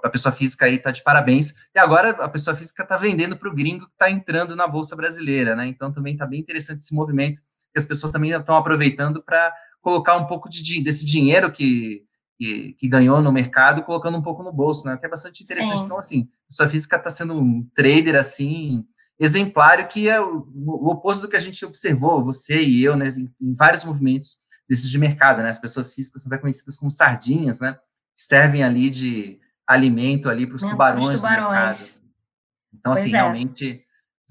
a 0.02 0.08
pessoa 0.08 0.34
física 0.34 0.64
aí 0.64 0.76
está 0.76 0.90
de 0.90 1.02
parabéns, 1.02 1.52
e 1.74 1.78
agora 1.78 2.10
a 2.10 2.28
pessoa 2.28 2.56
física 2.56 2.82
está 2.82 2.96
vendendo 2.96 3.36
para 3.36 3.48
o 3.48 3.54
gringo 3.54 3.86
que 3.86 3.92
está 3.92 4.10
entrando 4.10 4.56
na 4.56 4.66
Bolsa 4.66 4.96
Brasileira, 4.96 5.54
né, 5.54 5.66
então 5.66 5.92
também 5.92 6.14
está 6.14 6.26
bem 6.26 6.40
interessante 6.40 6.80
esse 6.80 6.94
movimento, 6.94 7.42
as 7.78 7.86
pessoas 7.86 8.12
também 8.12 8.30
estão 8.30 8.56
aproveitando 8.56 9.22
para 9.22 9.52
colocar 9.80 10.16
um 10.16 10.26
pouco 10.26 10.48
de, 10.48 10.82
desse 10.82 11.04
dinheiro 11.04 11.50
que 11.52 12.04
que, 12.36 12.72
que, 12.74 12.88
ganhou 12.88 13.20
no 13.22 13.32
mercado, 13.32 13.82
colocando 13.82 14.18
um 14.18 14.22
pouco 14.22 14.42
no 14.42 14.52
bolso, 14.52 14.86
né? 14.86 14.96
Que 14.96 15.06
é 15.06 15.08
bastante 15.08 15.42
interessante. 15.42 15.78
Sim. 15.78 15.84
Então, 15.84 15.98
assim, 15.98 16.28
sua 16.50 16.68
física 16.68 16.96
está 16.96 17.10
sendo 17.10 17.38
um 17.38 17.64
trader, 17.74 18.16
assim, 18.16 18.84
exemplar, 19.18 19.86
que 19.88 20.08
é 20.08 20.20
o, 20.20 20.48
o, 20.52 20.90
oposto 20.90 21.22
do 21.22 21.28
que 21.28 21.36
a 21.36 21.40
gente 21.40 21.64
observou, 21.64 22.24
você 22.24 22.60
e 22.60 22.82
eu, 22.82 22.96
né? 22.96 23.08
Em, 23.08 23.32
em, 23.40 23.54
vários 23.54 23.84
movimentos 23.84 24.36
desses 24.68 24.90
de 24.90 24.98
mercado, 24.98 25.42
né? 25.42 25.50
As 25.50 25.58
pessoas 25.58 25.94
físicas 25.94 26.22
são 26.22 26.38
conhecidas 26.38 26.76
como 26.76 26.90
sardinhas, 26.90 27.60
né? 27.60 27.74
Que 28.16 28.24
servem 28.24 28.62
ali 28.62 28.90
de 28.90 29.38
alimento 29.66 30.28
ali 30.28 30.46
para 30.46 30.56
os 30.56 30.62
tubarões, 30.62 31.16
tubarões, 31.16 31.46
do 31.46 31.50
mercado. 31.50 32.04
Então, 32.74 32.92
pois 32.92 33.04
assim, 33.04 33.14
é. 33.14 33.16
realmente, 33.16 33.84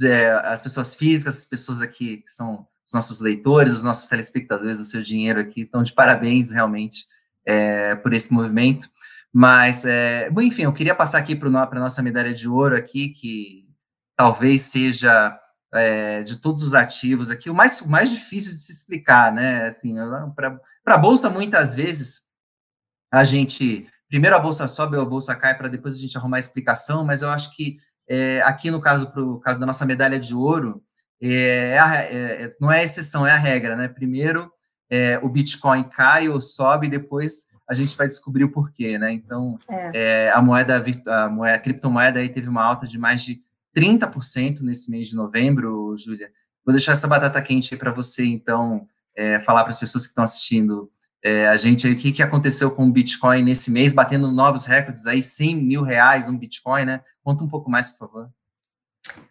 é, 0.03 0.29
as 0.43 0.61
pessoas 0.61 0.93
físicas, 0.93 1.37
as 1.37 1.45
pessoas 1.45 1.81
aqui 1.81 2.17
que 2.17 2.31
são 2.31 2.67
os 2.85 2.93
nossos 2.93 3.19
leitores, 3.19 3.73
os 3.73 3.83
nossos 3.83 4.07
telespectadores, 4.07 4.79
o 4.79 4.85
seu 4.85 5.01
dinheiro 5.01 5.39
aqui, 5.39 5.61
estão 5.61 5.83
de 5.83 5.93
parabéns, 5.93 6.51
realmente 6.51 7.05
é, 7.45 7.95
por 7.95 8.13
esse 8.13 8.31
movimento. 8.33 8.87
Mas, 9.31 9.83
é, 9.85 10.29
bom, 10.29 10.41
enfim, 10.41 10.63
eu 10.63 10.73
queria 10.73 10.93
passar 10.93 11.17
aqui 11.17 11.35
para 11.35 11.49
a 11.49 11.79
nossa 11.79 12.03
medalha 12.03 12.33
de 12.33 12.47
ouro 12.47 12.75
aqui, 12.75 13.09
que 13.09 13.67
talvez 14.15 14.61
seja 14.61 15.39
é, 15.73 16.23
de 16.23 16.35
todos 16.35 16.61
os 16.63 16.75
ativos 16.75 17.31
aqui, 17.31 17.49
o 17.49 17.55
mais, 17.55 17.81
mais 17.81 18.11
difícil 18.11 18.53
de 18.53 18.59
se 18.59 18.71
explicar, 18.71 19.33
né? 19.33 19.65
Assim, 19.65 19.95
para 20.35 20.59
a 20.85 20.97
Bolsa, 20.97 21.29
muitas 21.29 21.73
vezes, 21.73 22.21
a 23.11 23.23
gente. 23.23 23.87
Primeiro 24.07 24.35
a 24.35 24.39
Bolsa 24.39 24.67
sobe 24.67 24.95
ou 24.95 25.01
a 25.01 25.05
Bolsa 25.05 25.35
cai, 25.35 25.57
para 25.57 25.67
depois 25.67 25.95
a 25.95 25.97
gente 25.97 26.15
arrumar 26.15 26.37
a 26.37 26.39
explicação, 26.39 27.03
mas 27.03 27.23
eu 27.23 27.29
acho 27.31 27.55
que 27.55 27.77
é, 28.07 28.41
aqui 28.43 28.69
no 28.69 28.79
caso, 28.79 29.09
para 29.11 29.23
o 29.23 29.39
caso 29.39 29.59
da 29.59 29.65
nossa 29.65 29.85
medalha 29.85 30.19
de 30.19 30.35
ouro, 30.35 30.83
é, 31.31 31.69
é 31.71 31.79
a, 31.79 31.95
é, 32.03 32.49
não 32.59 32.71
é 32.71 32.79
a 32.79 32.83
exceção, 32.83 33.25
é 33.25 33.31
a 33.31 33.37
regra, 33.37 33.75
né? 33.75 33.87
Primeiro 33.87 34.51
é, 34.89 35.19
o 35.23 35.29
Bitcoin 35.29 35.83
cai 35.83 36.29
ou 36.29 36.39
sobe, 36.39 36.85
e 36.85 36.89
depois 36.89 37.45
a 37.67 37.73
gente 37.73 37.97
vai 37.97 38.07
descobrir 38.07 38.43
o 38.43 38.51
porquê, 38.51 38.97
né? 38.97 39.11
Então, 39.11 39.57
é. 39.67 39.91
É, 40.27 40.31
a 40.31 40.41
moeda, 40.41 40.83
a 41.07 41.29
moeda, 41.29 41.55
a 41.55 41.59
criptomoeda 41.59 42.19
aí 42.19 42.29
teve 42.29 42.47
uma 42.47 42.63
alta 42.63 42.85
de 42.85 42.99
mais 42.99 43.23
de 43.23 43.41
30% 43.75 44.61
nesse 44.61 44.91
mês 44.91 45.07
de 45.07 45.15
novembro, 45.15 45.95
Júlia. 45.97 46.29
Vou 46.63 46.73
deixar 46.73 46.91
essa 46.91 47.07
batata 47.07 47.41
quente 47.41 47.73
aí 47.73 47.79
para 47.79 47.91
você, 47.91 48.23
então, 48.25 48.87
é, 49.15 49.39
falar 49.39 49.63
para 49.63 49.71
as 49.71 49.79
pessoas 49.79 50.05
que 50.05 50.11
estão 50.11 50.23
assistindo 50.23 50.91
é, 51.23 51.47
a 51.47 51.55
gente 51.55 51.87
aí, 51.87 51.93
o 51.93 51.97
que, 51.97 52.11
que 52.11 52.21
aconteceu 52.21 52.69
com 52.69 52.85
o 52.85 52.91
Bitcoin 52.91 53.43
nesse 53.43 53.71
mês, 53.71 53.93
batendo 53.93 54.29
novos 54.29 54.65
recordes 54.65 55.07
aí, 55.07 55.23
100 55.23 55.55
mil 55.55 55.81
reais 55.81 56.27
um 56.27 56.37
Bitcoin, 56.37 56.85
né? 56.85 57.01
Conta 57.23 57.43
um 57.43 57.47
pouco 57.47 57.71
mais, 57.71 57.87
por 57.89 57.97
favor. 57.97 58.29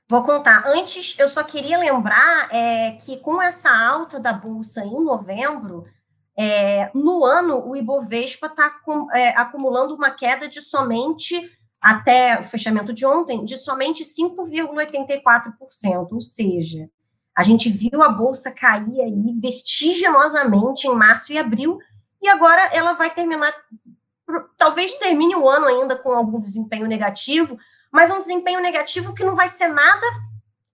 Vou 0.08 0.22
contar. 0.22 0.64
Antes, 0.66 1.18
eu 1.18 1.28
só 1.28 1.42
queria 1.42 1.78
lembrar 1.78 2.48
é, 2.52 2.92
que 3.00 3.16
com 3.18 3.40
essa 3.40 3.70
alta 3.70 4.20
da 4.20 4.32
Bolsa 4.32 4.84
em 4.84 5.02
novembro, 5.02 5.86
é, 6.36 6.90
no 6.94 7.24
ano, 7.24 7.66
o 7.66 7.74
Ibovespa 7.76 8.48
está 8.48 8.74
é, 9.14 9.30
acumulando 9.30 9.94
uma 9.94 10.10
queda 10.10 10.48
de 10.48 10.60
somente, 10.60 11.50
até 11.80 12.40
o 12.40 12.44
fechamento 12.44 12.92
de 12.92 13.06
ontem, 13.06 13.44
de 13.44 13.56
somente 13.56 14.04
5,84%. 14.04 16.08
Ou 16.12 16.20
seja, 16.20 16.88
a 17.34 17.42
gente 17.42 17.70
viu 17.70 18.02
a 18.02 18.08
Bolsa 18.08 18.52
cair 18.52 19.00
aí 19.00 19.34
vertiginosamente 19.40 20.86
em 20.86 20.94
março 20.94 21.32
e 21.32 21.38
abril, 21.38 21.78
e 22.20 22.28
agora 22.28 22.62
ela 22.72 22.92
vai 22.92 23.12
terminar, 23.12 23.52
talvez 24.56 24.92
termine 24.94 25.34
o 25.34 25.48
ano 25.48 25.66
ainda 25.66 25.96
com 25.96 26.12
algum 26.12 26.38
desempenho 26.38 26.86
negativo, 26.86 27.58
mas 27.92 28.10
um 28.10 28.18
desempenho 28.18 28.60
negativo 28.60 29.14
que 29.14 29.22
não 29.22 29.36
vai 29.36 29.48
ser 29.48 29.68
nada 29.68 30.06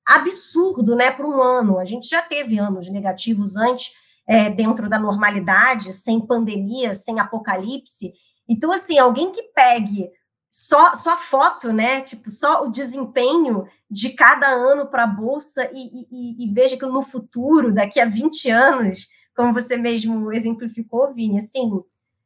absurdo, 0.07 0.97
né, 0.97 1.11
para 1.11 1.27
um 1.27 1.43
ano. 1.43 1.79
A 1.79 1.85
gente 1.85 2.09
já 2.09 2.23
teve 2.23 2.59
anos 2.59 2.89
negativos 2.89 3.57
antes, 3.57 3.93
é, 4.27 4.49
dentro 4.49 4.89
da 4.89 4.99
normalidade, 4.99 5.93
sem 5.93 6.21
pandemia, 6.21 6.95
sem 6.95 7.19
apocalipse. 7.19 8.15
Então, 8.49 8.71
assim, 8.73 8.99
alguém 8.99 9.33
que 9.33 9.43
pegue 9.43 10.11
só, 10.51 10.95
só 10.95 11.17
foto, 11.17 11.73
né? 11.73 12.01
Tipo, 12.03 12.31
só 12.31 12.65
o 12.65 12.71
desempenho 12.71 13.67
de 13.91 14.11
cada 14.11 14.49
ano 14.49 14.87
para 14.87 15.05
a 15.05 15.07
Bolsa 15.07 15.71
e, 15.73 16.07
e, 16.11 16.45
e, 16.45 16.53
veja 16.53 16.77
que 16.77 16.87
no 16.87 17.03
futuro, 17.03 17.73
daqui 17.73 18.01
a 18.01 18.07
20 18.07 18.51
anos, 18.51 19.09
como 19.37 19.53
você 19.53 19.77
mesmo 19.77 20.33
exemplificou, 20.33 21.13
Vini, 21.13 21.39
assim, 21.39 21.71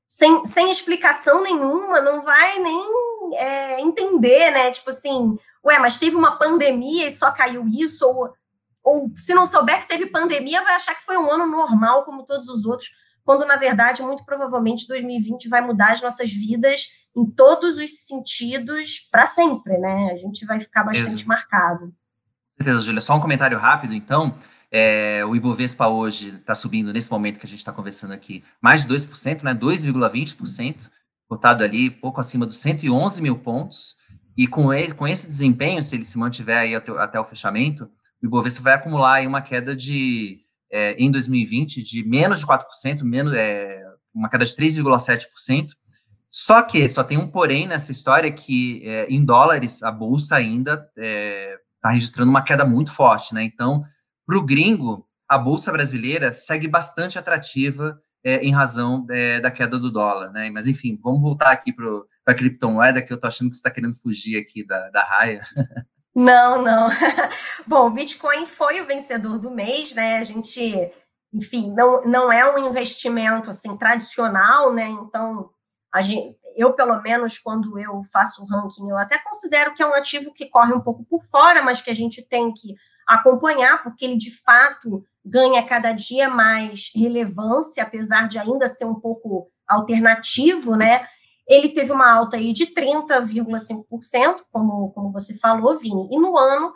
sem, 0.07 0.44
sem 0.44 0.70
explicação 0.70 1.42
nenhuma, 1.42 2.00
não 2.00 2.22
vai 2.22 2.59
nem 2.59 3.12
é, 3.35 3.80
entender, 3.80 4.50
né? 4.50 4.70
Tipo 4.70 4.90
assim, 4.90 5.37
ué, 5.64 5.78
mas 5.78 5.98
teve 5.98 6.16
uma 6.16 6.38
pandemia 6.38 7.06
e 7.06 7.11
só 7.11 7.30
caiu 7.30 7.66
isso, 7.68 8.06
ou, 8.06 8.32
ou 8.82 9.11
se 9.14 9.35
não 9.35 9.46
souber 9.46 9.82
que 9.82 9.88
teve 9.88 10.06
pandemia, 10.06 10.62
vai 10.62 10.74
achar 10.74 10.94
que 10.94 11.04
foi 11.04 11.16
um 11.16 11.30
ano 11.30 11.46
normal, 11.46 12.04
como 12.04 12.24
todos 12.24 12.48
os 12.48 12.64
outros, 12.64 12.90
quando 13.24 13.46
na 13.46 13.56
verdade, 13.56 14.02
muito 14.02 14.24
provavelmente, 14.24 14.87
2020 14.88 15.48
vai 15.48 15.61
mudar 15.61 15.92
as 15.92 16.02
nossas 16.02 16.32
vidas 16.32 16.88
em 17.16 17.24
todos 17.26 17.78
os 17.78 18.06
sentidos 18.06 19.00
para 19.11 19.26
sempre, 19.26 19.78
né? 19.78 20.11
A 20.12 20.16
gente 20.16 20.44
vai 20.44 20.58
ficar 20.58 20.82
bastante 20.82 21.14
Exato. 21.14 21.28
marcado. 21.28 21.87
Com 22.58 22.64
certeza, 22.64 22.82
Júlia. 22.82 23.00
Só 23.00 23.14
um 23.14 23.20
comentário 23.20 23.58
rápido, 23.58 23.94
então. 23.94 24.35
É, 24.74 25.22
o 25.26 25.37
Ibovespa 25.37 25.87
hoje 25.87 26.30
está 26.37 26.54
subindo, 26.54 26.94
nesse 26.94 27.11
momento 27.11 27.38
que 27.38 27.44
a 27.44 27.48
gente 27.48 27.58
está 27.58 27.70
conversando 27.70 28.14
aqui, 28.14 28.42
mais 28.58 28.87
de 28.87 28.88
2%, 28.88 29.42
né? 29.42 29.54
2,20%, 29.54 30.76
cotado 31.32 31.64
ali 31.64 31.88
pouco 31.90 32.20
acima 32.20 32.44
dos 32.44 32.58
111 32.58 33.22
mil 33.22 33.38
pontos. 33.38 33.96
E 34.36 34.46
com, 34.46 34.72
ele, 34.72 34.92
com 34.92 35.08
esse 35.08 35.26
desempenho, 35.26 35.82
se 35.82 35.94
ele 35.94 36.04
se 36.04 36.18
mantiver 36.18 36.58
aí 36.58 36.74
até, 36.74 36.92
até 36.92 37.18
o 37.18 37.24
fechamento, 37.24 37.90
o 38.22 38.26
Ibovespa 38.26 38.62
vai 38.62 38.74
acumular 38.74 39.14
aí 39.14 39.26
uma 39.26 39.40
queda 39.40 39.74
de, 39.74 40.40
é, 40.70 40.92
em 41.02 41.10
2020, 41.10 41.82
de 41.82 42.06
menos 42.06 42.40
de 42.40 42.46
4%, 42.46 43.02
menos, 43.02 43.32
é, 43.32 43.82
uma 44.14 44.28
queda 44.28 44.44
de 44.44 44.54
3,7%. 44.54 45.68
Só 46.30 46.62
que 46.62 46.88
só 46.90 47.02
tem 47.02 47.16
um 47.16 47.28
porém 47.28 47.66
nessa 47.66 47.92
história 47.92 48.30
que, 48.30 48.82
é, 48.86 49.06
em 49.08 49.24
dólares, 49.24 49.82
a 49.82 49.90
bolsa 49.90 50.36
ainda 50.36 50.74
está 50.96 51.90
é, 51.90 51.92
registrando 51.92 52.30
uma 52.30 52.42
queda 52.42 52.64
muito 52.64 52.90
forte, 52.92 53.34
né? 53.34 53.42
Então, 53.42 53.84
para 54.26 54.36
o 54.36 54.44
gringo, 54.44 55.06
a 55.26 55.38
bolsa 55.38 55.72
brasileira 55.72 56.32
segue 56.32 56.68
bastante 56.68 57.18
atrativa 57.18 57.98
é, 58.24 58.37
em 58.37 58.52
razão 58.52 59.06
é, 59.11 59.40
da 59.40 59.50
queda 59.50 59.78
do 59.78 59.90
dólar, 59.90 60.30
né? 60.30 60.50
Mas 60.50 60.66
enfim, 60.66 60.98
vamos 61.02 61.20
voltar 61.20 61.50
aqui 61.50 61.72
para 61.72 61.87
a 62.26 62.35
criptomoeda, 62.35 63.02
que 63.02 63.12
eu 63.12 63.16
estou 63.16 63.28
achando 63.28 63.50
que 63.50 63.56
você 63.56 63.61
está 63.61 63.70
querendo 63.70 63.96
fugir 63.96 64.38
aqui 64.38 64.64
da, 64.64 64.90
da 64.90 65.02
raia. 65.02 65.42
Não, 66.14 66.61
não. 66.61 66.90
Bom, 67.66 67.87
o 67.87 67.90
Bitcoin 67.90 68.44
foi 68.44 68.82
o 68.82 68.87
vencedor 68.87 69.38
do 69.38 69.50
mês, 69.50 69.94
né? 69.94 70.18
A 70.18 70.24
gente, 70.24 70.92
enfim, 71.32 71.72
não, 71.72 72.04
não 72.04 72.30
é 72.30 72.54
um 72.54 72.68
investimento 72.68 73.48
assim 73.48 73.74
tradicional, 73.78 74.74
né? 74.74 74.88
Então, 74.88 75.48
a 75.90 76.02
gente, 76.02 76.37
eu, 76.54 76.74
pelo 76.74 77.00
menos, 77.00 77.38
quando 77.38 77.78
eu 77.78 78.04
faço 78.12 78.42
o 78.42 78.46
ranking, 78.46 78.90
eu 78.90 78.98
até 78.98 79.16
considero 79.18 79.74
que 79.74 79.82
é 79.82 79.87
um 79.87 79.94
ativo 79.94 80.35
que 80.35 80.50
corre 80.50 80.74
um 80.74 80.82
pouco 80.82 81.02
por 81.04 81.24
fora, 81.24 81.62
mas 81.62 81.80
que 81.80 81.90
a 81.90 81.94
gente 81.94 82.20
tem 82.28 82.52
que 82.52 82.74
acompanhar, 83.06 83.82
porque 83.82 84.04
ele 84.04 84.16
de 84.16 84.37
fato 84.42 85.02
ganha 85.24 85.66
cada 85.66 85.92
dia 85.92 86.28
mais 86.28 86.90
relevância, 86.94 87.82
apesar 87.82 88.28
de 88.28 88.38
ainda 88.38 88.66
ser 88.66 88.85
um 88.85 88.94
pouco 88.94 89.48
alternativo, 89.66 90.76
né? 90.76 91.06
Ele 91.46 91.70
teve 91.70 91.92
uma 91.92 92.11
alta 92.11 92.37
aí 92.37 92.52
de 92.52 92.66
30,5%, 92.66 94.42
como, 94.50 94.90
como 94.90 95.12
você 95.12 95.38
falou, 95.38 95.78
Vini, 95.78 96.08
e 96.11 96.18
no 96.18 96.37
ano 96.37 96.72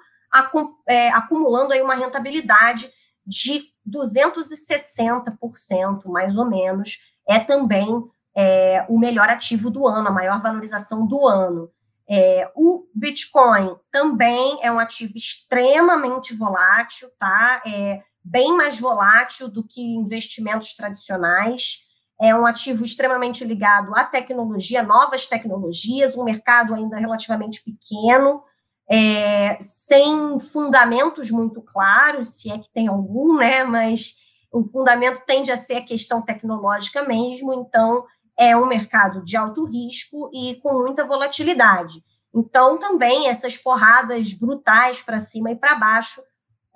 é, 0.88 1.09
acumulando 1.11 1.72
aí 1.72 1.80
uma 1.80 1.94
rentabilidade 1.94 2.90
de 3.26 3.62
260%, 3.88 6.06
mais 6.06 6.37
ou 6.37 6.44
menos, 6.44 6.98
é 7.28 7.40
também 7.40 7.88
é, 8.37 8.85
o 8.88 8.98
melhor 8.98 9.28
ativo 9.28 9.70
do 9.70 9.87
ano, 9.87 10.09
a 10.09 10.12
maior 10.12 10.42
valorização 10.42 11.06
do 11.06 11.26
ano. 11.26 11.70
É, 12.09 12.50
o 12.54 12.87
Bitcoin 12.94 13.76
também 13.90 14.59
é 14.62 14.70
um 14.70 14.78
ativo 14.78 15.14
extremamente 15.16 16.35
volátil, 16.35 17.09
tá? 17.18 17.62
É 17.66 18.00
bem 18.26 18.56
mais 18.56 18.80
volátil 18.80 19.48
do 19.48 19.62
que 19.62 19.80
investimentos 19.80 20.74
tradicionais. 20.74 21.86
É 22.20 22.34
um 22.34 22.44
ativo 22.44 22.84
extremamente 22.84 23.44
ligado 23.44 23.94
à 23.94 24.02
tecnologia, 24.02 24.82
novas 24.82 25.26
tecnologias, 25.26 26.16
um 26.16 26.24
mercado 26.24 26.74
ainda 26.74 26.96
relativamente 26.96 27.62
pequeno, 27.62 28.42
é, 28.88 29.56
sem 29.60 30.40
fundamentos 30.40 31.30
muito 31.30 31.62
claros, 31.62 32.40
se 32.40 32.50
é 32.50 32.58
que 32.58 32.70
tem 32.70 32.88
algum, 32.88 33.36
né? 33.36 33.62
Mas 33.64 34.16
o 34.50 34.64
fundamento 34.64 35.24
tende 35.24 35.52
a 35.52 35.56
ser 35.56 35.76
a 35.76 35.84
questão 35.84 36.22
tecnológica 36.22 37.04
mesmo, 37.04 37.52
então 37.54 38.04
é 38.36 38.56
um 38.56 38.66
mercado 38.66 39.24
de 39.24 39.36
alto 39.36 39.64
risco 39.64 40.30
e 40.32 40.56
com 40.56 40.80
muita 40.80 41.04
volatilidade. 41.04 42.02
Então, 42.34 42.78
também 42.78 43.28
essas 43.28 43.56
porradas 43.56 44.32
brutais 44.32 45.00
para 45.00 45.18
cima 45.18 45.50
e 45.50 45.56
para 45.56 45.74
baixo, 45.74 46.20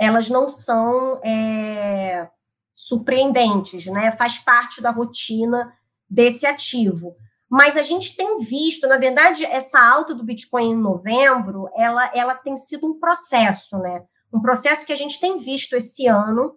elas 0.00 0.30
não 0.30 0.48
são 0.48 1.20
é, 1.22 2.26
surpreendentes, 2.72 3.84
né? 3.84 4.10
Faz 4.12 4.38
parte 4.38 4.80
da 4.80 4.90
rotina 4.90 5.74
desse 6.08 6.46
ativo. 6.46 7.14
Mas 7.50 7.76
a 7.76 7.82
gente 7.82 8.16
tem 8.16 8.38
visto, 8.38 8.88
na 8.88 8.96
verdade, 8.96 9.44
essa 9.44 9.78
alta 9.78 10.14
do 10.14 10.24
Bitcoin 10.24 10.70
em 10.70 10.76
novembro, 10.76 11.68
ela, 11.76 12.10
ela 12.14 12.34
tem 12.34 12.56
sido 12.56 12.86
um 12.86 12.98
processo, 12.98 13.76
né? 13.76 14.02
Um 14.32 14.40
processo 14.40 14.86
que 14.86 14.92
a 14.92 14.96
gente 14.96 15.20
tem 15.20 15.36
visto 15.36 15.74
esse 15.74 16.06
ano, 16.06 16.56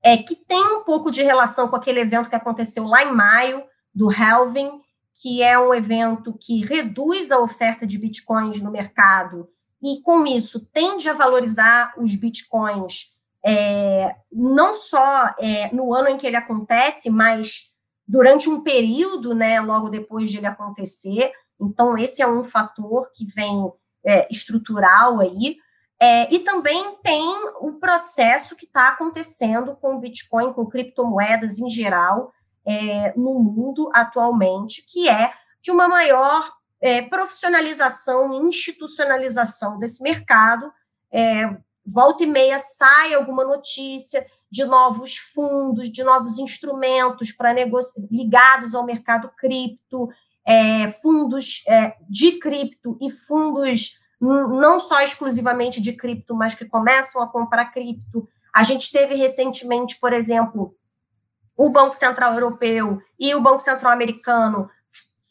é 0.00 0.16
que 0.16 0.36
tem 0.36 0.62
um 0.76 0.84
pouco 0.84 1.10
de 1.10 1.22
relação 1.22 1.66
com 1.66 1.74
aquele 1.74 1.98
evento 1.98 2.30
que 2.30 2.36
aconteceu 2.36 2.84
lá 2.84 3.02
em 3.02 3.12
maio, 3.12 3.64
do 3.92 4.08
Halving, 4.08 4.80
que 5.20 5.42
é 5.42 5.58
um 5.58 5.74
evento 5.74 6.32
que 6.38 6.64
reduz 6.64 7.32
a 7.32 7.40
oferta 7.40 7.84
de 7.84 7.98
bitcoins 7.98 8.60
no 8.60 8.70
mercado 8.70 9.48
e, 9.84 10.00
com 10.00 10.26
isso, 10.26 10.64
tende 10.72 11.10
a 11.10 11.12
valorizar 11.12 11.92
os 11.98 12.16
bitcoins 12.16 13.12
é, 13.44 14.16
não 14.32 14.72
só 14.72 15.34
é, 15.38 15.70
no 15.74 15.92
ano 15.92 16.08
em 16.08 16.16
que 16.16 16.26
ele 16.26 16.36
acontece, 16.36 17.10
mas 17.10 17.70
durante 18.08 18.48
um 18.48 18.62
período, 18.62 19.34
né, 19.34 19.60
logo 19.60 19.90
depois 19.90 20.30
de 20.30 20.38
ele 20.38 20.46
acontecer. 20.46 21.30
Então, 21.60 21.98
esse 21.98 22.22
é 22.22 22.26
um 22.26 22.42
fator 22.42 23.10
que 23.12 23.26
vem 23.26 23.70
é, 24.06 24.26
estrutural 24.30 25.20
aí. 25.20 25.58
É, 26.00 26.34
e 26.34 26.38
também 26.38 26.96
tem 27.02 27.22
o 27.60 27.72
processo 27.74 28.56
que 28.56 28.64
está 28.64 28.88
acontecendo 28.88 29.76
com 29.76 29.96
o 29.96 30.00
Bitcoin, 30.00 30.52
com 30.54 30.66
criptomoedas 30.66 31.58
em 31.58 31.68
geral, 31.68 32.32
é, 32.66 33.12
no 33.16 33.34
mundo 33.34 33.90
atualmente, 33.92 34.82
que 34.86 35.08
é 35.08 35.32
de 35.60 35.70
uma 35.70 35.88
maior 35.88 36.50
é, 36.84 37.00
profissionalização, 37.00 38.46
institucionalização 38.46 39.78
desse 39.78 40.02
mercado. 40.02 40.70
É, 41.10 41.56
volta 41.84 42.24
e 42.24 42.26
meia 42.26 42.58
sai 42.58 43.14
alguma 43.14 43.42
notícia 43.42 44.26
de 44.50 44.66
novos 44.66 45.16
fundos, 45.16 45.90
de 45.90 46.04
novos 46.04 46.38
instrumentos 46.38 47.32
para 47.32 47.54
ligados 48.10 48.74
ao 48.74 48.84
mercado 48.84 49.30
cripto, 49.34 50.10
é, 50.46 50.92
fundos 51.00 51.64
é, 51.66 51.96
de 52.06 52.32
cripto 52.32 52.98
e 53.00 53.10
fundos 53.10 53.98
não 54.20 54.78
só 54.78 55.00
exclusivamente 55.00 55.80
de 55.80 55.94
cripto, 55.94 56.34
mas 56.34 56.54
que 56.54 56.66
começam 56.66 57.22
a 57.22 57.28
comprar 57.28 57.72
cripto. 57.72 58.28
A 58.54 58.62
gente 58.62 58.92
teve 58.92 59.14
recentemente, 59.14 59.98
por 59.98 60.12
exemplo, 60.12 60.76
o 61.56 61.70
Banco 61.70 61.92
Central 61.92 62.34
Europeu 62.34 63.00
e 63.18 63.34
o 63.34 63.40
Banco 63.40 63.58
Central 63.58 63.92
Americano 63.92 64.70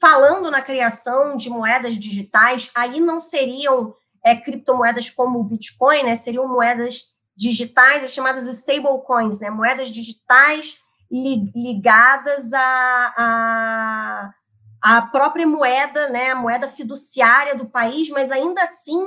falando 0.04 0.52
na 0.52 0.62
criação 0.62 1.38
de 1.38 1.50
moedas 1.50 1.96
digitais, 1.96 2.70
aí 2.76 3.00
não 3.00 3.22
seriam 3.22 3.96
é, 4.22 4.36
criptomoedas 4.36 5.10
como 5.10 5.40
o 5.40 5.44
Bitcoin, 5.46 6.04
né? 6.04 6.14
Seriam 6.14 6.46
moedas 6.46 7.14
digitais, 7.34 8.04
as 8.04 8.12
chamadas 8.12 8.46
stablecoins, 8.46 9.40
né? 9.40 9.50
Moedas 9.50 9.88
digitais 9.88 10.78
li, 11.10 11.50
ligadas 11.56 12.52
à, 12.52 13.14
à, 13.18 14.34
à 14.82 15.02
própria 15.04 15.48
moeda, 15.48 16.10
né? 16.10 16.32
A 16.32 16.36
moeda 16.36 16.68
fiduciária 16.68 17.56
do 17.56 17.70
país, 17.70 18.10
mas 18.10 18.30
ainda 18.30 18.62
assim 18.62 19.00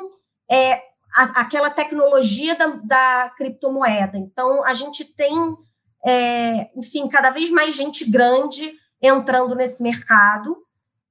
é 0.50 0.80
a, 1.14 1.42
aquela 1.42 1.68
tecnologia 1.68 2.56
da, 2.56 2.68
da 2.68 3.30
criptomoeda. 3.36 4.16
Então, 4.16 4.64
a 4.64 4.72
gente 4.72 5.04
tem 5.04 5.58
é, 6.06 6.70
enfim, 6.74 7.06
cada 7.06 7.28
vez 7.28 7.50
mais 7.50 7.76
gente 7.76 8.10
grande 8.10 8.72
entrando 9.02 9.54
nesse 9.54 9.82
mercado. 9.82 10.64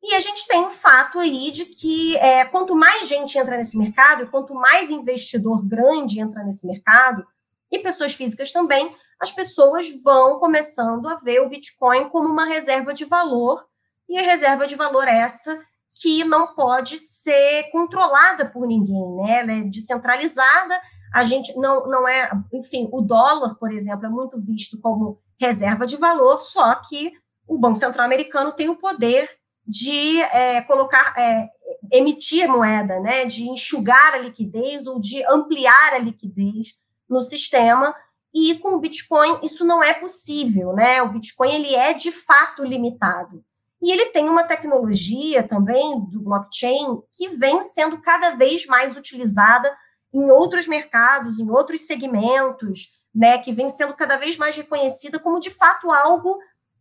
E 0.08 0.14
a 0.14 0.20
gente 0.20 0.48
tem 0.48 0.64
o 0.64 0.70
fato 0.70 1.18
aí 1.18 1.50
de 1.50 1.66
que 1.66 2.16
é, 2.18 2.46
quanto 2.46 2.76
mais 2.76 3.08
gente 3.08 3.40
entra 3.40 3.58
nesse 3.58 3.76
mercado, 3.76 4.30
quanto 4.30 4.54
mais 4.54 4.92
investidor 4.92 5.68
grande 5.68 6.20
entra 6.20 6.44
nesse 6.44 6.68
mercado, 6.68 7.26
e 7.72 7.80
pessoas 7.80 8.14
físicas 8.14 8.52
também, 8.52 8.96
as 9.20 9.32
pessoas 9.32 9.90
vão 10.04 10.38
começando 10.38 11.10
a 11.10 11.16
ver 11.16 11.42
o 11.42 11.50
Bitcoin 11.50 12.10
como 12.10 12.30
uma 12.30 12.46
reserva 12.46 12.94
de 12.94 13.04
valor, 13.04 13.66
e 14.08 14.16
a 14.16 14.22
reserva 14.22 14.68
de 14.68 14.76
valor 14.76 15.08
é 15.08 15.22
essa 15.22 15.60
que 16.00 16.24
não 16.24 16.54
pode 16.54 17.00
ser 17.00 17.72
controlada 17.72 18.46
por 18.46 18.68
ninguém, 18.68 19.16
né? 19.16 19.40
Ela 19.40 19.52
é 19.54 19.62
descentralizada, 19.62 20.80
a 21.16 21.24
gente 21.24 21.52
não, 21.58 21.88
não 21.88 22.08
é, 22.08 22.30
enfim, 22.54 22.88
o 22.92 23.02
dólar, 23.02 23.56
por 23.56 23.72
exemplo, 23.72 24.06
é 24.06 24.10
muito 24.10 24.40
visto 24.40 24.80
como 24.80 25.20
reserva 25.42 25.88
de 25.88 25.98
valor, 25.98 26.42
só 26.42 26.76
que 26.76 27.12
o 27.48 27.58
Banco 27.58 27.78
Central 27.78 28.06
americano 28.06 28.52
tem 28.52 28.70
o 28.70 28.76
poder 28.76 29.28
de 29.68 30.22
é, 30.22 30.62
colocar, 30.62 31.14
é, 31.18 31.50
emitir 31.92 32.48
moeda, 32.48 33.00
né, 33.00 33.26
de 33.26 33.50
enxugar 33.50 34.14
a 34.14 34.18
liquidez 34.18 34.88
ou 34.88 35.00
de 35.00 35.24
ampliar 35.26 35.94
a 35.94 35.98
liquidez 36.00 36.78
no 37.10 37.22
sistema, 37.22 37.96
e 38.34 38.60
com 38.60 38.76
o 38.76 38.80
Bitcoin 38.80 39.40
isso 39.44 39.64
não 39.64 39.82
é 39.82 39.94
possível, 39.94 40.74
né? 40.74 41.02
O 41.02 41.08
Bitcoin 41.08 41.54
ele 41.54 41.74
é 41.74 41.94
de 41.94 42.12
fato 42.12 42.66
limitado. 42.66 43.42
E 43.82 43.92
ele 43.92 44.08
tem 44.08 44.28
uma 44.28 44.44
tecnologia 44.44 45.42
também 45.42 46.02
do 46.10 46.22
blockchain 46.22 47.02
que 47.12 47.30
vem 47.30 47.62
sendo 47.62 48.02
cada 48.02 48.32
vez 48.32 48.66
mais 48.66 48.96
utilizada 48.98 49.74
em 50.14 50.30
outros 50.32 50.68
mercados, 50.68 51.40
em 51.40 51.50
outros 51.50 51.82
segmentos, 51.82 52.94
né, 53.14 53.38
que 53.38 53.54
vem 53.54 53.70
sendo 53.70 53.94
cada 53.94 54.18
vez 54.18 54.38
mais 54.38 54.58
reconhecida 54.58 55.18
como 55.18 55.40
de 55.40 55.50
fato 55.50 55.90
algo 55.90 56.38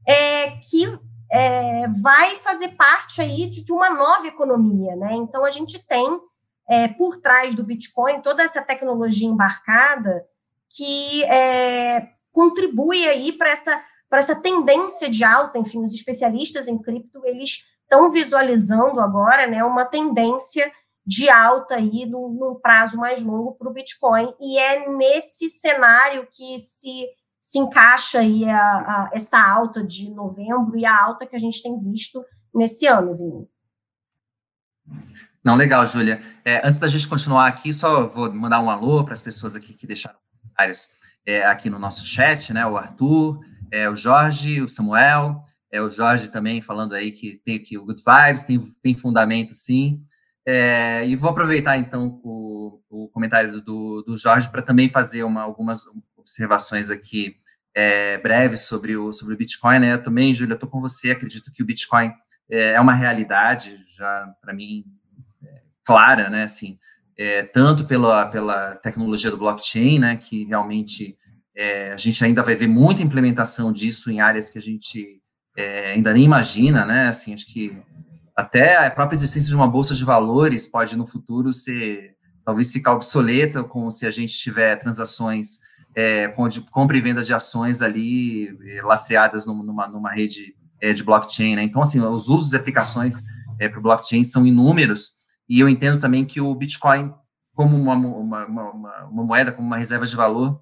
é, 0.07 0.53
que 0.59 0.87
é, 1.35 1.89
vai 2.01 2.39
fazer 2.45 2.69
parte 2.77 3.21
aí 3.21 3.51
de, 3.51 3.65
de, 3.65 3.73
uma 3.73 3.91
nova 3.91 4.25
economia, 4.29 4.95
né? 4.95 5.15
Então 5.15 5.45
a 5.45 5.51
gente 5.51 5.85
tem 5.85 6.21
é, 6.69 6.87
por 6.87 7.17
trás 7.17 7.57
do 7.57 7.65
Bitcoin 7.65 8.23
toda 8.23 8.45
essa 8.45 8.63
tecnologia 8.63 9.27
embarcada 9.27 10.25
que 10.71 11.25
é, 11.25 12.09
contribui 12.33 13.09
aí 13.09 13.33
para 13.33 13.51
essa, 13.51 13.85
essa 14.13 14.37
tendência 14.37 15.11
de 15.11 15.25
alta, 15.25 15.59
enfim, 15.59 15.85
os 15.85 15.93
especialistas 15.93 16.69
em 16.69 16.79
cripto, 16.79 17.27
eles 17.27 17.65
estão 17.83 18.13
visualizando 18.13 19.01
agora 19.01 19.49
né, 19.49 19.65
uma 19.65 19.85
tendência 19.85 20.71
de 21.05 21.29
alta 21.29 21.75
aí 21.75 22.07
num, 22.07 22.29
num 22.29 22.55
prazo 22.55 22.97
mais 22.97 23.23
longo 23.23 23.57
para 23.57 23.69
o 23.69 23.73
Bitcoin, 23.73 24.33
e 24.41 24.57
é 24.57 24.89
nesse 24.89 25.51
cenário 25.51 26.29
que 26.31 26.59
se, 26.61 27.09
se 27.45 27.59
encaixa 27.59 28.21
aí 28.21 28.49
a, 28.49 28.59
a, 28.59 29.11
essa 29.13 29.39
alta 29.39 29.85
de 29.85 30.09
novembro 30.11 30.79
e 30.79 30.87
a 30.87 31.05
alta 31.05 31.27
que 31.27 31.37
a 31.37 31.39
gente 31.39 31.63
tem 31.63 31.79
visto 31.79 32.25
nesse 32.55 32.87
ano, 32.87 33.15
Vini. 33.15 33.47
Não, 35.45 35.55
legal, 35.55 35.87
Júlia. 35.87 36.23
É, 36.43 36.67
antes 36.67 36.81
da 36.81 36.89
gente 36.89 37.07
continuar 37.07 37.47
aqui, 37.47 37.71
só 37.75 38.09
vou 38.09 38.33
mandar 38.33 38.61
um 38.61 38.71
alô 38.71 39.05
para 39.05 39.13
as 39.13 39.21
pessoas 39.21 39.55
aqui 39.55 39.75
que 39.75 39.87
deixaram 39.87 40.17
comentários 40.41 40.89
é, 41.27 41.45
aqui 41.45 41.69
no 41.69 41.79
nosso 41.79 42.07
chat, 42.07 42.51
né? 42.51 42.67
O 42.67 42.79
Arthur, 42.79 43.39
é, 43.71 43.91
o 43.91 43.95
Jorge, 43.95 44.63
o 44.63 44.69
Samuel, 44.69 45.45
é, 45.71 45.83
o 45.83 45.91
Jorge 45.91 46.31
também 46.31 46.63
falando 46.63 46.95
aí 46.95 47.13
que 47.13 47.43
tem 47.45 47.57
aqui 47.57 47.77
o 47.77 47.85
Good 47.85 48.03
Vibes, 48.03 48.45
tem, 48.45 48.59
tem 48.83 48.97
fundamento 48.97 49.53
sim. 49.53 50.03
É, 50.47 51.07
e 51.07 51.15
vou 51.15 51.29
aproveitar 51.29 51.77
então 51.77 52.19
o, 52.25 52.81
o 52.89 53.09
comentário 53.09 53.61
do, 53.61 54.03
do 54.03 54.17
Jorge 54.17 54.49
para 54.49 54.63
também 54.63 54.89
fazer 54.89 55.25
uma, 55.25 55.43
algumas 55.43 55.85
observações 56.25 56.91
aqui 56.91 57.37
é, 57.75 58.19
breves 58.19 58.61
sobre 58.61 58.97
o, 58.97 59.13
sobre 59.13 59.35
o 59.35 59.37
Bitcoin. 59.37 59.79
Né? 59.79 59.93
Eu 59.93 60.03
também, 60.03 60.35
Júlia, 60.35 60.55
estou 60.55 60.69
com 60.69 60.81
você, 60.81 61.11
acredito 61.11 61.53
que 61.53 61.63
o 61.63 61.67
Bitcoin 61.67 62.13
é, 62.51 62.73
é 62.73 62.81
uma 62.81 62.95
realidade, 62.95 63.85
já 63.97 64.33
para 64.41 64.53
mim, 64.53 64.85
é, 65.45 65.63
clara, 65.85 66.29
né? 66.31 66.45
Assim, 66.45 66.79
é, 67.17 67.43
tanto 67.43 67.85
pela, 67.85 68.27
pela 68.27 68.75
tecnologia 68.77 69.31
do 69.31 69.39
blockchain, 69.39 69.99
né, 69.99 70.17
que 70.17 70.45
realmente 70.45 71.17
é, 71.57 71.93
a 71.93 71.97
gente 71.97 72.25
ainda 72.25 72.43
vai 72.43 72.55
ver 72.55 72.67
muita 72.67 73.03
implementação 73.03 73.73
disso 73.73 74.11
em 74.11 74.21
áreas 74.21 74.51
que 74.51 74.59
a 74.59 74.63
gente 74.63 75.23
é, 75.57 75.93
ainda 75.93 76.13
nem 76.13 76.25
imagina, 76.25 76.85
né, 76.85 77.09
assim, 77.09 77.33
acho 77.33 77.47
que 77.47 77.81
até 78.37 78.85
a 78.85 78.91
própria 78.91 79.17
existência 79.17 79.49
de 79.49 79.55
uma 79.55 79.69
bolsa 79.69 79.95
de 79.95 80.05
valores 80.05 80.67
pode 80.67 80.97
no 80.97 81.07
futuro 81.07 81.53
ser, 81.53 82.17
talvez 82.45 82.73
ficar 82.73 82.93
obsoleta 82.93 83.63
com 83.63 83.89
se 83.91 84.07
a 84.07 84.11
gente 84.11 84.37
tiver 84.37 84.77
transações 84.77 85.61
é, 85.95 86.29
compra 86.71 86.97
e 86.97 87.01
venda 87.01 87.23
de 87.23 87.33
ações 87.33 87.81
ali 87.83 88.49
é, 88.67 88.83
lastreadas 88.83 89.47
numa, 89.47 89.87
numa 89.89 90.13
rede 90.13 90.55
é, 90.81 90.93
de 90.93 91.03
blockchain, 91.03 91.57
né, 91.57 91.63
então, 91.63 91.83
assim, 91.83 92.01
os 92.01 92.29
usos 92.29 92.53
e 92.53 92.57
aplicações 92.57 93.23
para 93.57 93.79
o 93.79 93.83
blockchain 93.83 94.25
são 94.25 94.45
inúmeros, 94.45 95.13
e 95.49 95.61
eu 95.61 95.69
entendo 95.69 96.01
também 96.01 96.25
que 96.25 96.41
o 96.41 96.55
Bitcoin, 96.55 97.15
como 97.55 97.77
uma, 97.77 97.95
uma, 97.95 98.47
uma, 98.47 98.75
uma, 99.05 99.25
moeda, 99.25 99.53
como 99.53 99.67
uma 99.67 99.77
reserva 99.77 100.07
de 100.07 100.17
valor, 100.17 100.61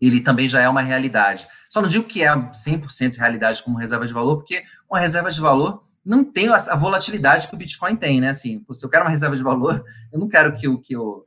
ele 0.00 0.20
também 0.20 0.48
já 0.48 0.60
é 0.60 0.68
uma 0.68 0.82
realidade. 0.82 1.46
Só 1.70 1.80
não 1.80 1.88
digo 1.88 2.04
que 2.04 2.22
é 2.22 2.28
100% 2.34 3.16
realidade 3.16 3.62
como 3.62 3.78
reserva 3.78 4.06
de 4.06 4.12
valor, 4.12 4.38
porque 4.38 4.64
uma 4.90 4.98
reserva 4.98 5.30
de 5.30 5.40
valor 5.40 5.82
não 6.04 6.24
tem 6.24 6.48
a 6.48 6.76
volatilidade 6.76 7.46
que 7.46 7.54
o 7.54 7.58
Bitcoin 7.58 7.94
tem, 7.94 8.20
né? 8.20 8.30
Assim, 8.30 8.64
se 8.72 8.84
eu 8.84 8.90
quero 8.90 9.04
uma 9.04 9.10
reserva 9.10 9.36
de 9.36 9.42
valor, 9.42 9.84
eu 10.12 10.18
não 10.18 10.28
quero 10.28 10.54
que 10.56 10.66
o 10.66 10.78
que 10.78 10.94
eu 10.94 11.24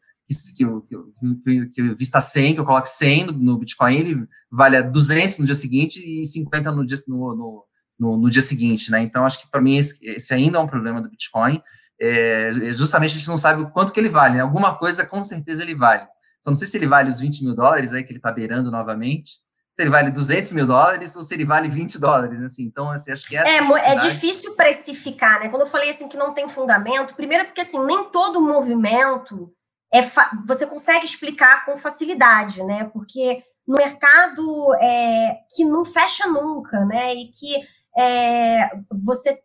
que, 0.55 0.63
eu, 0.63 0.81
que, 0.81 0.95
eu, 0.95 1.69
que 1.69 1.81
eu 1.81 1.95
vista 1.95 2.19
100, 2.19 2.55
que 2.55 2.59
eu 2.59 2.65
coloque 2.65 2.89
100 2.89 3.25
no, 3.25 3.33
no, 3.33 3.57
Bitcoin, 3.57 3.95
ele 3.95 4.27
valha 4.51 4.81
200 4.81 5.39
no 5.39 5.45
dia 5.45 5.55
seguinte 5.55 5.99
e 5.99 6.25
50 6.25 6.71
no 6.71 6.85
dia, 6.85 6.97
no, 7.07 7.35
no, 7.35 7.65
no, 7.99 8.17
no 8.17 8.29
dia 8.29 8.41
seguinte, 8.41 8.89
né? 8.89 9.01
Então, 9.01 9.25
acho 9.25 9.41
que 9.41 9.49
para 9.49 9.61
mim 9.61 9.77
esse, 9.77 9.97
esse 10.01 10.33
ainda 10.33 10.57
é 10.57 10.61
um 10.61 10.67
problema 10.67 11.01
do 11.01 11.09
Bitcoin 11.09 11.61
é, 11.99 12.51
justamente 12.73 13.11
a 13.11 13.17
gente 13.17 13.27
não 13.27 13.37
sabe 13.37 13.61
o 13.61 13.69
quanto 13.69 13.91
que 13.93 13.99
ele 13.99 14.09
vale. 14.09 14.35
Né? 14.35 14.41
Alguma 14.41 14.77
coisa, 14.77 15.05
com 15.05 15.23
certeza, 15.23 15.61
ele 15.61 15.75
vale. 15.75 16.05
Só 16.41 16.51
não 16.51 16.55
sei 16.55 16.67
se 16.67 16.77
ele 16.77 16.87
vale 16.87 17.09
os 17.09 17.19
20 17.19 17.43
mil 17.43 17.55
dólares 17.55 17.93
aí 17.93 18.03
que 18.03 18.11
ele 18.11 18.19
está 18.19 18.31
beirando 18.31 18.69
novamente, 18.69 19.39
se 19.73 19.81
ele 19.81 19.89
vale 19.89 20.11
200 20.11 20.51
mil 20.51 20.65
dólares 20.65 21.15
ou 21.15 21.23
se 21.23 21.33
ele 21.33 21.43
vale 21.43 21.67
20 21.67 21.99
dólares, 21.99 22.39
assim. 22.41 22.63
Então, 22.63 22.89
assim, 22.89 23.11
acho 23.11 23.27
que 23.27 23.35
essa 23.35 23.49
é, 23.49 23.93
é 23.93 23.95
difícil 23.95 24.53
precificar, 24.55 25.39
né? 25.39 25.49
Quando 25.49 25.63
eu 25.63 25.67
falei 25.67 25.89
assim 25.89 26.07
que 26.07 26.17
não 26.17 26.33
tem 26.33 26.47
fundamento, 26.47 27.15
primeiro 27.15 27.45
porque 27.45 27.61
assim 27.61 27.83
nem 27.83 28.05
todo 28.09 28.41
movimento 28.41 29.51
é 29.93 30.01
você 30.45 30.65
consegue 30.65 31.05
explicar 31.05 31.65
com 31.65 31.77
facilidade, 31.77 32.63
né? 32.63 32.89
Porque 32.93 33.43
no 33.67 33.75
mercado 33.75 34.73
é, 34.75 35.39
que 35.55 35.63
não 35.63 35.85
fecha 35.85 36.27
nunca, 36.27 36.85
né? 36.85 37.15
E 37.15 37.27
que 37.27 37.55
é, 37.97 38.69
você 39.03 39.39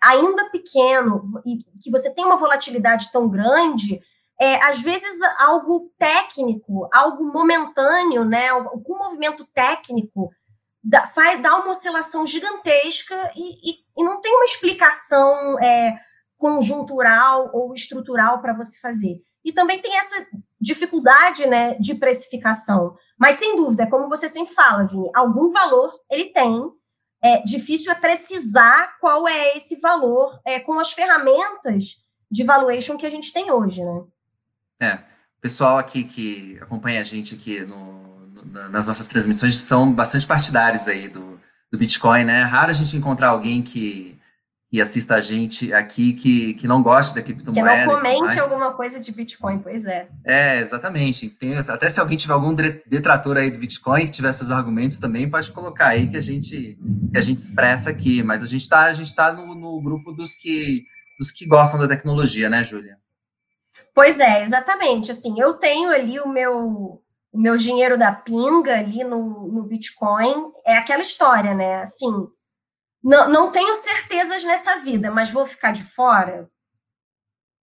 ainda 0.00 0.50
pequeno 0.50 1.42
e 1.44 1.58
que 1.82 1.90
você 1.90 2.10
tem 2.10 2.24
uma 2.24 2.36
volatilidade 2.36 3.10
tão 3.10 3.28
grande, 3.28 4.00
é, 4.40 4.62
às 4.64 4.80
vezes 4.80 5.20
algo 5.38 5.90
técnico, 5.98 6.88
algo 6.92 7.24
momentâneo, 7.32 8.24
né, 8.24 8.48
algum 8.48 8.98
movimento 8.98 9.46
técnico 9.52 10.30
dá, 10.82 11.06
faz, 11.06 11.40
dá 11.40 11.56
uma 11.56 11.70
oscilação 11.70 12.26
gigantesca 12.26 13.32
e, 13.34 13.70
e, 13.70 13.74
e 13.96 14.04
não 14.04 14.20
tem 14.20 14.34
uma 14.34 14.44
explicação 14.44 15.58
é, 15.58 15.98
conjuntural 16.36 17.50
ou 17.52 17.72
estrutural 17.74 18.40
para 18.40 18.52
você 18.52 18.78
fazer. 18.80 19.22
E 19.44 19.52
também 19.52 19.80
tem 19.80 19.96
essa 19.96 20.26
dificuldade 20.60 21.46
né, 21.46 21.74
de 21.74 21.94
precificação. 21.94 22.96
Mas, 23.18 23.36
sem 23.36 23.56
dúvida, 23.56 23.86
como 23.86 24.08
você 24.08 24.28
sempre 24.28 24.54
fala, 24.54 24.86
Vini, 24.86 25.10
algum 25.14 25.50
valor 25.52 25.92
ele 26.10 26.26
tem, 26.26 26.70
é, 27.22 27.42
difícil 27.42 27.92
é 27.92 27.94
precisar 27.94 28.96
qual 29.00 29.28
é 29.28 29.56
esse 29.56 29.80
valor 29.80 30.40
é, 30.44 30.60
com 30.60 30.78
as 30.78 30.92
ferramentas 30.92 31.96
de 32.30 32.42
valuation 32.42 32.96
que 32.96 33.06
a 33.06 33.10
gente 33.10 33.32
tem 33.32 33.50
hoje, 33.50 33.82
né? 33.82 34.02
É, 34.80 34.94
o 35.38 35.40
pessoal 35.40 35.78
aqui 35.78 36.04
que 36.04 36.58
acompanha 36.60 37.00
a 37.00 37.04
gente 37.04 37.34
aqui 37.34 37.60
no, 37.60 38.26
no, 38.26 38.68
nas 38.68 38.86
nossas 38.86 39.06
transmissões 39.06 39.58
são 39.58 39.92
bastante 39.92 40.26
partidários 40.26 40.88
aí 40.88 41.08
do, 41.08 41.40
do 41.70 41.78
Bitcoin, 41.78 42.24
né? 42.24 42.40
É 42.40 42.44
raro 42.44 42.70
a 42.70 42.74
gente 42.74 42.96
encontrar 42.96 43.28
alguém 43.28 43.62
que 43.62 44.13
que 44.74 44.80
assista 44.80 45.14
a 45.14 45.20
gente 45.20 45.72
aqui 45.72 46.14
que, 46.14 46.54
que 46.54 46.66
não 46.66 46.82
gosta 46.82 47.14
da 47.14 47.22
criptomoeda. 47.22 47.78
Que 47.78 47.86
não 47.86 47.94
comente 47.94 48.40
alguma 48.40 48.72
coisa 48.72 48.98
de 48.98 49.12
Bitcoin, 49.12 49.60
pois 49.60 49.86
é. 49.86 50.08
É, 50.24 50.58
exatamente. 50.58 51.28
Tem, 51.28 51.56
até 51.56 51.88
se 51.88 52.00
alguém 52.00 52.18
tiver 52.18 52.32
algum 52.32 52.52
detrator 52.52 53.36
aí 53.36 53.52
do 53.52 53.58
Bitcoin, 53.58 54.06
que 54.06 54.10
tiver 54.10 54.30
esses 54.30 54.50
argumentos 54.50 54.98
também, 54.98 55.30
pode 55.30 55.52
colocar 55.52 55.90
aí 55.90 56.08
que 56.08 56.16
a 56.16 56.20
gente, 56.20 56.76
que 57.12 57.16
a 57.16 57.20
gente 57.20 57.38
expressa 57.38 57.88
aqui. 57.88 58.20
Mas 58.20 58.42
a 58.42 58.48
gente 58.48 58.62
está 58.62 58.92
tá 59.14 59.32
no, 59.32 59.54
no 59.54 59.80
grupo 59.80 60.10
dos 60.10 60.34
que, 60.34 60.82
dos 61.20 61.30
que 61.30 61.46
gostam 61.46 61.78
da 61.78 61.86
tecnologia, 61.86 62.50
né, 62.50 62.64
Júlia? 62.64 62.96
Pois 63.94 64.18
é, 64.18 64.42
exatamente. 64.42 65.12
Assim, 65.12 65.40
eu 65.40 65.54
tenho 65.54 65.90
ali 65.90 66.18
o 66.18 66.28
meu 66.28 67.00
o 67.32 67.38
meu 67.38 67.56
dinheiro 67.56 67.96
da 67.96 68.10
pinga 68.10 68.76
ali 68.76 69.04
no, 69.04 69.46
no 69.46 69.62
Bitcoin. 69.62 70.50
É 70.66 70.76
aquela 70.76 71.02
história, 71.02 71.54
né? 71.54 71.80
Assim, 71.80 72.10
não, 73.04 73.28
não 73.28 73.52
tenho 73.52 73.74
certezas 73.74 74.42
nessa 74.42 74.76
vida, 74.76 75.10
mas 75.10 75.30
vou 75.30 75.44
ficar 75.44 75.72
de 75.72 75.84
fora? 75.84 76.48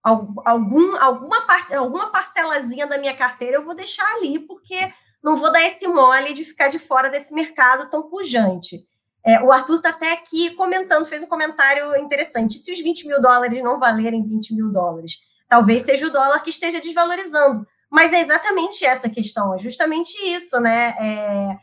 Algum, 0.04 0.96
alguma, 0.98 1.42
parte, 1.42 1.74
alguma 1.76 2.12
parcelazinha 2.12 2.88
da 2.88 2.98
minha 2.98 3.16
carteira 3.16 3.58
eu 3.58 3.64
vou 3.64 3.76
deixar 3.76 4.08
ali, 4.16 4.40
porque 4.40 4.92
não 5.22 5.36
vou 5.36 5.52
dar 5.52 5.62
esse 5.64 5.88
mole 5.88 6.34
de 6.34 6.44
ficar 6.44 6.70
de 6.70 6.80
fora 6.80 7.10
desse 7.10 7.34
mercado 7.34 7.90
tão 7.90 8.10
pujante. 8.10 8.84
É, 9.24 9.44
o 9.44 9.52
Arthur 9.52 9.76
está 9.76 9.90
até 9.90 10.14
aqui 10.14 10.52
comentando, 10.56 11.06
fez 11.06 11.22
um 11.22 11.28
comentário 11.28 11.96
interessante. 11.98 12.58
Se 12.58 12.72
os 12.72 12.80
20 12.80 13.08
mil 13.08 13.22
dólares 13.22 13.62
não 13.62 13.78
valerem 13.78 14.26
20 14.26 14.56
mil 14.56 14.72
dólares, 14.72 15.20
talvez 15.48 15.84
seja 15.84 16.08
o 16.08 16.12
dólar 16.12 16.40
que 16.40 16.50
esteja 16.50 16.80
desvalorizando. 16.80 17.68
Mas 17.92 18.12
é 18.12 18.22
exatamente 18.22 18.86
essa 18.86 19.10
questão, 19.10 19.54
é 19.54 19.60
justamente 19.60 20.16
isso, 20.26 20.60
né? 20.60 20.96
É, 21.00 21.58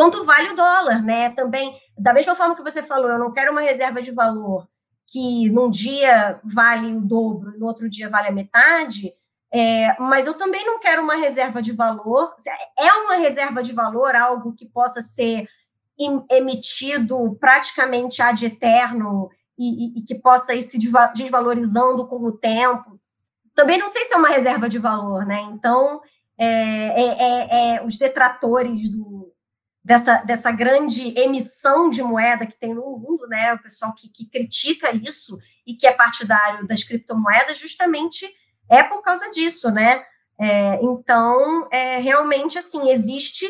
quanto 0.00 0.24
vale 0.24 0.48
o 0.48 0.56
dólar, 0.56 1.02
né? 1.02 1.28
Também, 1.32 1.78
da 1.98 2.14
mesma 2.14 2.34
forma 2.34 2.56
que 2.56 2.62
você 2.62 2.82
falou, 2.82 3.10
eu 3.10 3.18
não 3.18 3.32
quero 3.32 3.52
uma 3.52 3.60
reserva 3.60 4.00
de 4.00 4.10
valor 4.10 4.66
que 5.06 5.50
num 5.50 5.68
dia 5.68 6.40
vale 6.42 6.94
o 6.94 7.02
dobro 7.02 7.52
no 7.58 7.66
outro 7.66 7.86
dia 7.86 8.08
vale 8.08 8.28
a 8.28 8.32
metade, 8.32 9.12
é, 9.52 9.94
mas 10.00 10.24
eu 10.24 10.32
também 10.38 10.64
não 10.64 10.80
quero 10.80 11.02
uma 11.02 11.16
reserva 11.16 11.60
de 11.60 11.72
valor. 11.72 12.34
É 12.78 12.90
uma 12.94 13.16
reserva 13.16 13.62
de 13.62 13.74
valor 13.74 14.16
algo 14.16 14.54
que 14.54 14.64
possa 14.64 15.02
ser 15.02 15.46
emitido 16.30 17.36
praticamente 17.38 18.22
ad 18.22 18.42
eterno 18.42 19.28
e, 19.58 19.98
e, 19.98 19.98
e 19.98 20.02
que 20.02 20.14
possa 20.14 20.54
ir 20.54 20.62
se 20.62 20.78
desvalorizando 21.14 22.06
com 22.06 22.24
o 22.24 22.32
tempo. 22.32 22.98
Também 23.54 23.78
não 23.78 23.88
sei 23.88 24.04
se 24.04 24.14
é 24.14 24.16
uma 24.16 24.30
reserva 24.30 24.66
de 24.66 24.78
valor, 24.78 25.26
né? 25.26 25.42
Então, 25.52 26.00
é, 26.38 26.46
é, 26.46 27.06
é, 27.18 27.74
é 27.76 27.84
os 27.84 27.98
detratores 27.98 28.88
do, 28.88 29.19
dessa, 29.84 30.18
dessa 30.18 30.50
grande 30.52 31.18
emissão 31.18 31.88
de 31.90 32.02
moeda 32.02 32.46
que 32.46 32.58
tem 32.58 32.74
no 32.74 32.98
mundo, 32.98 33.26
né? 33.28 33.54
O 33.54 33.62
pessoal 33.62 33.94
que, 33.94 34.08
que 34.08 34.26
critica 34.26 34.94
isso 34.94 35.38
e 35.66 35.74
que 35.74 35.86
é 35.86 35.92
partidário 35.92 36.66
das 36.66 36.84
criptomoedas, 36.84 37.58
justamente 37.58 38.26
é 38.68 38.82
por 38.82 39.02
causa 39.02 39.30
disso, 39.30 39.70
né? 39.70 40.04
É, 40.38 40.82
então, 40.82 41.68
é, 41.70 41.98
realmente, 41.98 42.58
assim, 42.58 42.90
existe. 42.90 43.46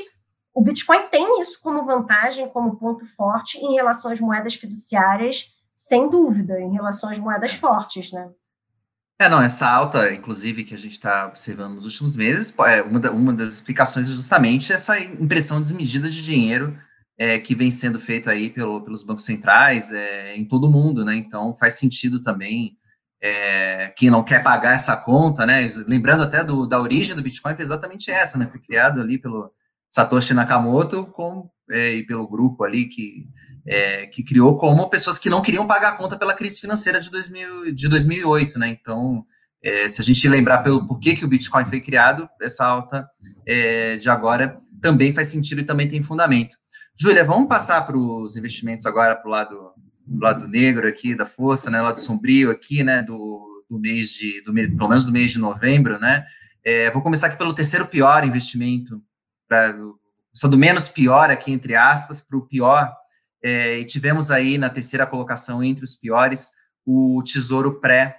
O 0.53 0.63
Bitcoin 0.63 1.07
tem 1.09 1.41
isso 1.41 1.61
como 1.63 1.85
vantagem, 1.85 2.49
como 2.49 2.77
ponto 2.77 3.07
forte 3.15 3.59
em 3.59 3.75
relação 3.75 4.11
às 4.11 4.19
moedas 4.19 4.55
fiduciárias, 4.55 5.55
sem 5.77 6.09
dúvida, 6.09 6.61
em 6.61 6.73
relação 6.73 7.11
às 7.11 7.19
moedas 7.19 7.55
fortes, 7.55 8.13
né? 8.13 8.29
É, 9.21 9.29
não, 9.29 9.43
essa 9.43 9.69
alta, 9.69 10.15
inclusive, 10.15 10.65
que 10.65 10.75
a 10.75 10.79
gente 10.79 10.93
está 10.93 11.27
observando 11.27 11.75
nos 11.75 11.85
últimos 11.85 12.17
meses, 12.17 12.55
é, 12.67 12.81
uma, 12.81 12.99
da, 12.99 13.13
uma 13.13 13.35
das 13.35 13.49
explicações 13.49 14.09
é 14.09 14.13
justamente 14.13 14.73
essa 14.73 14.99
impressão 14.99 15.61
desmedida 15.61 16.09
de 16.09 16.25
dinheiro 16.25 16.75
é, 17.19 17.39
que 17.39 17.55
vem 17.55 17.71
sendo 17.71 18.01
feito 18.01 18.31
aí 18.31 18.49
pelo, 18.49 18.81
pelos 18.81 19.03
bancos 19.03 19.27
centrais 19.27 19.93
é, 19.93 20.35
em 20.35 20.47
todo 20.47 20.69
o 20.69 20.71
mundo, 20.71 21.05
né? 21.05 21.15
Então 21.17 21.55
faz 21.55 21.75
sentido 21.75 22.23
também 22.23 22.79
é, 23.21 23.89
quem 23.95 24.09
não 24.09 24.25
quer 24.25 24.43
pagar 24.43 24.73
essa 24.73 24.97
conta, 24.97 25.45
né? 25.45 25.71
Lembrando 25.87 26.23
até 26.23 26.43
do, 26.43 26.67
da 26.67 26.81
origem 26.81 27.15
do 27.15 27.21
Bitcoin, 27.21 27.55
foi 27.55 27.63
exatamente 27.63 28.11
essa, 28.11 28.39
né? 28.39 28.49
Foi 28.51 28.59
criado 28.59 29.03
ali 29.03 29.19
pelo 29.19 29.53
Satoshi 29.91 30.33
Nakamoto 30.33 31.05
com, 31.05 31.47
é, 31.71 31.93
e 31.93 32.07
pelo 32.07 32.27
grupo 32.27 32.65
ali 32.65 32.87
que 32.87 33.29
é, 33.71 34.05
que 34.07 34.25
criou 34.25 34.59
como 34.59 34.91
pessoas 34.91 35.17
que 35.17 35.31
não 35.31 35.41
queriam 35.41 35.65
pagar 35.65 35.91
a 35.91 35.97
conta 35.97 36.19
pela 36.19 36.35
crise 36.35 36.61
financeira 36.61 37.01
de, 37.01 37.09
2000, 37.09 37.73
de 37.73 37.89
2008, 37.89 38.59
né? 38.59 38.69
Então, 38.69 39.25
é, 39.63 39.89
se 39.89 40.01
a 40.01 40.05
gente 40.05 40.29
lembrar 40.29 40.59
pelo 40.59 40.89
porquê 40.89 41.15
que 41.15 41.25
o 41.25 41.29
Bitcoin 41.29 41.65
foi 41.67 41.81
criado, 41.81 42.29
essa 42.43 42.67
alta 42.67 43.09
é, 43.47 43.97
de 43.97 44.11
agora 44.11 44.59
também 44.83 45.15
faz 45.15 45.29
sentido 45.29 45.61
e 45.61 45.65
também 45.65 45.89
tem 45.89 46.03
fundamento. 46.03 46.57
Júlia, 46.99 47.25
vamos 47.25 47.49
passar 47.49 47.83
para 47.87 47.97
os 47.97 48.37
investimentos 48.37 48.87
agora 48.87 49.15
para 49.15 49.29
o 49.29 49.31
lado, 49.31 49.73
lado 50.19 50.49
negro 50.49 50.89
aqui 50.89 51.15
da 51.15 51.25
força, 51.25 51.71
né? 51.71 51.81
Lado 51.81 52.01
sombrio 52.01 52.51
aqui, 52.51 52.83
né? 52.83 53.03
Do, 53.03 53.65
do 53.71 53.79
mês 53.79 54.09
de, 54.09 54.43
do, 54.43 54.53
pelo 54.53 54.89
menos 54.89 55.05
do 55.05 55.13
mês 55.13 55.31
de 55.31 55.39
novembro, 55.39 55.97
né? 56.01 56.27
É, 56.65 56.91
vou 56.91 57.03
começar 57.03 57.29
aqui 57.29 57.39
pelo 57.39 57.55
terceiro 57.55 57.87
pior 57.87 58.27
investimento, 58.27 59.01
para 59.49 59.71
do 59.71 60.59
menos 60.59 60.89
pior 60.89 61.31
aqui 61.31 61.53
entre 61.53 61.77
aspas 61.77 62.21
para 62.21 62.37
o 62.37 62.43
pior 62.43 63.00
é, 63.43 63.79
e 63.79 63.85
tivemos 63.85 64.31
aí 64.31 64.59
na 64.59 64.69
terceira 64.69 65.07
colocação 65.07 65.63
entre 65.63 65.85
os 65.85 65.97
piores 65.97 66.51
o 66.85 67.23
Tesouro 67.23 67.81
Pré 67.81 68.19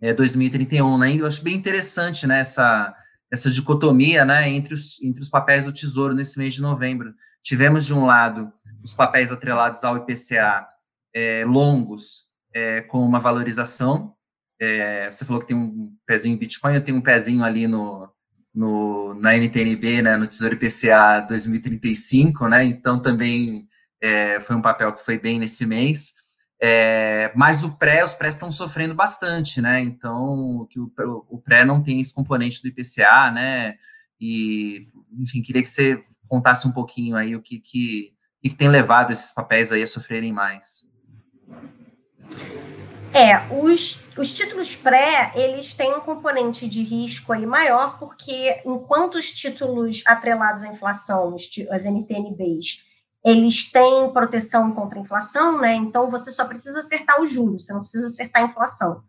é, 0.00 0.12
2031, 0.12 0.98
né? 0.98 1.14
Eu 1.14 1.26
acho 1.26 1.42
bem 1.42 1.54
interessante 1.54 2.26
né, 2.26 2.40
essa, 2.40 2.94
essa 3.30 3.50
dicotomia 3.50 4.24
né, 4.24 4.48
entre, 4.48 4.74
os, 4.74 5.02
entre 5.02 5.22
os 5.22 5.28
papéis 5.28 5.64
do 5.64 5.72
Tesouro 5.72 6.14
nesse 6.14 6.38
mês 6.38 6.54
de 6.54 6.62
novembro. 6.62 7.14
Tivemos, 7.42 7.84
de 7.86 7.94
um 7.94 8.04
lado, 8.04 8.52
os 8.82 8.92
papéis 8.92 9.30
atrelados 9.32 9.84
ao 9.84 9.96
IPCA 9.96 10.66
é, 11.14 11.44
longos, 11.44 12.26
é, 12.52 12.80
com 12.82 13.04
uma 13.04 13.20
valorização. 13.20 14.14
É, 14.60 15.10
você 15.10 15.24
falou 15.24 15.40
que 15.40 15.48
tem 15.48 15.56
um 15.56 15.94
pezinho 16.06 16.34
em 16.34 16.38
Bitcoin, 16.38 16.74
eu 16.74 16.84
tenho 16.84 16.98
um 16.98 17.02
pezinho 17.02 17.44
ali 17.44 17.66
no, 17.66 18.08
no, 18.54 19.14
na 19.14 19.36
NTNB, 19.36 20.02
né, 20.02 20.16
no 20.16 20.26
Tesouro 20.26 20.54
IPCA 20.54 21.20
2035, 21.28 22.48
né? 22.48 22.64
Então 22.64 22.98
também 22.98 23.68
é, 24.06 24.40
foi 24.40 24.54
um 24.54 24.62
papel 24.62 24.92
que 24.92 25.04
foi 25.04 25.18
bem 25.18 25.38
nesse 25.38 25.66
mês. 25.66 26.14
É, 26.62 27.32
mas 27.34 27.64
o 27.64 27.76
pré, 27.76 28.04
os 28.04 28.14
pré 28.14 28.28
estão 28.28 28.50
sofrendo 28.50 28.94
bastante, 28.94 29.60
né? 29.60 29.80
Então, 29.80 30.66
que 30.70 30.78
o, 30.78 30.90
o 31.28 31.38
pré 31.38 31.64
não 31.64 31.82
tem 31.82 32.00
esse 32.00 32.14
componente 32.14 32.62
do 32.62 32.68
IPCA, 32.68 33.30
né? 33.30 33.76
E, 34.20 34.88
enfim, 35.18 35.42
queria 35.42 35.62
que 35.62 35.68
você 35.68 36.02
contasse 36.28 36.66
um 36.66 36.72
pouquinho 36.72 37.16
aí 37.16 37.36
o 37.36 37.42
que, 37.42 37.58
que, 37.58 38.12
que 38.42 38.50
tem 38.50 38.68
levado 38.68 39.10
esses 39.10 39.32
papéis 39.34 39.70
aí 39.70 39.82
a 39.82 39.86
sofrerem 39.86 40.32
mais. 40.32 40.86
É, 43.12 43.46
os, 43.52 43.98
os 44.16 44.32
títulos 44.32 44.74
pré, 44.76 45.32
eles 45.34 45.74
têm 45.74 45.94
um 45.94 46.00
componente 46.00 46.68
de 46.68 46.82
risco 46.82 47.32
aí 47.32 47.46
maior, 47.46 47.98
porque 47.98 48.62
enquanto 48.64 49.16
os 49.16 49.32
títulos 49.32 50.02
atrelados 50.06 50.62
à 50.62 50.68
inflação, 50.68 51.34
as 51.70 51.84
NTNBs, 51.84 52.85
eles 53.26 53.72
têm 53.72 54.12
proteção 54.12 54.70
contra 54.70 55.00
a 55.00 55.02
inflação, 55.02 55.60
né? 55.60 55.74
Então 55.74 56.08
você 56.08 56.30
só 56.30 56.44
precisa 56.44 56.78
acertar 56.78 57.20
o 57.20 57.26
juros, 57.26 57.66
você 57.66 57.72
não 57.72 57.80
precisa 57.80 58.06
acertar 58.06 58.40
a 58.40 58.46
inflação. 58.46 59.02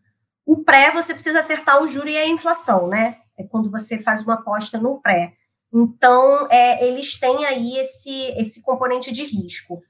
O 0.44 0.64
pré, 0.64 0.92
você 0.92 1.14
precisa 1.14 1.38
acertar 1.38 1.84
o 1.84 1.88
juro 1.88 2.10
e 2.10 2.18
a 2.18 2.28
inflação, 2.28 2.88
né? 2.88 3.20
É 3.38 3.44
quando 3.44 3.70
você 3.70 4.00
faz 4.00 4.24
uma 4.24 4.34
aposta 4.34 4.80
no 4.80 5.00
pré. 5.00 5.34
Então, 5.72 6.48
é, 6.50 6.84
eles 6.88 7.20
têm 7.20 7.46
aí 7.46 7.78
esse, 7.78 8.12
esse 8.38 8.64
componente 8.64 9.12
de 9.12 9.24
risco. 9.24 9.84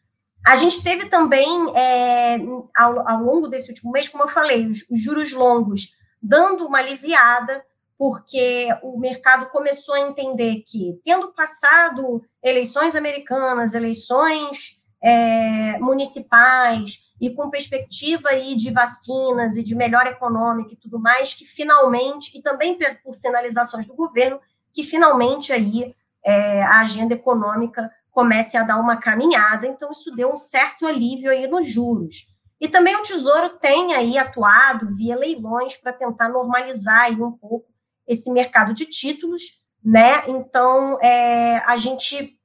A 0.45 0.57
gente 0.57 0.83
teve 0.83 1.07
também, 1.07 1.47
é, 1.73 2.37
ao, 2.75 3.07
ao, 3.07 3.23
longo 3.23 3.47
desse 3.47 3.69
último 3.69 3.91
mês, 3.91 4.09
como 4.09 4.25
eu 4.25 4.29
falei, 4.29 4.67
os, 4.67 4.85
os 4.89 5.01
juros 5.01 5.31
longos 5.31 5.93
dando 6.21 6.65
uma 6.65 6.79
aliviada, 6.79 7.63
porque 7.97 8.69
o 8.83 8.99
mercado 8.99 9.49
começou 9.49 9.95
a 9.95 10.01
entender 10.01 10.63
que, 10.65 10.99
tendo 11.03 11.33
passado 11.33 12.23
eleições 12.43 12.95
americanas, 12.95 13.73
eleições 13.73 14.79
é, 15.01 15.79
municipais, 15.79 17.07
e 17.19 17.31
com 17.31 17.49
perspectiva 17.49 18.29
aí 18.29 18.55
de 18.55 18.71
vacinas 18.71 19.57
e 19.57 19.63
de 19.63 19.75
melhora 19.75 20.09
econômica 20.09 20.73
e 20.73 20.77
tudo 20.77 20.99
mais, 20.99 21.33
que 21.33 21.45
finalmente, 21.45 22.37
e 22.37 22.41
também 22.41 22.77
por 23.03 23.13
sinalizações 23.13 23.85
do 23.87 23.95
governo, 23.95 24.39
que 24.71 24.83
finalmente 24.83 25.51
aí 25.51 25.95
é, 26.23 26.61
a 26.61 26.81
agenda 26.81 27.15
econômica 27.15 27.91
comece 28.11 28.57
a 28.57 28.63
dar 28.63 28.79
uma 28.79 28.97
caminhada. 28.97 29.65
Então, 29.67 29.91
isso 29.91 30.15
deu 30.15 30.31
um 30.31 30.37
certo 30.37 30.85
alívio 30.85 31.31
aí 31.31 31.47
nos 31.47 31.67
juros. 31.69 32.27
E 32.59 32.67
também 32.67 32.95
o 32.95 33.03
Tesouro 33.03 33.49
tem 33.59 33.93
aí 33.93 34.17
atuado 34.17 34.93
via 34.95 35.15
leilões 35.15 35.77
para 35.77 35.93
tentar 35.93 36.29
normalizar 36.29 37.01
aí 37.01 37.21
um 37.21 37.31
pouco 37.31 37.67
esse 38.07 38.31
mercado 38.31 38.73
de 38.73 38.85
títulos, 38.85 39.59
né? 39.83 40.23
Então, 40.27 40.99
é, 41.01 41.57
a 41.65 41.77
gente 41.77 42.37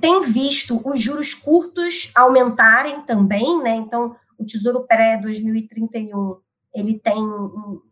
tem 0.00 0.22
visto 0.22 0.80
os 0.84 1.00
juros 1.00 1.34
curtos 1.34 2.10
aumentarem 2.14 3.02
também, 3.02 3.62
né? 3.62 3.76
Então, 3.76 4.16
o 4.38 4.44
Tesouro 4.44 4.86
Pré 4.86 5.16
2031, 5.18 6.38
ele 6.74 6.98
tem, 6.98 7.16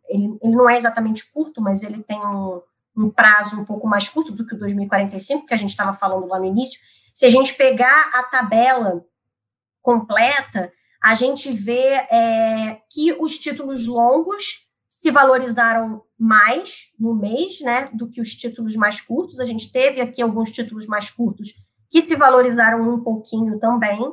ele, 0.08 0.38
ele 0.42 0.56
não 0.56 0.68
é 0.68 0.76
exatamente 0.76 1.30
curto, 1.30 1.60
mas 1.60 1.82
ele 1.82 2.02
tem 2.02 2.18
um, 2.18 2.60
um 2.96 3.10
prazo 3.10 3.58
um 3.58 3.64
pouco 3.64 3.86
mais 3.86 4.08
curto 4.08 4.32
do 4.32 4.46
que 4.46 4.54
o 4.54 4.58
2045, 4.58 5.46
que 5.46 5.54
a 5.54 5.58
gente 5.58 5.70
estava 5.70 5.94
falando 5.94 6.26
lá 6.26 6.38
no 6.38 6.46
início. 6.46 6.80
Se 7.14 7.26
a 7.26 7.30
gente 7.30 7.54
pegar 7.54 8.10
a 8.14 8.22
tabela 8.22 9.04
completa, 9.82 10.72
a 11.02 11.14
gente 11.14 11.50
vê 11.50 11.94
é, 12.10 12.80
que 12.90 13.12
os 13.12 13.38
títulos 13.38 13.86
longos 13.86 14.67
se 14.98 15.12
valorizaram 15.12 16.02
mais 16.18 16.88
no 16.98 17.14
mês, 17.14 17.60
né, 17.60 17.84
do 17.92 18.08
que 18.08 18.20
os 18.20 18.34
títulos 18.34 18.74
mais 18.74 19.00
curtos. 19.00 19.38
A 19.38 19.44
gente 19.44 19.70
teve 19.70 20.00
aqui 20.00 20.20
alguns 20.20 20.50
títulos 20.50 20.88
mais 20.88 21.08
curtos 21.08 21.54
que 21.88 22.02
se 22.02 22.16
valorizaram 22.16 22.82
um 22.82 23.00
pouquinho 23.00 23.60
também. 23.60 24.12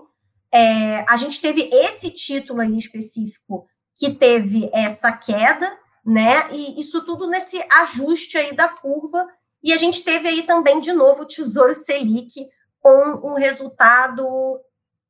É, 0.54 1.04
a 1.10 1.16
gente 1.16 1.42
teve 1.42 1.64
esse 1.74 2.12
título 2.12 2.62
aí 2.62 2.78
específico 2.78 3.66
que 3.98 4.14
teve 4.14 4.70
essa 4.72 5.12
queda, 5.12 5.76
né? 6.06 6.54
E 6.54 6.80
isso 6.80 7.04
tudo 7.04 7.26
nesse 7.26 7.60
ajuste 7.82 8.38
aí 8.38 8.56
da 8.56 8.70
curva. 8.70 9.28
E 9.64 9.74
a 9.74 9.78
gente 9.78 10.04
teve 10.04 10.28
aí 10.28 10.44
também, 10.44 10.80
de 10.80 10.94
novo, 10.94 11.24
o 11.24 11.28
Tesouro 11.28 11.74
Selic 11.74 12.48
com 12.80 13.32
um 13.32 13.34
resultado 13.34 14.24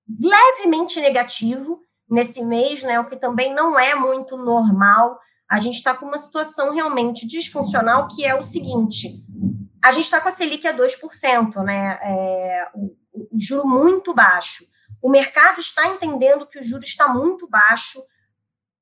levemente 0.07 1.01
negativo 1.01 1.81
nesse 2.09 2.41
mês, 2.45 2.81
né? 2.81 2.97
O 2.97 3.09
que 3.09 3.17
também 3.17 3.53
não 3.53 3.77
é 3.77 3.93
muito 3.93 4.37
normal 4.37 5.19
a 5.55 5.59
gente 5.59 5.75
está 5.75 5.95
com 5.95 6.05
uma 6.05 6.17
situação 6.17 6.73
realmente 6.73 7.25
disfuncional, 7.25 8.09
que 8.09 8.25
é 8.25 8.35
o 8.35 8.41
seguinte: 8.41 9.23
a 9.81 9.89
gente 9.91 10.03
está 10.03 10.19
com 10.19 10.27
a 10.27 10.31
Selic 10.31 10.67
a 10.67 10.75
2%, 10.75 11.63
né? 11.63 11.97
É, 12.01 12.67
o, 12.73 12.93
o 13.13 13.39
juro 13.39 13.65
muito 13.65 14.13
baixo. 14.13 14.65
O 15.01 15.09
mercado 15.09 15.59
está 15.59 15.87
entendendo 15.87 16.45
que 16.45 16.59
o 16.59 16.63
juro 16.63 16.83
está 16.83 17.07
muito 17.07 17.47
baixo 17.47 18.03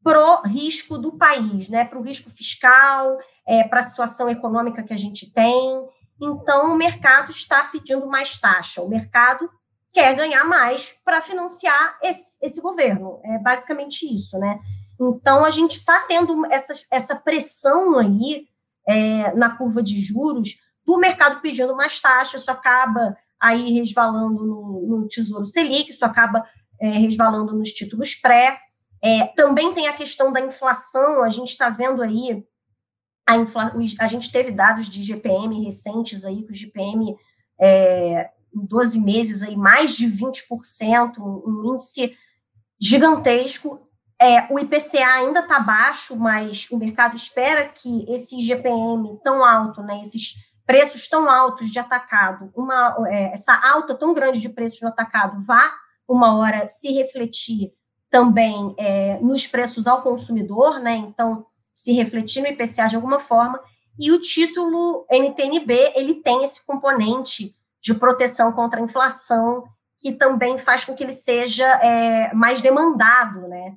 pro 0.03 0.41
risco 0.41 0.97
do 0.97 1.15
país, 1.15 1.69
né? 1.69 1.85
Para 1.85 1.99
o 1.99 2.01
risco 2.01 2.31
fiscal, 2.31 3.19
é, 3.47 3.63
para 3.65 3.79
a 3.79 3.83
situação 3.83 4.27
econômica 4.27 4.81
que 4.81 4.93
a 4.93 4.97
gente 4.97 5.31
tem. 5.31 5.87
Então, 6.19 6.73
o 6.73 6.77
mercado 6.77 7.29
está 7.29 7.65
pedindo 7.65 8.07
mais 8.07 8.35
taxa. 8.39 8.81
O 8.81 8.89
mercado 8.89 9.47
quer 9.91 10.15
ganhar 10.15 10.43
mais 10.43 10.95
para 11.05 11.21
financiar 11.21 11.99
esse, 12.01 12.35
esse 12.41 12.59
governo. 12.59 13.21
É 13.23 13.37
basicamente 13.37 14.11
isso, 14.11 14.39
né? 14.39 14.57
Então, 14.99 15.43
a 15.43 15.49
gente 15.49 15.77
está 15.77 16.01
tendo 16.07 16.45
essa, 16.51 16.73
essa 16.89 17.15
pressão 17.15 17.97
aí 17.99 18.47
é, 18.87 19.33
na 19.35 19.55
curva 19.57 19.81
de 19.81 19.99
juros 19.99 20.59
do 20.85 20.97
mercado 20.97 21.41
pedindo 21.41 21.75
mais 21.75 21.99
taxas, 21.99 22.41
isso 22.41 22.51
acaba 22.51 23.15
aí 23.39 23.73
resvalando 23.73 24.45
no, 24.45 24.87
no 24.87 25.07
Tesouro 25.07 25.45
Selic, 25.45 25.91
isso 25.91 26.05
acaba 26.05 26.47
é, 26.79 26.89
resvalando 26.89 27.53
nos 27.53 27.71
títulos 27.71 28.15
pré. 28.15 28.57
É, 29.01 29.27
também 29.35 29.73
tem 29.73 29.87
a 29.87 29.93
questão 29.93 30.31
da 30.31 30.39
inflação, 30.39 31.23
a 31.23 31.29
gente 31.29 31.49
está 31.49 31.69
vendo 31.69 32.01
aí, 32.01 32.45
a, 33.25 33.37
infla, 33.37 33.73
a 33.99 34.07
gente 34.07 34.31
teve 34.31 34.51
dados 34.51 34.89
de 34.89 35.03
GPM 35.03 35.63
recentes 35.63 36.23
aí, 36.23 36.43
que 36.43 36.51
o 36.51 36.55
GPM 36.55 37.15
é, 37.59 38.29
em 38.55 38.65
12 38.65 38.99
meses 38.99 39.41
aí 39.41 39.57
mais 39.57 39.95
de 39.95 40.07
20%, 40.07 41.17
um 41.19 41.73
índice 41.73 42.15
gigantesco. 42.79 43.87
É, 44.23 44.47
o 44.49 44.57
IPCA 44.57 45.05
ainda 45.05 45.41
está 45.41 45.59
baixo, 45.59 46.15
mas 46.15 46.65
o 46.71 46.77
mercado 46.77 47.13
espera 47.13 47.67
que 47.67 48.05
esse 48.07 48.39
GPM 48.39 49.19
tão 49.21 49.43
alto, 49.43 49.83
né, 49.83 49.99
esses 49.99 50.35
preços 50.65 51.09
tão 51.09 51.29
altos 51.29 51.69
de 51.69 51.77
atacado, 51.77 52.49
uma, 52.55 52.95
é, 53.09 53.33
essa 53.33 53.53
alta 53.53 53.93
tão 53.93 54.13
grande 54.13 54.39
de 54.39 54.47
preços 54.47 54.81
no 54.81 54.87
atacado 54.87 55.43
vá 55.43 55.69
uma 56.07 56.37
hora 56.37 56.69
se 56.69 56.89
refletir 56.93 57.73
também 58.09 58.73
é, 58.77 59.19
nos 59.19 59.45
preços 59.45 59.87
ao 59.87 60.01
consumidor, 60.01 60.79
né? 60.79 60.95
Então, 60.95 61.45
se 61.73 61.91
refletir 61.91 62.41
no 62.41 62.47
IPCA 62.47 62.87
de 62.87 62.95
alguma 62.95 63.19
forma. 63.19 63.59
E 63.99 64.09
o 64.09 64.19
título 64.19 65.05
NTNB 65.11 65.93
ele 65.95 66.15
tem 66.15 66.43
esse 66.43 66.65
componente 66.65 67.53
de 67.81 67.93
proteção 67.93 68.53
contra 68.53 68.79
a 68.79 68.83
inflação 68.83 69.65
que 69.97 70.13
também 70.13 70.57
faz 70.57 70.85
com 70.85 70.93
que 70.93 71.03
ele 71.03 71.13
seja 71.13 71.65
é, 71.65 72.33
mais 72.33 72.61
demandado, 72.61 73.47
né? 73.47 73.75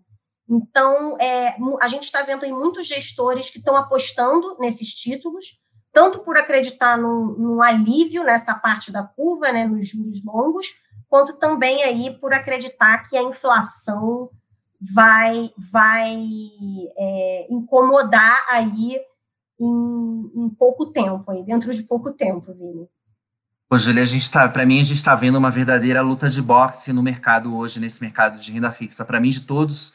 Então, 0.49 1.18
é, 1.20 1.57
a 1.80 1.88
gente 1.88 2.05
está 2.05 2.22
vendo 2.22 2.44
aí 2.44 2.53
muitos 2.53 2.86
gestores 2.86 3.51
que 3.51 3.59
estão 3.59 3.76
apostando 3.76 4.57
nesses 4.61 4.88
títulos, 4.94 5.61
tanto 5.92 6.20
por 6.20 6.36
acreditar 6.36 6.97
num, 6.97 7.61
alívio 7.61 8.22
nessa 8.22 8.55
parte 8.55 8.92
da 8.92 9.03
curva, 9.03 9.51
né, 9.51 9.66
nos 9.66 9.88
juros 9.88 10.22
longos, 10.24 10.66
quanto 11.09 11.34
também 11.34 11.82
aí 11.82 12.16
por 12.20 12.32
acreditar 12.32 13.09
que 13.09 13.16
a 13.16 13.22
inflação 13.22 14.30
vai, 14.80 15.51
vai 15.57 16.16
é, 16.97 17.47
incomodar 17.51 18.44
aí 18.49 19.01
em, 19.59 20.30
em, 20.34 20.49
pouco 20.51 20.86
tempo, 20.86 21.30
aí, 21.30 21.42
dentro 21.42 21.74
de 21.74 21.82
pouco 21.82 22.12
tempo, 22.12 22.53
Vini. 22.53 22.86
Ô, 23.68 23.78
Julia, 23.78 24.03
a 24.03 24.07
gente 24.07 24.30
tá, 24.30 24.49
para 24.49 24.64
mim, 24.64 24.80
a 24.80 24.84
gente 24.84 24.99
está 24.99 25.14
vendo 25.16 25.38
uma 25.38 25.51
verdadeira 25.51 26.01
luta 26.01 26.30
de 26.30 26.40
boxe 26.40 26.92
no 26.92 27.03
mercado 27.03 27.57
hoje, 27.57 27.80
nesse 27.80 28.01
mercado 28.01 28.38
de 28.38 28.53
renda 28.53 28.70
fixa. 28.70 29.05
Para 29.05 29.18
mim, 29.18 29.30
de 29.30 29.40
todos, 29.40 29.92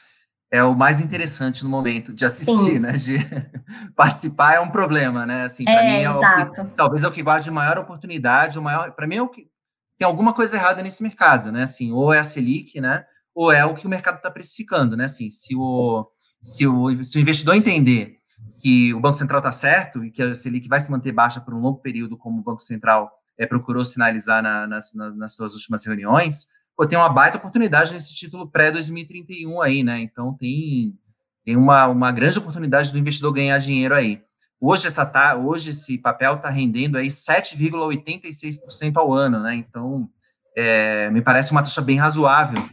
é 0.52 0.62
o 0.64 0.76
mais 0.76 1.00
interessante 1.00 1.64
no 1.64 1.70
momento 1.70 2.14
de 2.14 2.26
assistir, 2.26 2.74
Sim. 2.74 2.80
né? 2.80 2.92
De 2.92 3.18
participar 3.96 4.56
é 4.56 4.60
um 4.60 4.70
problema, 4.70 5.26
né? 5.26 5.46
Assim, 5.46 5.64
para 5.64 5.82
é, 5.82 5.90
mim 5.90 6.04
é 6.04 6.10
exato. 6.10 6.62
o 6.62 6.66
que, 6.66 6.76
talvez 6.76 7.04
é 7.04 7.08
o 7.08 7.12
que 7.12 7.24
guarde 7.24 7.50
maior 7.50 7.78
oportunidade, 7.78 8.60
o 8.60 8.62
maior, 8.62 8.92
para 8.92 9.08
mim 9.08 9.16
é 9.16 9.22
o 9.22 9.30
que 9.30 9.50
tem 9.98 10.06
alguma 10.06 10.34
coisa 10.34 10.58
errada 10.58 10.84
nesse 10.84 11.02
mercado, 11.02 11.52
né? 11.52 11.64
Assim, 11.64 11.92
ou 11.94 12.14
é 12.14 12.20
a 12.20 12.24
Selic, 12.24 12.82
né? 12.82 13.06
Ou 13.34 13.50
é 13.50 13.64
o 13.64 13.76
que 13.76 13.88
o 13.88 13.90
mercado 13.90 14.18
está 14.18 14.30
precificando, 14.30 14.98
né? 14.98 15.06
Assim, 15.06 15.30
se 15.30 15.56
o, 15.56 16.06
se 16.42 16.68
o, 16.68 17.02
se 17.04 17.18
o 17.18 17.22
investidor 17.22 17.56
entender 17.56 18.18
que 18.60 18.94
o 18.94 19.00
Banco 19.00 19.18
Central 19.18 19.40
está 19.40 19.54
certo 19.54 20.04
e 20.04 20.12
que 20.12 20.22
a 20.22 20.36
Selic 20.36 20.68
vai 20.68 20.82
se 20.82 20.92
manter 20.92 21.14
baixa 21.14 21.40
por 21.40 21.54
um 21.54 21.60
longo 21.60 21.80
período, 21.80 22.18
como 22.18 22.40
o 22.40 22.44
Banco 22.44 22.62
Central 22.62 23.10
é, 23.38 23.46
procurou 23.46 23.86
sinalizar 23.86 24.44
na, 24.44 24.68
nas, 24.68 24.94
nas 24.94 25.34
suas 25.34 25.54
últimas 25.54 25.86
reuniões, 25.86 26.48
pô, 26.82 26.88
tem 26.88 26.98
uma 26.98 27.10
baita 27.10 27.38
oportunidade 27.38 27.94
nesse 27.94 28.12
título 28.16 28.48
pré-2031 28.48 29.64
aí, 29.64 29.84
né? 29.84 30.00
Então 30.00 30.34
tem, 30.34 30.98
tem 31.46 31.56
uma, 31.56 31.86
uma 31.86 32.12
grande 32.12 32.40
oportunidade 32.40 32.92
do 32.92 32.98
investidor 32.98 33.32
ganhar 33.34 33.60
dinheiro 33.60 33.94
aí. 33.94 34.20
Hoje, 34.60 34.88
essa 34.88 35.06
tá, 35.06 35.36
hoje 35.36 35.70
esse 35.70 35.96
papel 36.00 36.34
está 36.34 36.50
rendendo 36.50 36.98
aí 36.98 37.06
7,86% 37.08 38.94
ao 38.96 39.14
ano, 39.14 39.40
né? 39.40 39.54
Então, 39.54 40.10
é, 40.58 41.08
me 41.12 41.22
parece 41.22 41.52
uma 41.52 41.62
taxa 41.62 41.84
bem 41.84 41.98
razoável. 41.98 42.68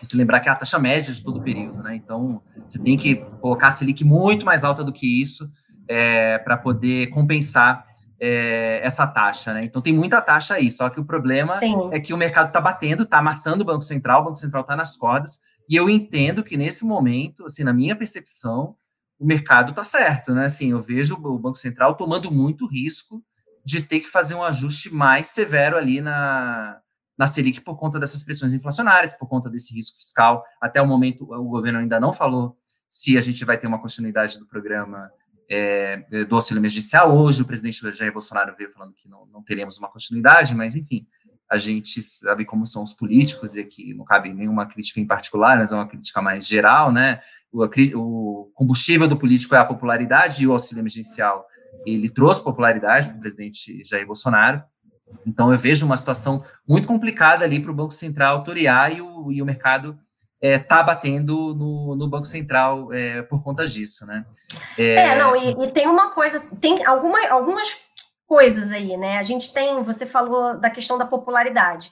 Se 0.00 0.16
lembrar 0.16 0.40
que 0.40 0.48
é 0.48 0.52
a 0.52 0.56
taxa 0.56 0.78
média 0.78 1.12
de 1.12 1.22
todo 1.22 1.38
o 1.38 1.42
período, 1.42 1.82
né? 1.82 1.94
Então, 1.96 2.40
você 2.66 2.78
tem 2.78 2.96
que 2.96 3.16
colocar 3.42 3.68
a 3.68 3.72
Selic 3.72 4.02
muito 4.04 4.46
mais 4.46 4.64
alta 4.64 4.82
do 4.82 4.92
que 4.92 5.20
isso 5.20 5.50
é, 5.86 6.38
para 6.38 6.56
poder 6.56 7.08
compensar 7.08 7.86
é, 8.26 8.80
essa 8.82 9.06
taxa, 9.06 9.52
né? 9.52 9.60
Então 9.64 9.82
tem 9.82 9.92
muita 9.92 10.20
taxa 10.22 10.54
aí, 10.54 10.70
só 10.70 10.88
que 10.88 10.98
o 10.98 11.04
problema 11.04 11.58
Sim. 11.58 11.90
é 11.92 12.00
que 12.00 12.14
o 12.14 12.16
mercado 12.16 12.48
está 12.48 12.60
batendo, 12.60 13.02
está 13.02 13.18
amassando 13.18 13.62
o 13.62 13.66
Banco 13.66 13.82
Central, 13.82 14.22
o 14.22 14.24
Banco 14.24 14.38
Central 14.38 14.62
está 14.62 14.74
nas 14.74 14.96
cordas, 14.96 15.40
e 15.68 15.76
eu 15.76 15.90
entendo 15.90 16.42
que 16.42 16.56
nesse 16.56 16.86
momento, 16.86 17.44
assim, 17.44 17.62
na 17.62 17.72
minha 17.72 17.94
percepção, 17.94 18.76
o 19.18 19.26
mercado 19.26 19.70
está 19.70 19.84
certo, 19.84 20.32
né? 20.32 20.46
Assim, 20.46 20.70
eu 20.70 20.80
vejo 20.80 21.14
o 21.14 21.38
Banco 21.38 21.58
Central 21.58 21.94
tomando 21.94 22.32
muito 22.32 22.66
risco 22.66 23.22
de 23.62 23.82
ter 23.82 24.00
que 24.00 24.10
fazer 24.10 24.34
um 24.34 24.42
ajuste 24.42 24.92
mais 24.92 25.26
severo 25.26 25.76
ali 25.76 26.00
na, 26.00 26.78
na 27.16 27.26
Selic 27.26 27.60
por 27.60 27.76
conta 27.76 28.00
dessas 28.00 28.24
pressões 28.24 28.54
inflacionárias, 28.54 29.14
por 29.14 29.28
conta 29.28 29.50
desse 29.50 29.74
risco 29.74 29.98
fiscal. 29.98 30.42
Até 30.60 30.80
o 30.80 30.86
momento, 30.86 31.24
o 31.30 31.44
governo 31.44 31.78
ainda 31.78 32.00
não 32.00 32.12
falou 32.12 32.56
se 32.88 33.18
a 33.18 33.20
gente 33.20 33.44
vai 33.44 33.58
ter 33.58 33.66
uma 33.66 33.80
continuidade 33.80 34.38
do 34.38 34.46
programa 34.46 35.10
é, 35.48 36.24
do 36.24 36.36
auxílio 36.36 36.60
emergencial. 36.60 37.16
Hoje, 37.16 37.42
o 37.42 37.46
presidente 37.46 37.80
Jair 37.92 38.12
Bolsonaro 38.12 38.54
veio 38.56 38.70
falando 38.70 38.94
que 38.94 39.08
não, 39.08 39.26
não 39.26 39.42
teremos 39.42 39.78
uma 39.78 39.88
continuidade, 39.88 40.54
mas, 40.54 40.74
enfim, 40.74 41.06
a 41.50 41.58
gente 41.58 42.02
sabe 42.02 42.44
como 42.44 42.66
são 42.66 42.82
os 42.82 42.92
políticos, 42.92 43.54
e 43.54 43.60
aqui 43.60 43.94
não 43.94 44.04
cabe 44.04 44.32
nenhuma 44.32 44.66
crítica 44.66 45.00
em 45.00 45.06
particular, 45.06 45.58
mas 45.58 45.72
é 45.72 45.74
uma 45.74 45.86
crítica 45.86 46.20
mais 46.22 46.46
geral, 46.46 46.90
né? 46.90 47.20
O, 47.52 47.64
o 47.64 48.50
combustível 48.54 49.06
do 49.06 49.16
político 49.16 49.54
é 49.54 49.58
a 49.58 49.64
popularidade 49.64 50.42
e 50.42 50.46
o 50.46 50.52
auxílio 50.52 50.80
emergencial 50.80 51.46
ele 51.86 52.08
trouxe 52.08 52.42
popularidade 52.42 53.08
para 53.08 53.16
o 53.16 53.20
presidente 53.20 53.84
Jair 53.84 54.06
Bolsonaro. 54.06 54.62
Então, 55.26 55.52
eu 55.52 55.58
vejo 55.58 55.84
uma 55.84 55.96
situação 55.96 56.44
muito 56.66 56.88
complicada 56.88 57.44
ali 57.44 57.60
para 57.60 57.70
o 57.70 57.74
Banco 57.74 57.92
Central 57.92 58.42
torear 58.42 58.96
e 58.96 59.00
o, 59.00 59.30
e 59.30 59.42
o 59.42 59.46
mercado 59.46 59.98
está 60.40 60.80
é, 60.80 60.84
batendo 60.84 61.54
no, 61.54 61.96
no, 61.96 62.08
Banco 62.08 62.26
Central 62.26 62.92
é, 62.92 63.22
por 63.22 63.42
conta 63.42 63.66
disso, 63.66 64.06
né? 64.06 64.24
É, 64.78 64.94
é 64.94 65.18
não, 65.18 65.34
e, 65.34 65.50
e, 65.64 65.72
tem 65.72 65.88
uma 65.88 66.10
coisa, 66.10 66.40
tem 66.60 66.84
alguma, 66.84 67.18
algumas 67.28 67.76
coisas 68.26 68.70
aí, 68.70 68.96
né? 68.96 69.18
A 69.18 69.22
gente 69.22 69.52
tem, 69.52 69.82
você 69.82 70.06
falou 70.06 70.58
da 70.58 70.70
questão 70.70 70.98
da 70.98 71.06
popularidade. 71.06 71.90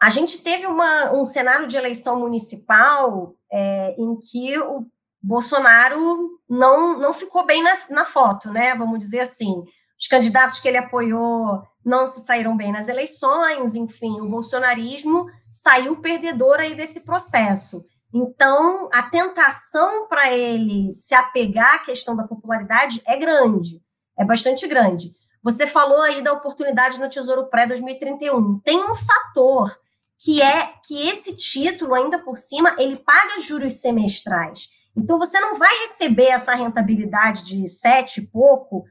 A 0.00 0.10
gente 0.10 0.38
teve 0.38 0.66
uma, 0.66 1.12
um 1.12 1.24
cenário 1.24 1.66
de 1.66 1.76
eleição 1.76 2.18
municipal 2.18 3.34
é, 3.50 3.94
em 3.98 4.18
que 4.18 4.58
o 4.58 4.86
Bolsonaro 5.22 6.38
não, 6.48 6.98
não 6.98 7.14
ficou 7.14 7.46
bem 7.46 7.62
na, 7.62 7.78
na 7.88 8.04
foto, 8.04 8.50
né? 8.50 8.74
Vamos 8.74 8.98
dizer 8.98 9.20
assim. 9.20 9.64
Os 10.04 10.08
candidatos 10.08 10.58
que 10.58 10.68
ele 10.68 10.76
apoiou 10.76 11.62
não 11.82 12.06
se 12.06 12.20
saíram 12.26 12.54
bem 12.54 12.70
nas 12.70 12.88
eleições, 12.88 13.74
enfim, 13.74 14.20
o 14.20 14.28
bolsonarismo 14.28 15.24
saiu 15.50 15.96
perdedor 15.96 16.60
aí 16.60 16.76
desse 16.76 17.00
processo. 17.00 17.82
Então, 18.12 18.90
a 18.92 19.04
tentação 19.04 20.06
para 20.06 20.30
ele 20.30 20.92
se 20.92 21.14
apegar 21.14 21.76
à 21.76 21.78
questão 21.78 22.14
da 22.14 22.24
popularidade 22.24 23.00
é 23.06 23.16
grande, 23.16 23.80
é 24.18 24.22
bastante 24.26 24.68
grande. 24.68 25.16
Você 25.42 25.66
falou 25.66 26.02
aí 26.02 26.22
da 26.22 26.34
oportunidade 26.34 27.00
no 27.00 27.08
Tesouro 27.08 27.48
Pré-2031. 27.48 28.60
Tem 28.62 28.78
um 28.84 28.94
fator 28.96 29.74
que 30.22 30.42
é 30.42 30.74
que 30.86 31.08
esse 31.08 31.34
título, 31.34 31.94
ainda 31.94 32.18
por 32.18 32.36
cima, 32.36 32.76
ele 32.78 32.96
paga 32.96 33.40
juros 33.40 33.80
semestrais. 33.80 34.68
Então, 34.94 35.18
você 35.18 35.40
não 35.40 35.58
vai 35.58 35.74
receber 35.78 36.26
essa 36.26 36.54
rentabilidade 36.54 37.42
de 37.42 37.66
sete 37.66 38.20
e 38.20 38.26
pouco 38.26 38.84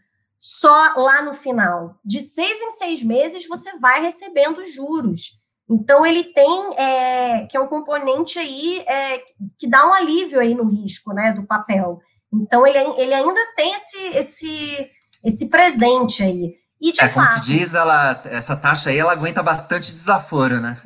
só 0.44 0.94
lá 0.98 1.22
no 1.22 1.36
final. 1.36 1.96
De 2.04 2.20
seis 2.20 2.60
em 2.60 2.72
seis 2.72 3.02
meses 3.02 3.48
você 3.48 3.80
vai 3.80 4.02
recebendo 4.02 4.66
juros. 4.66 5.40
Então 5.70 6.06
ele 6.06 6.26
tem 6.26 6.78
é, 6.78 7.46
que 7.46 7.56
é 7.56 7.62
um 7.62 7.68
componente 7.68 8.38
aí 8.38 8.80
é, 8.80 9.20
que 9.58 9.70
dá 9.70 9.88
um 9.88 9.94
alívio 9.94 10.42
aí 10.42 10.54
no 10.54 10.66
risco, 10.66 11.14
né, 11.14 11.32
do 11.32 11.48
papel. 11.48 12.02
Então 12.34 12.68
ele, 12.68 12.78
ele 12.78 13.14
ainda 13.14 13.40
tem 13.56 13.74
esse 13.74 13.98
esse 14.18 14.92
esse 15.24 15.50
presente 15.50 16.22
aí. 16.22 16.56
E 16.84 16.92
de 16.92 17.02
é, 17.02 17.08
fato, 17.08 17.14
como 17.14 17.46
se 17.46 17.50
diz, 17.50 17.74
ela, 17.74 18.22
essa 18.26 18.58
taxa 18.58 18.90
aí 18.90 18.98
ela 18.98 19.14
aguenta 19.14 19.42
bastante 19.42 19.94
desaforo, 19.94 20.60
né? 20.60 20.78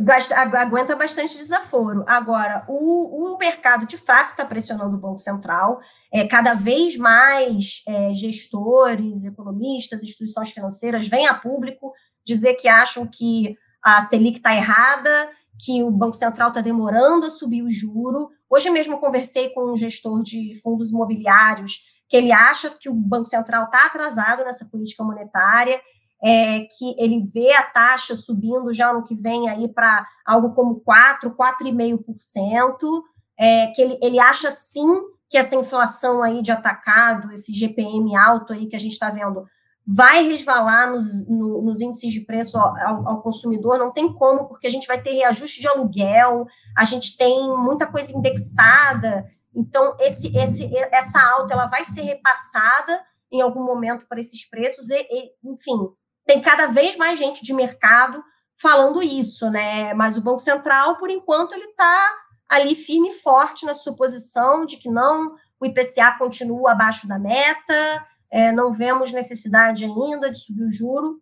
Aguenta 0.56 0.96
bastante 0.96 1.36
desaforo. 1.36 2.04
Agora, 2.06 2.64
o, 2.68 3.34
o 3.34 3.38
mercado 3.40 3.88
de 3.88 3.98
fato 3.98 4.30
está 4.30 4.46
pressionando 4.46 4.96
o 4.96 5.00
Banco 5.00 5.18
Central. 5.18 5.80
É, 6.14 6.28
cada 6.28 6.54
vez 6.54 6.96
mais 6.96 7.82
é, 7.88 8.14
gestores, 8.14 9.26
economistas, 9.26 10.04
instituições 10.04 10.52
financeiras 10.52 11.08
vêm 11.08 11.26
a 11.26 11.34
público 11.34 11.92
dizer 12.24 12.54
que 12.54 12.68
acham 12.68 13.08
que 13.08 13.58
a 13.82 14.00
Selic 14.00 14.38
está 14.38 14.56
errada, 14.56 15.30
que 15.66 15.82
o 15.82 15.90
Banco 15.90 16.16
Central 16.16 16.50
está 16.50 16.62
demorando 16.62 17.26
a 17.26 17.32
subir 17.32 17.64
o 17.64 17.72
juro. 17.72 18.30
Hoje 18.48 18.70
mesmo 18.70 19.00
conversei 19.00 19.50
com 19.50 19.72
um 19.72 19.76
gestor 19.76 20.22
de 20.22 20.60
fundos 20.62 20.92
imobiliários 20.92 21.97
que 22.10 22.16
ele 22.16 22.32
acha 22.32 22.70
que 22.70 22.90
o 22.90 22.94
Banco 22.94 23.26
Central 23.26 23.66
está 23.66 23.86
atrasado 23.86 24.44
nessa 24.44 24.66
política 24.66 25.04
monetária, 25.04 25.80
é, 26.24 26.62
que 26.78 26.96
ele 26.98 27.30
vê 27.34 27.54
a 27.54 27.64
taxa 27.64 28.16
subindo 28.16 28.74
já 28.74 28.92
no 28.92 29.04
que 29.04 29.16
vem 29.16 29.50
aí 29.50 29.68
para 29.68 30.06
algo 30.26 30.54
como 30.54 30.80
4, 30.80 31.36
4,5%, 31.36 33.04
é, 33.38 33.68
que 33.68 33.82
ele, 33.82 34.00
ele 34.02 34.20
acha 34.20 34.50
sim 34.50 34.88
que 35.30 35.38
essa 35.38 35.56
inflação 35.56 36.24
aí 36.24 36.42
de 36.42 36.52
atacado, 36.52 37.32
esse 37.34 37.54
GPM 37.54 38.16
alto 38.16 38.54
aí 38.54 38.68
que 38.68 38.76
a 38.76 38.80
gente 38.80 38.94
está 38.94 39.10
vendo, 39.10 39.46
vai 39.86 40.28
resvalar 40.28 40.92
nos, 40.92 41.28
no, 41.28 41.62
nos 41.62 41.80
índices 41.80 42.12
de 42.12 42.22
preço 42.22 42.58
ao, 42.58 43.08
ao, 43.08 43.22
consumidor, 43.22 43.78
não 43.78 43.92
tem 43.92 44.12
como, 44.12 44.46
porque 44.46 44.68
a 44.68 44.70
gente 44.70 44.88
vai 44.88 45.02
ter 45.02 45.12
reajuste 45.12 45.62
de 45.62 45.68
aluguel, 45.68 46.46
a 46.76 46.84
gente 46.84 47.16
tem 47.16 47.50
muita 47.58 47.86
coisa 47.86 48.12
indexada, 48.12 49.26
então, 49.58 49.98
esse, 50.00 50.36
esse, 50.38 50.70
essa 50.92 51.20
alta 51.20 51.56
ela 51.56 51.66
vai 51.66 51.84
ser 51.84 52.02
repassada 52.02 53.02
em 53.32 53.42
algum 53.42 53.64
momento 53.64 54.06
para 54.08 54.20
esses 54.20 54.48
preços, 54.48 54.90
e, 54.92 54.96
e, 54.96 55.32
enfim, 55.44 55.90
tem 56.26 56.42
cada 56.42 56.68
vez 56.68 56.96
mais 56.96 57.18
gente 57.18 57.44
de 57.44 57.54
mercado 57.54 58.24
falando 58.62 59.02
isso, 59.02 59.50
né? 59.50 59.96
Mas 59.96 60.16
o 60.16 60.22
Banco 60.22 60.40
Central, 60.40 60.98
por 60.98 61.10
enquanto, 61.10 61.54
ele 61.54 61.66
está 61.66 62.16
ali 62.48 62.76
firme 62.76 63.10
e 63.10 63.20
forte 63.20 63.66
na 63.66 63.74
sua 63.74 63.96
posição 63.96 64.64
de 64.64 64.78
que 64.78 64.90
não, 64.90 65.36
o 65.60 65.66
IPCA 65.66 66.16
continua 66.20 66.74
abaixo 66.74 67.08
da 67.08 67.18
meta, 67.18 68.06
é, 68.30 68.52
não 68.52 68.74
vemos 68.74 69.12
necessidade 69.12 69.86
ainda 69.86 70.30
de 70.30 70.38
subir 70.38 70.64
o 70.64 70.72
juro. 70.72 71.20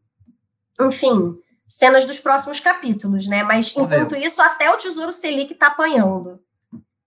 Enfim, 0.81 1.35
cenas 1.65 2.03
dos 2.05 2.19
próximos 2.19 2.59
capítulos, 2.59 3.27
né? 3.27 3.43
Mas 3.43 3.75
enquanto 3.75 4.15
isso, 4.15 4.41
até 4.41 4.69
o 4.69 4.77
Tesouro 4.77 5.13
Selic 5.13 5.53
está 5.53 5.67
apanhando. 5.67 6.39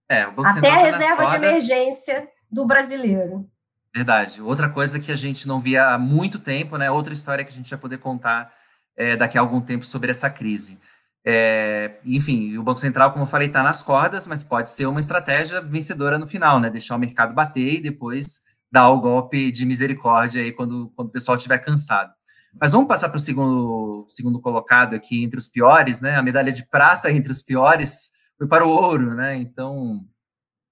É, 0.09 0.23
até 0.23 0.71
a 0.71 0.77
tá 0.77 0.83
reserva 0.83 1.27
de 1.27 1.35
emergência 1.37 2.29
do 2.51 2.67
brasileiro. 2.67 3.49
Verdade. 3.95 4.41
Outra 4.41 4.69
coisa 4.69 4.99
que 4.99 5.13
a 5.13 5.17
gente 5.17 5.47
não 5.47 5.61
via 5.61 5.91
há 5.91 5.99
muito 5.99 6.39
tempo, 6.39 6.77
né? 6.77 6.91
Outra 6.91 7.13
história 7.13 7.45
que 7.45 7.51
a 7.51 7.55
gente 7.55 7.71
vai 7.71 7.79
poder 7.79 7.99
contar 7.99 8.53
é, 8.97 9.17
daqui 9.17 9.37
a 9.37 9.41
algum 9.41 9.61
tempo 9.61 9.85
sobre 9.85 10.11
essa 10.11 10.31
crise. 10.31 10.79
É, 11.25 11.97
enfim, 12.05 12.57
o 12.57 12.63
Banco 12.63 12.81
Central, 12.81 13.13
como 13.13 13.25
eu 13.25 13.29
falei, 13.29 13.49
está 13.49 13.63
nas 13.63 13.83
cordas, 13.83 14.27
mas 14.27 14.43
pode 14.43 14.71
ser 14.71 14.87
uma 14.87 15.01
estratégia 15.01 15.61
vencedora 15.61 16.19
no 16.19 16.27
final, 16.27 16.59
né? 16.59 16.71
Deixar 16.71 16.97
o 16.97 16.99
mercado 16.99 17.35
bater 17.35 17.75
e 17.75 17.81
depois 17.81 18.41
dar 18.71 18.89
o 18.91 19.01
golpe 19.01 19.51
de 19.51 19.67
misericórdia 19.67 20.43
aí 20.43 20.53
quando, 20.53 20.93
quando 20.95 21.09
o 21.09 21.13
pessoal 21.13 21.37
estiver 21.37 21.59
cansado. 21.59 22.13
Mas 22.61 22.73
vamos 22.73 22.89
passar 22.89 23.09
para 23.09 23.19
o 23.19 23.21
segundo, 23.21 24.07
segundo 24.09 24.41
colocado 24.41 24.95
aqui 24.95 25.23
entre 25.23 25.39
os 25.39 25.49
piores, 25.49 26.01
né? 26.01 26.17
A 26.17 26.23
medalha 26.23 26.53
de 26.53 26.67
prata 26.67 27.11
entre 27.11 27.31
os 27.31 27.43
piores 27.43 28.11
foi 28.39 28.47
para 28.47 28.65
o 28.65 28.71
ouro, 28.71 29.15
né? 29.15 29.37
Então, 29.37 30.07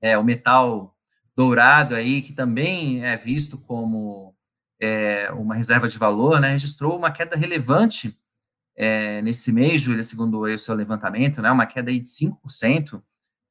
é, 0.00 0.16
o 0.16 0.24
metal 0.24 0.96
dourado 1.36 1.94
aí, 1.94 2.22
que 2.22 2.32
também 2.32 3.04
é 3.04 3.16
visto 3.16 3.58
como 3.58 4.34
é, 4.80 5.30
uma 5.32 5.54
reserva 5.54 5.88
de 5.88 5.98
valor, 5.98 6.40
né? 6.40 6.52
Registrou 6.52 6.96
uma 6.96 7.10
queda 7.10 7.36
relevante 7.36 8.16
é, 8.76 9.20
nesse 9.20 9.52
mês, 9.52 9.82
Júlia, 9.82 10.04
segundo 10.04 10.40
o 10.42 10.58
seu 10.58 10.74
levantamento, 10.74 11.42
né? 11.42 11.50
Uma 11.50 11.66
queda 11.66 11.90
aí 11.90 11.98
de 11.98 12.08
5%, 12.08 13.02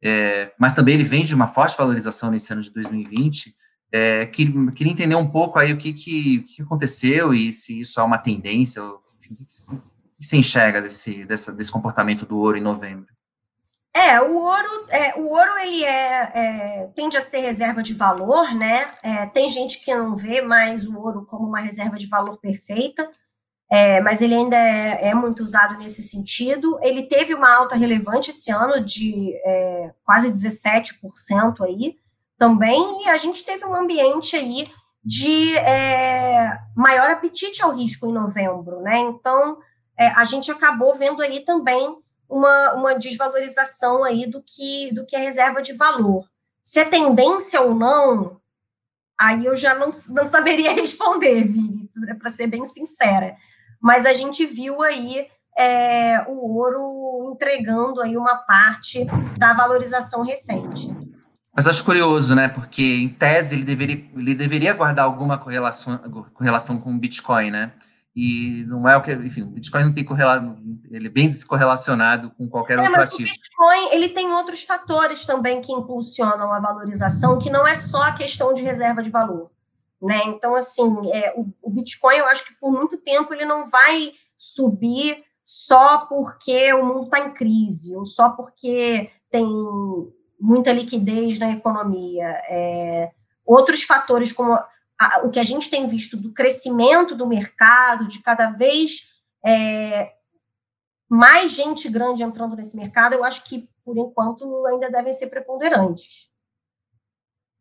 é, 0.01 0.53
mas 0.57 0.73
também 0.73 0.93
ele 0.95 1.03
vem 1.03 1.25
de 1.25 1.35
uma 1.35 1.47
forte 1.47 1.77
valorização 1.77 2.31
nesse 2.31 2.53
ano 2.53 2.61
de 2.61 2.71
2020. 2.71 3.53
É, 3.91 4.25
queria, 4.25 4.71
queria 4.71 4.93
entender 4.93 5.15
um 5.15 5.29
pouco 5.29 5.59
aí 5.59 5.73
o 5.73 5.77
que, 5.77 5.93
que, 5.93 6.39
que, 6.41 6.61
aconteceu 6.61 7.33
e 7.33 7.51
se 7.51 7.79
isso 7.79 7.99
é 7.99 8.03
uma 8.03 8.17
tendência, 8.17 8.81
enfim, 9.19 9.37
o 9.67 9.75
que 10.17 10.25
você 10.25 10.37
enxerga 10.37 10.81
desse, 10.81 11.25
dessa, 11.25 11.53
desse 11.53 11.71
comportamento 11.71 12.25
do 12.25 12.37
ouro 12.37 12.57
em 12.57 12.61
novembro? 12.61 13.14
É, 13.95 14.21
o 14.21 14.35
ouro, 14.35 14.87
é, 14.89 15.17
o 15.17 15.29
ouro 15.29 15.57
ele 15.57 15.85
é, 15.85 16.31
é, 16.35 16.91
tende 16.93 17.15
a 17.15 17.21
ser 17.21 17.39
reserva 17.39 17.81
de 17.81 17.93
valor, 17.93 18.53
né? 18.53 18.87
É, 19.01 19.25
tem 19.27 19.47
gente 19.47 19.79
que 19.79 19.95
não 19.95 20.17
vê 20.17 20.41
mais 20.41 20.85
o 20.85 20.99
ouro 20.99 21.25
como 21.25 21.47
uma 21.47 21.61
reserva 21.61 21.95
de 21.95 22.05
valor 22.05 22.37
perfeita, 22.37 23.09
é, 23.71 24.01
mas 24.01 24.21
ele 24.21 24.35
ainda 24.35 24.57
é, 24.57 25.07
é, 25.07 25.15
muito 25.15 25.41
usado 25.41 25.77
nesse 25.77 26.03
sentido. 26.03 26.77
Ele 26.81 27.03
teve 27.03 27.33
uma 27.33 27.55
alta 27.55 27.77
relevante 27.77 28.31
esse 28.31 28.51
ano 28.51 28.83
de 28.83 29.33
é, 29.45 29.93
quase 30.03 30.29
17% 30.29 31.61
aí 31.61 31.95
também, 32.37 33.05
e 33.05 33.07
a 33.07 33.17
gente 33.17 33.45
teve 33.45 33.63
um 33.63 33.73
ambiente 33.73 34.35
aí 34.35 34.65
de 35.05 35.53
maior 36.75 37.11
apetite 37.11 37.63
ao 37.63 37.73
risco 37.73 38.07
em 38.07 38.11
novembro, 38.11 38.81
né? 38.81 38.99
Então 38.99 39.57
a 39.97 40.25
gente 40.25 40.51
acabou 40.51 40.95
vendo 40.95 41.21
aí 41.21 41.45
também 41.45 41.95
uma, 42.29 42.73
uma 42.73 42.99
desvalorização 42.99 44.03
aí 44.03 44.25
do 44.25 44.41
que 44.41 44.93
do 44.93 45.05
que 45.05 45.15
é 45.15 45.19
reserva 45.19 45.61
de 45.61 45.73
valor. 45.73 46.27
Se 46.63 46.79
é 46.79 46.85
tendência 46.85 47.61
ou 47.61 47.75
não, 47.75 48.39
aí 49.19 49.45
eu 49.45 49.55
já 49.55 49.75
não, 49.75 49.91
não 50.09 50.25
saberia 50.25 50.73
responder, 50.75 51.43
Vini, 51.43 51.89
para 52.19 52.29
ser 52.29 52.47
bem 52.47 52.65
sincera 52.65 53.35
mas 53.85 54.03
a 54.07 54.13
gente 54.13 54.47
viu 54.47 54.81
aí 54.81 55.27
é, 55.55 56.25
o 56.27 56.57
ouro 56.57 57.31
entregando 57.31 58.01
aí 58.01 58.17
uma 58.17 58.35
parte 58.35 59.05
da 59.37 59.53
valorização 59.53 60.23
recente. 60.23 60.91
Mas 61.55 61.67
acho 61.67 61.85
curioso, 61.85 62.33
né? 62.33 62.47
Porque, 62.47 62.81
em 62.81 63.09
tese, 63.09 63.53
ele 63.53 63.63
deveria, 63.63 64.03
ele 64.15 64.33
deveria 64.33 64.73
guardar 64.73 65.05
alguma 65.05 65.37
correlação, 65.37 65.99
correlação 66.33 66.79
com 66.79 66.95
o 66.95 66.97
Bitcoin, 66.97 67.51
né? 67.51 67.73
E 68.15 68.63
não 68.67 68.87
é 68.87 68.95
o 68.95 69.01
que, 69.01 69.11
enfim, 69.11 69.41
o 69.41 69.47
Bitcoin 69.47 69.83
não 69.83 69.93
tem 69.93 70.05
correlação, 70.05 70.57
ele 70.89 71.07
é 71.07 71.09
bem 71.09 71.27
descorrelacionado 71.27 72.31
com 72.31 72.47
qualquer 72.47 72.77
é, 72.77 72.81
outro 72.81 72.95
mas 72.95 73.07
ativo. 73.07 73.29
O 73.29 73.33
Bitcoin, 73.33 73.89
ele 73.91 74.09
tem 74.09 74.31
outros 74.31 74.63
fatores 74.63 75.25
também 75.25 75.61
que 75.61 75.73
impulsionam 75.73 76.49
a 76.53 76.59
valorização, 76.61 77.37
que 77.37 77.49
não 77.49 77.67
é 77.67 77.75
só 77.75 78.03
a 78.03 78.13
questão 78.13 78.53
de 78.53 78.63
reserva 78.63 79.03
de 79.03 79.09
valor. 79.09 79.51
Né? 80.01 80.21
Então, 80.27 80.55
assim, 80.55 81.11
é, 81.11 81.33
o, 81.35 81.45
o, 81.61 81.69
Bitcoin, 81.69 82.15
eu 82.15 82.27
acho 82.27 82.45
que 82.45 82.53
por 82.53 82.71
muito 82.71 82.97
tempo 82.97 83.33
ele 83.33 83.43
não 83.43 83.69
vai 83.69 84.13
subir 84.37 85.23
só 85.43 86.05
porque 86.05 86.71
o 86.73 86.85
mundo 86.85 87.03
está 87.05 87.19
em 87.19 87.33
crise, 87.33 87.95
ou 87.95 88.05
só 88.05 88.29
porque 88.29 89.09
tem 89.29 89.45
muita 90.39 90.71
liquidez 90.71 91.37
na 91.37 91.51
economia. 91.51 92.27
É, 92.49 93.11
outros 93.45 93.83
fatores, 93.83 94.31
como 94.31 94.57
a, 94.99 95.25
o 95.25 95.29
que 95.29 95.39
a 95.39 95.43
gente 95.43 95.69
tem 95.69 95.87
visto 95.87 96.17
do 96.17 96.33
crescimento 96.33 97.15
do 97.15 97.27
mercado, 97.27 98.07
de 98.07 98.21
cada 98.21 98.51
vez 98.51 99.09
é, 99.45 100.13
mais 101.09 101.51
gente 101.51 101.89
grande 101.89 102.23
entrando 102.23 102.55
nesse 102.55 102.75
mercado, 102.75 103.13
eu 103.13 103.23
acho 103.23 103.43
que, 103.43 103.69
por 103.83 103.97
enquanto, 103.97 104.65
ainda 104.65 104.89
devem 104.89 105.13
ser 105.13 105.27
preponderantes. 105.27 106.29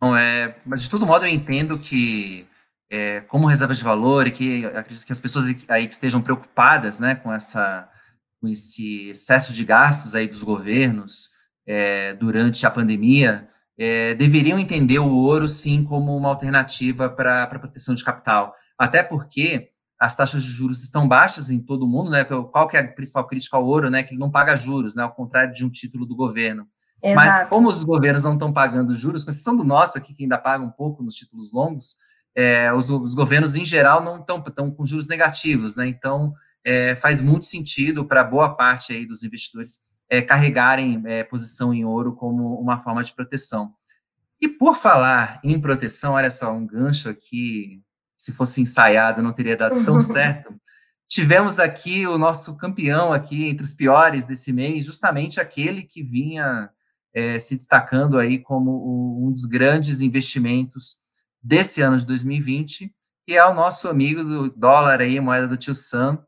Bom, 0.01 0.17
é, 0.17 0.57
mas 0.65 0.83
de 0.83 0.91
todo 0.91 1.07
modo 1.07 1.25
eu 1.25 1.31
entendo 1.31 1.79
que 1.79 2.47
é, 2.91 3.21
como 3.23 3.47
reserva 3.47 3.75
de 3.75 3.83
valor 3.83 4.27
e 4.27 4.33
que 4.33 4.67
acredito 4.67 5.07
que 5.07 5.13
as 5.13 5.21
pessoas 5.21 5.47
aí 5.69 5.87
que 5.87 5.95
estejam 5.95 6.21
preocupadas, 6.21 6.99
né, 6.99 7.15
com 7.15 7.33
essa 7.33 7.91
com 8.41 8.49
esse 8.49 9.09
excesso 9.09 9.55
de 9.55 9.65
gastos 9.65 10.15
aí 10.15 10.29
dos 10.29 10.43
governos 10.43 11.31
é, 11.67 12.13
durante 12.13 12.67
a 12.67 12.71
pandemia, 12.71 13.49
é, 13.79 14.15
deveriam 14.15 14.59
entender 14.59 14.99
o 14.99 15.11
ouro 15.13 15.49
sim 15.49 15.85
como 15.85 16.17
uma 16.17 16.29
alternativa 16.29 17.09
para 17.09 17.43
a 17.43 17.47
proteção 17.47 17.95
de 17.95 18.05
capital, 18.05 18.55
até 18.79 19.03
porque 19.03 19.71
as 19.99 20.15
taxas 20.15 20.43
de 20.43 20.51
juros 20.51 20.83
estão 20.83 21.09
baixas 21.09 21.51
em 21.51 21.59
todo 21.59 21.85
o 21.85 21.89
mundo, 21.89 22.11
né? 22.11 22.25
Qual 22.25 22.69
que 22.69 22.77
é 22.77 22.81
a 22.81 22.89
principal 22.89 23.27
crítica 23.27 23.57
ao 23.57 23.65
ouro, 23.65 23.89
né? 23.89 24.03
Que 24.03 24.13
ele 24.13 24.21
não 24.21 24.31
paga 24.31 24.57
juros, 24.57 24.95
né? 24.95 25.03
Ao 25.03 25.13
contrário 25.13 25.53
de 25.53 25.65
um 25.65 25.71
título 25.71 26.05
do 26.05 26.15
governo. 26.15 26.67
Exato. 27.03 27.17
Mas 27.17 27.49
como 27.49 27.69
os 27.69 27.85
governos 27.85 28.25
não 28.25 28.33
estão 28.33 28.53
pagando 28.53 28.97
juros, 28.97 29.25
com 29.25 29.31
exceção 29.31 29.55
do 29.55 29.65
nosso 29.65 29.97
aqui, 29.97 30.13
que 30.15 30.25
ainda 30.25 30.39
paga 30.39 30.65
um 30.65 30.71
pouco 30.71 31.03
nos 31.03 31.15
títulos 31.15 31.53
longos, 31.53 31.97
é, 32.35 32.73
os, 32.73 32.91
os, 32.91 33.15
governos 33.15 33.55
em 33.55 33.65
geral 33.65 34.03
não 34.03 34.21
estão 34.21 34.39
estão 34.39 34.71
com 34.71 34.85
juros 34.85 35.07
negativos, 35.07 35.77
né? 35.77 35.87
Então 35.87 36.35
é, 36.65 36.97
faz 36.97 37.21
muito 37.21 37.47
sentido 37.47 38.05
para 38.05 38.25
boa 38.25 38.55
parte 38.55 38.93
aí 38.93 39.07
dos 39.07 39.23
investidores 39.23 39.79
é, 40.09 40.23
carregarem 40.23 41.03
é, 41.07 41.25
posição 41.25 41.73
em 41.73 41.85
ouro 41.85 42.15
como 42.15 42.59
uma 42.61 42.83
forma 42.83 43.03
de 43.03 43.13
proteção. 43.13 43.73
E 44.41 44.49
por 44.49 44.77
falar 44.77 45.41
em 45.43 45.61
proteção, 45.61 46.15
olha 46.15 46.31
só, 46.31 46.53
um 46.53 46.67
gancho 46.67 47.09
aqui, 47.09 47.83
se 48.17 48.33
fosse 48.33 48.61
ensaiado, 48.61 49.23
não 49.23 49.33
teria 49.33 49.57
dado 49.57 49.85
tão 49.85 50.01
certo. 50.03 50.55
Tivemos 51.09 51.59
aqui 51.59 52.07
o 52.07 52.19
nosso 52.19 52.57
campeão 52.57 53.13
aqui 53.13 53.47
entre 53.47 53.65
os 53.65 53.73
piores 53.73 54.25
desse 54.25 54.53
mês, 54.53 54.85
justamente 54.85 55.41
aquele 55.41 55.83
que 55.83 56.03
vinha 56.03 56.71
é, 57.15 57.39
se 57.39 57.57
destacando 57.57 58.19
aí 58.19 58.39
como 58.39 59.27
um 59.27 59.31
dos 59.33 59.47
grandes 59.47 60.01
investimentos 60.01 60.97
desse 61.43 61.81
ano 61.81 61.99
de 61.99 62.07
2020, 62.07 62.93
que 63.27 63.35
é 63.35 63.45
o 63.45 63.55
nosso 63.55 63.89
amigo 63.89 64.25
do 64.25 64.51
dólar 64.51 65.01
aí, 65.01 65.21
moeda 65.21 65.47
do 65.47 65.57
tio 65.57 65.75
Sam, 65.75 66.19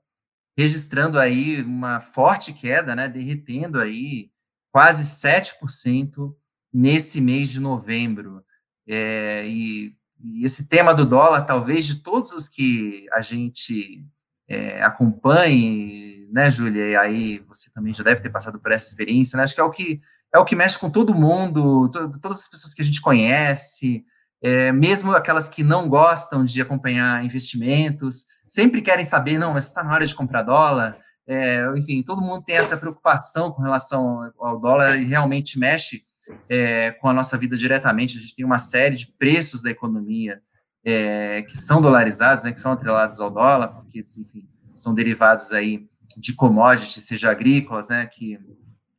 registrando 0.56 1.18
aí 1.18 1.62
uma 1.62 2.00
forte 2.00 2.52
queda, 2.52 2.96
né, 2.96 3.08
derretendo 3.08 3.78
aí 3.78 4.30
quase 4.72 5.04
7% 5.04 6.34
nesse 6.72 7.20
mês 7.20 7.50
de 7.50 7.60
novembro. 7.60 8.42
É, 8.88 9.46
e, 9.46 9.94
e, 10.20 10.44
esse 10.44 10.66
tema 10.66 10.94
do 10.94 11.04
dólar, 11.04 11.42
talvez 11.42 11.86
de 11.86 11.96
todos 11.96 12.32
os 12.32 12.48
que 12.48 13.06
a 13.12 13.20
gente 13.20 14.04
é, 14.48 14.82
acompanhe, 14.82 16.28
né, 16.32 16.50
Júlia, 16.50 16.90
e 16.90 16.96
aí 16.96 17.38
você 17.40 17.70
também 17.70 17.92
já 17.92 18.02
deve 18.02 18.20
ter 18.20 18.30
passado 18.30 18.58
por 18.60 18.72
essa 18.72 18.88
experiência, 18.88 19.36
né, 19.36 19.42
acho 19.42 19.54
que 19.54 19.60
é 19.60 19.64
o 19.64 19.70
que 19.70 20.00
é 20.34 20.38
o 20.38 20.44
que 20.44 20.56
mexe 20.56 20.78
com 20.78 20.90
todo 20.90 21.14
mundo, 21.14 21.88
to, 21.88 22.18
todas 22.20 22.40
as 22.40 22.48
pessoas 22.48 22.74
que 22.74 22.82
a 22.82 22.84
gente 22.84 23.00
conhece, 23.00 24.04
é, 24.42 24.70
mesmo 24.72 25.12
aquelas 25.12 25.48
que 25.48 25.62
não 25.62 25.88
gostam 25.88 26.44
de 26.44 26.60
acompanhar 26.60 27.24
investimentos, 27.24 28.26
sempre 28.48 28.82
querem 28.82 29.04
saber, 29.04 29.38
não, 29.38 29.54
mas 29.54 29.66
está 29.66 29.82
na 29.82 29.92
hora 29.92 30.06
de 30.06 30.14
comprar 30.14 30.42
dólar. 30.42 30.98
É, 31.26 31.66
enfim, 31.76 32.02
todo 32.02 32.22
mundo 32.22 32.44
tem 32.44 32.56
essa 32.56 32.76
preocupação 32.76 33.50
com 33.50 33.62
relação 33.62 34.32
ao 34.38 34.60
dólar 34.60 34.96
e 35.00 35.04
realmente 35.04 35.58
mexe 35.58 36.04
é, 36.48 36.92
com 36.92 37.08
a 37.08 37.12
nossa 37.12 37.36
vida 37.36 37.56
diretamente. 37.56 38.18
A 38.18 38.20
gente 38.20 38.34
tem 38.34 38.44
uma 38.44 38.58
série 38.58 38.96
de 38.96 39.06
preços 39.18 39.62
da 39.62 39.70
economia 39.70 40.40
é, 40.84 41.42
que 41.42 41.56
são 41.56 41.82
dolarizados, 41.82 42.44
né, 42.44 42.52
que 42.52 42.60
são 42.60 42.70
atrelados 42.70 43.20
ao 43.20 43.30
dólar, 43.30 43.68
porque, 43.68 43.98
enfim, 44.00 44.48
são 44.72 44.94
derivados 44.94 45.52
aí 45.52 45.88
de 46.16 46.32
commodities, 46.32 47.04
seja 47.04 47.30
agrícolas, 47.30 47.88
né, 47.88 48.06
que, 48.06 48.38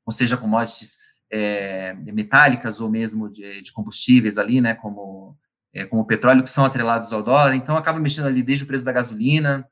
ou 0.06 0.12
seja, 0.12 0.36
commodities 0.36 0.98
é, 1.32 1.94
metálicas 1.94 2.82
ou 2.82 2.90
mesmo 2.90 3.30
de, 3.30 3.62
de, 3.62 3.72
combustíveis 3.72 4.38
ali, 4.38 4.60
né, 4.60 4.74
como, 4.74 5.38
é, 5.78 5.86
como 5.86 6.02
o 6.02 6.06
petróleo, 6.06 6.42
que 6.42 6.50
são 6.50 6.66
atrelados 6.66 7.14
ao 7.14 7.22
dólar, 7.22 7.54
então 7.56 7.78
acaba 7.78 8.00
mexendo 8.00 8.26
ali 8.26 8.42
desde 8.42 8.64
o 8.64 8.68
preço 8.68 8.84
da 8.84 8.92
gasolina, 8.92 9.68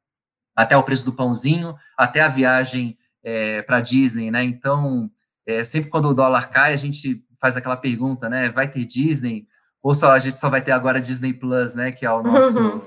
até 0.56 0.78
o 0.78 0.84
preço 0.84 1.03
do 1.03 1.14
pãozinho, 1.14 1.76
até 1.97 2.22
a 2.22 2.28
viagem 2.28 2.97
é, 3.24 3.64
para 3.64 3.82
Disney, 3.82 4.30
né? 4.30 4.43
Então, 4.43 5.10
é, 5.47 5.64
sempre 5.64 5.89
quando 5.89 6.08
o 6.08 6.14
dólar 6.14 6.49
cai, 6.51 6.74
a 6.74 6.78
gente 6.78 7.26
faz 7.41 7.58
aquela 7.58 7.76
pergunta, 7.76 8.30
né? 8.30 8.49
Vai 8.49 8.68
ter 8.68 8.86
Disney? 8.86 9.47
Ou 9.82 9.93
só 9.93 10.12
a 10.12 10.20
gente 10.20 10.39
só 10.39 10.49
vai 10.49 10.62
ter 10.62 10.72
agora 10.72 11.01
Disney 11.01 11.34
Plus, 11.34 11.74
né? 11.74 11.91
Que 11.91 12.06
é 12.06 12.12
o 12.12 12.22
nosso 12.22 12.60
uhum. 12.60 12.82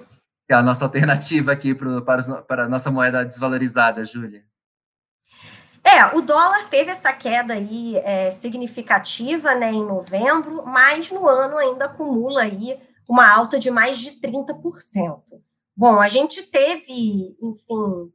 é 0.49 0.55
a 0.55 0.62
nossa 0.62 0.85
alternativa 0.85 1.53
aqui 1.53 1.75
pro, 1.75 2.03
para, 2.03 2.21
os, 2.21 2.29
para 2.47 2.64
a 2.64 2.69
nossa 2.69 2.91
moeda 2.91 3.25
desvalorizada, 3.25 4.05
Júlia. 4.05 4.45
É, 5.85 6.05
o 6.14 6.21
dólar 6.21 6.69
teve 6.69 6.91
essa 6.91 7.12
queda 7.12 7.55
aí 7.55 7.97
é, 7.97 8.31
significativa 8.31 9.55
né, 9.55 9.73
em 9.73 9.85
novembro, 9.85 10.62
mas 10.66 11.11
no 11.11 11.27
ano 11.27 11.57
ainda 11.57 11.87
acumula 11.87 12.43
aí 12.43 12.79
uma 13.09 13.27
alta 13.27 13.59
de 13.59 13.71
mais 13.71 13.99
de 13.99 14.13
30%. 14.21 15.23
Bom, 15.75 16.01
a 16.01 16.09
gente 16.09 16.43
teve, 16.43 17.37
enfim, 17.41 18.13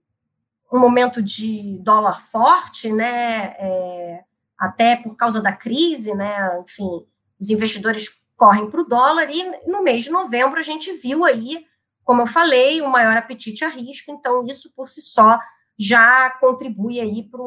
um 0.71 0.79
momento 0.79 1.21
de 1.21 1.79
dólar 1.79 2.27
forte, 2.27 2.91
né? 2.91 3.55
É, 3.57 4.23
até 4.57 4.95
por 4.97 5.15
causa 5.15 5.41
da 5.41 5.51
crise, 5.51 6.13
né? 6.13 6.61
Enfim, 6.61 7.05
os 7.39 7.49
investidores 7.49 8.09
correm 8.35 8.69
para 8.69 8.81
o 8.81 8.85
dólar 8.85 9.29
e 9.31 9.43
no 9.67 9.81
mês 9.81 10.03
de 10.03 10.11
novembro 10.11 10.59
a 10.59 10.63
gente 10.63 10.91
viu 10.93 11.25
aí, 11.25 11.65
como 12.03 12.21
eu 12.21 12.27
falei, 12.27 12.81
um 12.81 12.89
maior 12.89 13.15
apetite 13.17 13.65
a 13.65 13.69
risco. 13.69 14.11
Então 14.11 14.45
isso 14.45 14.71
por 14.75 14.87
si 14.87 15.01
só 15.01 15.39
já 15.77 16.29
contribui 16.39 16.99
aí 16.99 17.23
para 17.23 17.41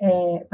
é, 0.00 0.46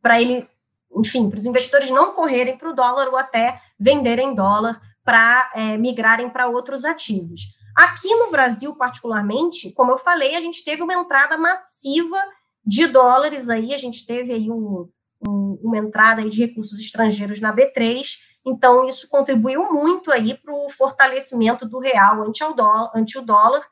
para 0.00 0.20
ele, 0.20 0.48
enfim, 0.96 1.28
para 1.28 1.38
os 1.38 1.46
investidores 1.46 1.90
não 1.90 2.12
correrem 2.14 2.56
para 2.56 2.70
o 2.70 2.74
dólar 2.74 3.08
ou 3.08 3.16
até 3.16 3.60
venderem 3.78 4.34
dólar 4.34 4.80
para 5.04 5.50
é, 5.54 5.76
migrarem 5.76 6.30
para 6.30 6.48
outros 6.48 6.84
ativos. 6.84 7.40
Aqui 7.76 8.14
no 8.16 8.30
Brasil, 8.30 8.74
particularmente, 8.74 9.72
como 9.72 9.92
eu 9.92 9.98
falei, 9.98 10.34
a 10.36 10.40
gente 10.40 10.64
teve 10.64 10.82
uma 10.82 10.94
entrada 10.94 11.38
massiva 11.38 12.18
de 12.64 12.86
dólares 12.86 13.48
aí, 13.48 13.72
a 13.72 13.78
gente 13.78 14.06
teve 14.06 14.32
aí 14.32 14.50
um, 14.50 14.88
um, 15.26 15.58
uma 15.62 15.78
entrada 15.78 16.28
de 16.28 16.44
recursos 16.44 16.78
estrangeiros 16.78 17.40
na 17.40 17.54
B3, 17.54 18.18
então 18.44 18.86
isso 18.86 19.08
contribuiu 19.08 19.72
muito 19.72 20.12
aí 20.12 20.36
para 20.36 20.52
o 20.52 20.68
fortalecimento 20.70 21.66
do 21.66 21.78
real 21.78 22.22
ante, 22.22 22.44
o 22.44 22.52
dólar. 22.52 22.90
Ante 22.94 23.18
o 23.18 23.22
dólar. 23.22 23.64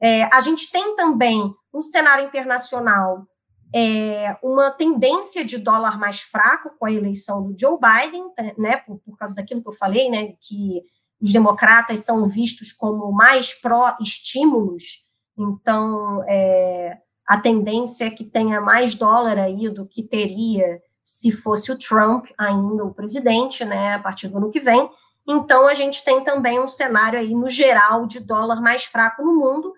É, 0.00 0.24
a 0.24 0.40
gente 0.40 0.70
tem 0.70 0.96
também 0.96 1.54
um 1.72 1.82
cenário 1.82 2.26
internacional 2.26 3.26
é, 3.74 4.36
uma 4.40 4.70
tendência 4.70 5.44
de 5.44 5.58
dólar 5.58 5.98
mais 5.98 6.20
fraco 6.20 6.70
com 6.78 6.86
a 6.86 6.92
eleição 6.92 7.42
do 7.42 7.58
Joe 7.58 7.76
Biden, 7.76 8.30
né, 8.56 8.76
por, 8.76 8.98
por 9.00 9.18
causa 9.18 9.34
daquilo 9.34 9.62
que 9.62 9.68
eu 9.68 9.72
falei, 9.72 10.08
né, 10.08 10.34
que 10.40 10.80
os 11.20 11.32
democratas 11.32 12.00
são 12.00 12.28
vistos 12.28 12.70
como 12.70 13.10
mais 13.10 13.52
pró-estímulos, 13.52 15.04
então 15.36 16.22
é, 16.28 16.98
a 17.26 17.36
tendência 17.36 18.04
é 18.04 18.10
que 18.10 18.24
tenha 18.24 18.60
mais 18.60 18.94
dólar 18.94 19.38
aí 19.40 19.68
do 19.68 19.84
que 19.84 20.04
teria 20.04 20.80
se 21.02 21.32
fosse 21.32 21.72
o 21.72 21.78
Trump 21.78 22.26
ainda 22.38 22.84
o 22.84 22.94
presidente, 22.94 23.64
né, 23.64 23.94
a 23.94 23.98
partir 23.98 24.28
do 24.28 24.38
ano 24.38 24.50
que 24.50 24.60
vem. 24.60 24.88
Então 25.26 25.66
a 25.66 25.74
gente 25.74 26.04
tem 26.04 26.22
também 26.22 26.60
um 26.60 26.68
cenário 26.68 27.18
aí 27.18 27.34
no 27.34 27.48
geral 27.48 28.06
de 28.06 28.20
dólar 28.20 28.60
mais 28.60 28.84
fraco 28.84 29.22
no 29.22 29.34
mundo. 29.34 29.72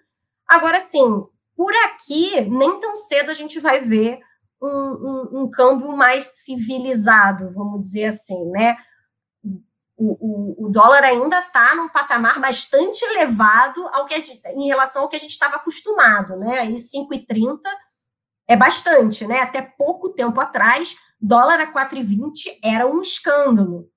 Agora 0.46 0.80
sim, 0.80 1.24
por 1.56 1.72
aqui, 1.86 2.40
nem 2.42 2.78
tão 2.80 2.94
cedo 2.94 3.30
a 3.30 3.34
gente 3.34 3.58
vai 3.58 3.80
ver 3.80 4.20
um, 4.62 4.68
um, 4.68 5.42
um 5.42 5.50
câmbio 5.50 5.96
mais 5.96 6.42
civilizado, 6.42 7.52
vamos 7.52 7.80
dizer 7.80 8.06
assim, 8.06 8.44
né? 8.50 8.76
O, 9.98 10.64
o, 10.64 10.66
o 10.66 10.68
dólar 10.68 11.02
ainda 11.02 11.40
está 11.40 11.74
num 11.74 11.88
patamar 11.88 12.38
bastante 12.38 13.02
elevado 13.02 13.86
ao 13.88 14.04
que 14.04 14.20
gente, 14.20 14.46
em 14.48 14.66
relação 14.66 15.02
ao 15.02 15.08
que 15.08 15.16
a 15.16 15.18
gente 15.18 15.30
estava 15.30 15.56
acostumado, 15.56 16.36
né? 16.36 16.58
Aí 16.58 16.74
5,30 16.74 17.58
é 18.46 18.56
bastante, 18.56 19.26
né? 19.26 19.40
Até 19.40 19.62
pouco 19.62 20.10
tempo 20.10 20.38
atrás, 20.38 20.94
dólar 21.18 21.60
a 21.60 21.72
4,20 21.72 22.58
era 22.62 22.86
um 22.86 23.00
escândalo. 23.00 23.88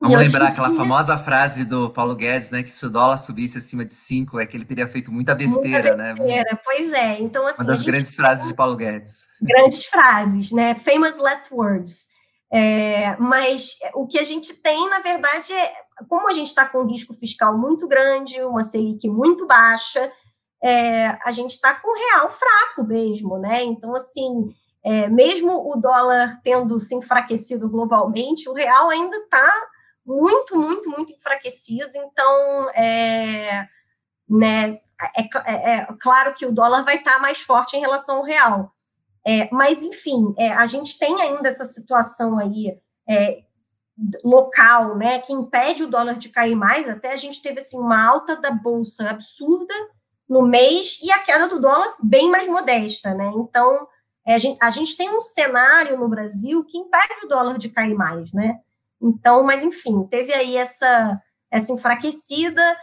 Vamos 0.00 0.18
lembrar 0.18 0.48
aquela 0.48 0.68
dia... 0.68 0.76
famosa 0.76 1.16
frase 1.16 1.64
do 1.64 1.88
Paulo 1.90 2.14
Guedes, 2.14 2.50
né? 2.50 2.62
Que 2.62 2.70
se 2.70 2.84
o 2.84 2.90
dólar 2.90 3.16
subisse 3.16 3.58
acima 3.58 3.84
de 3.84 3.94
5, 3.94 4.38
é 4.38 4.46
que 4.46 4.56
ele 4.56 4.64
teria 4.64 4.86
feito 4.86 5.10
muita 5.10 5.34
besteira, 5.34 5.96
muita 5.96 6.14
besteira 6.14 6.44
né? 6.44 6.60
Pois 6.64 6.92
é. 6.92 7.20
Então, 7.20 7.46
assim. 7.46 7.62
Uma 7.62 7.72
das 7.72 7.82
grandes 7.82 8.14
frases 8.14 8.46
de 8.46 8.54
Paulo 8.54 8.76
Guedes. 8.76 9.24
Grandes 9.40 9.84
frases, 9.86 10.52
né? 10.52 10.74
Famous 10.74 11.18
last 11.18 11.52
words. 11.52 12.08
É, 12.52 13.16
mas 13.16 13.76
o 13.94 14.06
que 14.06 14.18
a 14.18 14.22
gente 14.22 14.54
tem, 14.54 14.88
na 14.88 15.00
verdade, 15.00 15.52
é 15.52 15.72
como 16.08 16.28
a 16.28 16.32
gente 16.32 16.48
está 16.48 16.66
com 16.66 16.82
um 16.82 16.86
risco 16.86 17.14
fiscal 17.14 17.56
muito 17.56 17.88
grande, 17.88 18.40
uma 18.42 18.62
Selic 18.62 19.08
muito 19.08 19.46
baixa, 19.46 20.12
é, 20.62 21.18
a 21.24 21.30
gente 21.30 21.50
está 21.50 21.74
com 21.74 21.90
o 21.90 21.98
real 21.98 22.30
fraco 22.30 22.84
mesmo, 22.86 23.38
né? 23.38 23.62
Então, 23.64 23.94
assim, 23.94 24.48
é, 24.84 25.08
mesmo 25.08 25.70
o 25.70 25.76
dólar 25.76 26.40
tendo 26.42 26.78
se 26.78 26.94
enfraquecido 26.94 27.68
globalmente, 27.68 28.48
o 28.48 28.54
real 28.54 28.88
ainda 28.88 29.16
está 29.16 29.52
muito, 30.04 30.56
muito, 30.56 30.90
muito 30.90 31.12
enfraquecido. 31.12 31.90
Então, 31.94 32.70
é, 32.70 33.68
né, 34.28 34.80
é, 35.16 35.22
é, 35.46 35.70
é 35.76 35.86
claro 36.00 36.34
que 36.34 36.46
o 36.46 36.52
dólar 36.52 36.82
vai 36.82 36.96
estar 36.96 37.18
mais 37.18 37.40
forte 37.40 37.76
em 37.76 37.80
relação 37.80 38.16
ao 38.16 38.24
real. 38.24 38.72
É, 39.26 39.48
mas, 39.50 39.82
enfim, 39.82 40.34
é, 40.38 40.52
a 40.52 40.66
gente 40.66 40.98
tem 40.98 41.20
ainda 41.20 41.48
essa 41.48 41.64
situação 41.64 42.38
aí 42.38 42.78
é, 43.08 43.42
local, 44.22 44.96
né, 44.96 45.20
que 45.20 45.32
impede 45.32 45.84
o 45.84 45.88
dólar 45.88 46.14
de 46.14 46.28
cair 46.28 46.54
mais. 46.54 46.88
Até 46.88 47.12
a 47.12 47.16
gente 47.16 47.40
teve 47.40 47.58
assim, 47.58 47.78
uma 47.78 48.04
alta 48.04 48.36
da 48.36 48.50
bolsa 48.50 49.08
absurda 49.08 49.74
no 50.28 50.42
mês 50.42 50.98
e 51.02 51.10
a 51.10 51.20
queda 51.20 51.48
do 51.48 51.60
dólar 51.60 51.94
bem 52.02 52.30
mais 52.30 52.48
modesta, 52.48 53.14
né? 53.14 53.30
Então, 53.36 53.86
a 54.26 54.38
gente, 54.38 54.58
a 54.60 54.70
gente 54.70 54.96
tem 54.96 55.10
um 55.10 55.20
cenário 55.20 55.98
no 55.98 56.08
Brasil 56.08 56.64
que 56.64 56.78
impede 56.78 57.24
o 57.24 57.28
dólar 57.28 57.58
de 57.58 57.68
cair 57.68 57.94
mais, 57.94 58.32
né? 58.32 58.58
Então, 59.04 59.44
mas 59.44 59.62
enfim, 59.62 60.06
teve 60.06 60.32
aí 60.32 60.56
essa, 60.56 61.20
essa 61.50 61.72
enfraquecida. 61.72 62.76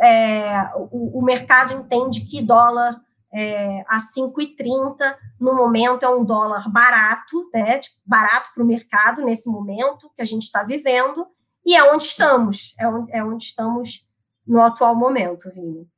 É, 0.00 0.70
o, 0.76 1.18
o, 1.18 1.22
mercado 1.22 1.74
entende 1.74 2.20
que 2.20 2.40
dólar 2.40 3.00
é, 3.34 3.80
a 3.88 3.98
5,30 3.98 5.16
no 5.40 5.56
momento 5.56 6.04
é 6.04 6.08
um 6.08 6.24
dólar 6.24 6.70
barato, 6.70 7.50
né, 7.52 7.80
tipo, 7.80 7.96
barato 8.06 8.50
para 8.54 8.62
o 8.62 8.66
mercado 8.66 9.24
nesse 9.24 9.50
momento 9.50 10.08
que 10.14 10.22
a 10.22 10.24
gente 10.24 10.44
está 10.44 10.62
vivendo, 10.62 11.26
e 11.66 11.74
é 11.74 11.82
onde 11.92 12.04
estamos, 12.04 12.74
é 12.78 12.86
onde, 12.86 13.12
é 13.12 13.24
onde 13.24 13.44
estamos 13.44 14.06
no 14.46 14.62
atual 14.62 14.94
momento, 14.94 15.52
Vini. 15.52 15.88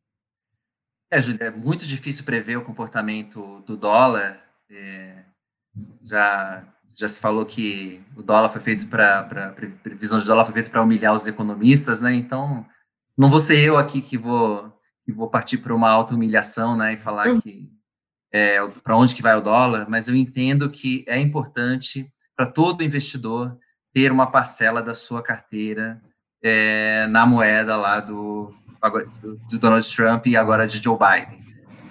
É, 1.11 1.20
Júlia, 1.20 1.44
é 1.44 1.50
muito 1.50 1.86
difícil 1.86 2.24
prever 2.24 2.57
o 2.57 2.64
comportamento 2.64 3.61
do 3.66 3.76
dólar. 3.76 4.42
É, 4.70 5.24
já 6.03 6.64
já 6.95 7.09
se 7.09 7.20
falou 7.20 7.45
que 7.47 8.01
o 8.16 8.22
dólar 8.22 8.51
foi 8.51 8.61
feito 8.61 8.86
para 8.86 9.55
previsão 9.82 10.18
de 10.18 10.26
dólar 10.26 10.45
foi 10.45 10.55
feita 10.55 10.70
para 10.70 10.82
humilhar 10.82 11.14
os 11.14 11.26
economistas, 11.26 12.01
né? 12.01 12.14
Então 12.14 12.64
não 13.16 13.30
vou 13.30 13.40
ser 13.40 13.59
eu 13.59 13.76
aqui 13.76 14.01
que 14.01 14.16
vou 14.16 14.72
que 15.05 15.12
vou 15.12 15.28
partir 15.28 15.59
para 15.59 15.74
uma 15.74 15.90
auto 15.90 16.14
humilhação, 16.14 16.76
né? 16.76 16.95
E 16.95 16.97
falar 16.97 17.28
uhum. 17.28 17.40
que 17.40 17.68
é, 18.32 18.59
para 18.82 18.97
onde 18.97 19.14
que 19.14 19.22
vai 19.22 19.36
o 19.36 19.43
dólar, 19.43 19.86
mas 19.88 20.09
eu 20.09 20.14
entendo 20.14 20.70
que 20.70 21.05
é 21.07 21.18
importante 21.18 22.11
para 22.36 22.47
todo 22.47 22.82
investidor 22.82 23.57
ter 23.93 24.11
uma 24.11 24.26
parcela 24.26 24.82
da 24.82 24.95
sua 24.95 25.22
carteira 25.22 26.01
é, 26.43 27.07
na 27.09 27.26
moeda 27.26 27.76
lá 27.76 28.01
do, 28.01 28.55
do, 29.51 29.59
Donald 29.59 29.95
Trump 29.95 30.26
e 30.26 30.36
agora 30.36 30.66
de 30.66 30.82
Joe 30.82 30.97
Biden. 30.99 31.43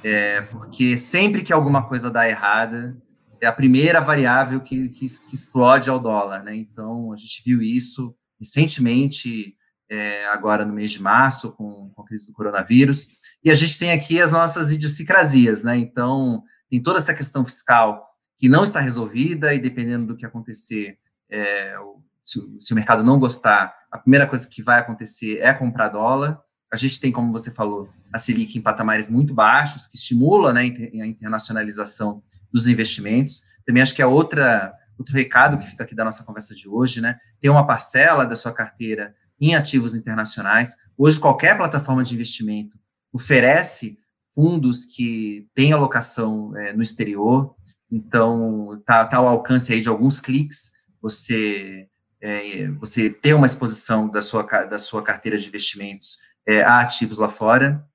É, 0.04 0.42
porque 0.42 0.98
sempre 0.98 1.44
que 1.44 1.54
alguma 1.54 1.88
coisa 1.88 2.10
dá 2.10 2.28
errada, 2.28 2.98
é 3.42 3.48
a 3.48 3.52
primeira 3.52 4.00
variável 4.00 4.62
que, 4.62 4.88
que, 4.90 5.08
que 5.08 5.36
explode 5.36 5.90
ao 5.90 6.00
dólar, 6.00 6.44
né? 6.44 6.56
Então, 6.56 7.12
a 7.12 7.18
gente 7.18 7.42
viu 7.44 7.62
isso 7.62 8.16
recentemente, 8.40 9.56
é, 9.90 10.26
agora 10.28 10.66
no 10.66 10.74
mês 10.74 10.92
de 10.92 11.02
março, 11.02 11.52
com, 11.52 11.92
com, 11.94 12.02
a 12.02 12.06
crise 12.06 12.28
do 12.28 12.34
coronavírus, 12.34 13.08
e 13.44 13.50
a 13.52 13.56
gente 13.56 13.78
tem 13.78 13.92
aqui 13.92 14.22
as 14.22 14.32
nossas 14.32 14.72
idiosincrasias, 14.72 15.64
né? 15.64 15.76
Então, 15.78 16.44
tem 16.70 16.82
toda 16.82 17.00
essa 17.00 17.14
questão 17.14 17.44
fiscal 17.44 18.08
que 18.38 18.48
não 18.48 18.64
está 18.64 18.80
resolvida, 18.80 19.54
e 19.54 19.60
dependendo 19.60 20.08
do 20.08 20.16
que 20.16 20.26
acontecer, 20.26 20.98
é, 21.30 21.76
se, 22.24 22.40
se 22.60 22.74
o 22.74 22.76
mercado 22.76 23.04
não 23.04 23.20
gostar, 23.20 23.76
a 23.92 23.98
primeira 23.98 24.28
coisa 24.28 24.48
que 24.48 24.62
vai 24.62 24.80
acontecer 24.80 25.40
é 25.40 25.54
comprar 25.54 25.90
dólar. 25.90 26.40
A 26.72 26.78
gente 26.78 27.00
tem, 27.00 27.12
como 27.12 27.32
você 27.32 27.52
falou, 27.52 27.90
a 28.14 28.18
Selic 28.18 28.58
em 28.58 28.62
patamares 28.62 29.10
muito 29.10 29.34
baixos, 29.34 29.86
que 29.86 29.98
estimula 29.98 30.54
né, 30.54 30.62
a 30.62 31.06
internacionalização 31.06 32.24
dos 32.52 32.68
investimentos. 32.68 33.44
Também 33.66 33.84
acho 33.84 33.94
que 33.94 34.02
é 34.02 34.06
outra, 34.06 34.74
outro 34.98 35.14
recado 35.14 35.58
que 35.58 35.68
fica 35.68 35.84
aqui 35.84 35.94
da 35.94 36.06
nossa 36.06 36.24
conversa 36.24 36.56
de 36.56 36.70
hoje, 36.70 37.02
né? 37.02 37.20
Ter 37.40 37.50
uma 37.50 37.68
parcela 37.68 38.26
da 38.26 38.36
sua 38.36 38.54
carteira 38.54 39.14
em 39.40 39.56
ativos 39.56 39.94
internacionais. 39.94 40.76
Hoje, 40.98 41.20
qualquer 41.20 41.58
plataforma 41.58 42.04
de 42.04 42.14
investimento 42.14 42.80
oferece 43.12 43.98
fundos 44.34 44.86
que 44.86 45.48
têm 45.54 45.74
alocação 45.74 46.56
é, 46.56 46.74
no 46.74 46.82
exterior, 46.82 47.54
então 47.92 48.76
está 48.80 49.06
tá 49.06 49.18
ao 49.18 49.28
alcance 49.28 49.74
aí 49.74 49.82
de 49.82 49.90
alguns 49.90 50.22
cliques 50.22 50.72
você 51.02 51.90
é, 52.22 52.70
você 52.72 53.10
ter 53.10 53.34
uma 53.34 53.48
exposição 53.48 54.08
da 54.08 54.22
sua, 54.22 54.44
da 54.44 54.78
sua 54.78 55.04
carteira 55.04 55.38
de 55.40 55.48
investimentos 55.48 56.20
é, 56.48 56.62
a 56.62 56.80
ativos 56.80 57.18
lá 57.18 57.30
fora. 57.30 57.86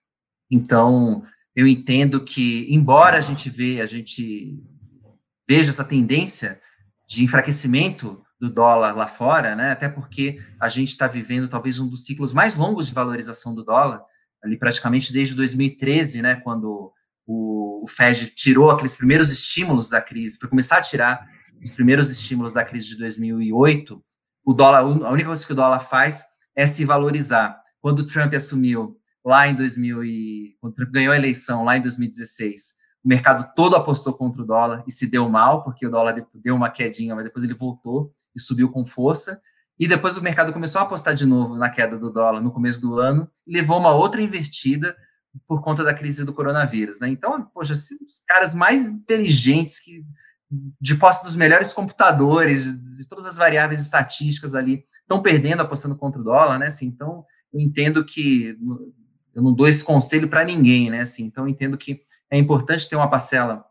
Então, 0.50 1.22
eu 1.54 1.66
entendo 1.66 2.24
que, 2.24 2.66
embora 2.72 3.18
a 3.18 3.20
gente 3.20 3.48
vê, 3.48 3.80
a 3.80 3.86
gente 3.86 4.62
vejo 5.48 5.70
essa 5.70 5.84
tendência 5.84 6.60
de 7.08 7.24
enfraquecimento 7.24 8.22
do 8.38 8.50
dólar 8.50 8.94
lá 8.94 9.06
fora, 9.06 9.56
né? 9.56 9.70
Até 9.70 9.88
porque 9.88 10.40
a 10.60 10.68
gente 10.68 10.90
está 10.90 11.06
vivendo 11.06 11.48
talvez 11.48 11.78
um 11.78 11.88
dos 11.88 12.04
ciclos 12.04 12.32
mais 12.32 12.54
longos 12.54 12.86
de 12.86 12.94
valorização 12.94 13.54
do 13.54 13.64
dólar, 13.64 14.02
ali 14.42 14.58
praticamente 14.58 15.12
desde 15.12 15.34
2013, 15.34 16.20
né? 16.20 16.36
Quando 16.36 16.92
o, 17.26 17.84
o 17.84 17.88
Fed 17.88 18.30
tirou 18.30 18.70
aqueles 18.70 18.94
primeiros 18.94 19.30
estímulos 19.30 19.88
da 19.88 20.00
crise, 20.00 20.38
foi 20.38 20.48
começar 20.48 20.78
a 20.78 20.82
tirar 20.82 21.26
os 21.62 21.72
primeiros 21.72 22.10
estímulos 22.10 22.52
da 22.52 22.64
crise 22.64 22.88
de 22.88 22.96
2008. 22.96 24.02
O 24.44 24.52
dólar, 24.52 24.80
a 24.80 25.10
única 25.10 25.28
coisa 25.28 25.46
que 25.46 25.52
o 25.52 25.56
dólar 25.56 25.80
faz 25.80 26.24
é 26.54 26.66
se 26.66 26.84
valorizar. 26.84 27.58
Quando 27.86 28.00
o 28.00 28.04
Trump 28.08 28.34
assumiu 28.34 28.98
lá 29.24 29.46
em 29.46 29.54
2000 29.54 30.04
e 30.04 30.56
quando 30.60 30.74
Trump 30.74 30.90
ganhou 30.90 31.12
a 31.12 31.16
eleição 31.16 31.62
lá 31.62 31.76
em 31.76 31.80
2016, 31.80 32.74
o 33.04 33.08
mercado 33.08 33.54
todo 33.54 33.76
apostou 33.76 34.12
contra 34.12 34.42
o 34.42 34.44
dólar 34.44 34.82
e 34.88 34.90
se 34.90 35.06
deu 35.06 35.28
mal, 35.28 35.62
porque 35.62 35.86
o 35.86 35.88
dólar 35.88 36.26
deu 36.34 36.56
uma 36.56 36.68
quedinha, 36.68 37.14
mas 37.14 37.22
depois 37.22 37.44
ele 37.44 37.54
voltou 37.54 38.12
e 38.34 38.40
subiu 38.40 38.72
com 38.72 38.84
força. 38.84 39.40
E 39.78 39.86
depois 39.86 40.18
o 40.18 40.20
mercado 40.20 40.52
começou 40.52 40.80
a 40.80 40.82
apostar 40.82 41.14
de 41.14 41.24
novo 41.24 41.54
na 41.54 41.70
queda 41.70 41.96
do 41.96 42.10
dólar 42.10 42.40
no 42.40 42.50
começo 42.50 42.80
do 42.80 42.98
ano, 42.98 43.30
levou 43.46 43.78
uma 43.78 43.92
outra 43.92 44.20
invertida 44.20 44.96
por 45.46 45.62
conta 45.62 45.84
da 45.84 45.94
crise 45.94 46.24
do 46.24 46.34
coronavírus, 46.34 46.98
né? 46.98 47.08
Então, 47.08 47.40
poxa, 47.54 47.72
os 47.72 48.18
caras 48.26 48.52
mais 48.52 48.88
inteligentes 48.88 49.78
que 49.78 50.04
de 50.80 50.96
posse 50.96 51.22
dos 51.22 51.36
melhores 51.36 51.72
computadores, 51.72 52.64
de 52.64 53.06
todas 53.06 53.26
as 53.26 53.36
variáveis 53.36 53.80
estatísticas 53.80 54.56
ali, 54.56 54.84
estão 55.02 55.22
perdendo 55.22 55.62
apostando 55.62 55.94
contra 55.94 56.20
o 56.20 56.24
dólar, 56.24 56.58
né? 56.58 56.66
Assim, 56.66 56.86
então, 56.86 57.24
entendo 57.60 58.04
que 58.04 58.56
eu 59.34 59.42
não 59.42 59.52
dou 59.52 59.68
esse 59.68 59.84
conselho 59.84 60.28
para 60.28 60.44
ninguém, 60.44 60.90
né? 60.90 61.00
Assim, 61.00 61.24
então, 61.24 61.48
entendo 61.48 61.76
que 61.76 62.00
é 62.30 62.38
importante 62.38 62.88
ter 62.88 62.96
uma 62.96 63.08
parcela 63.08 63.64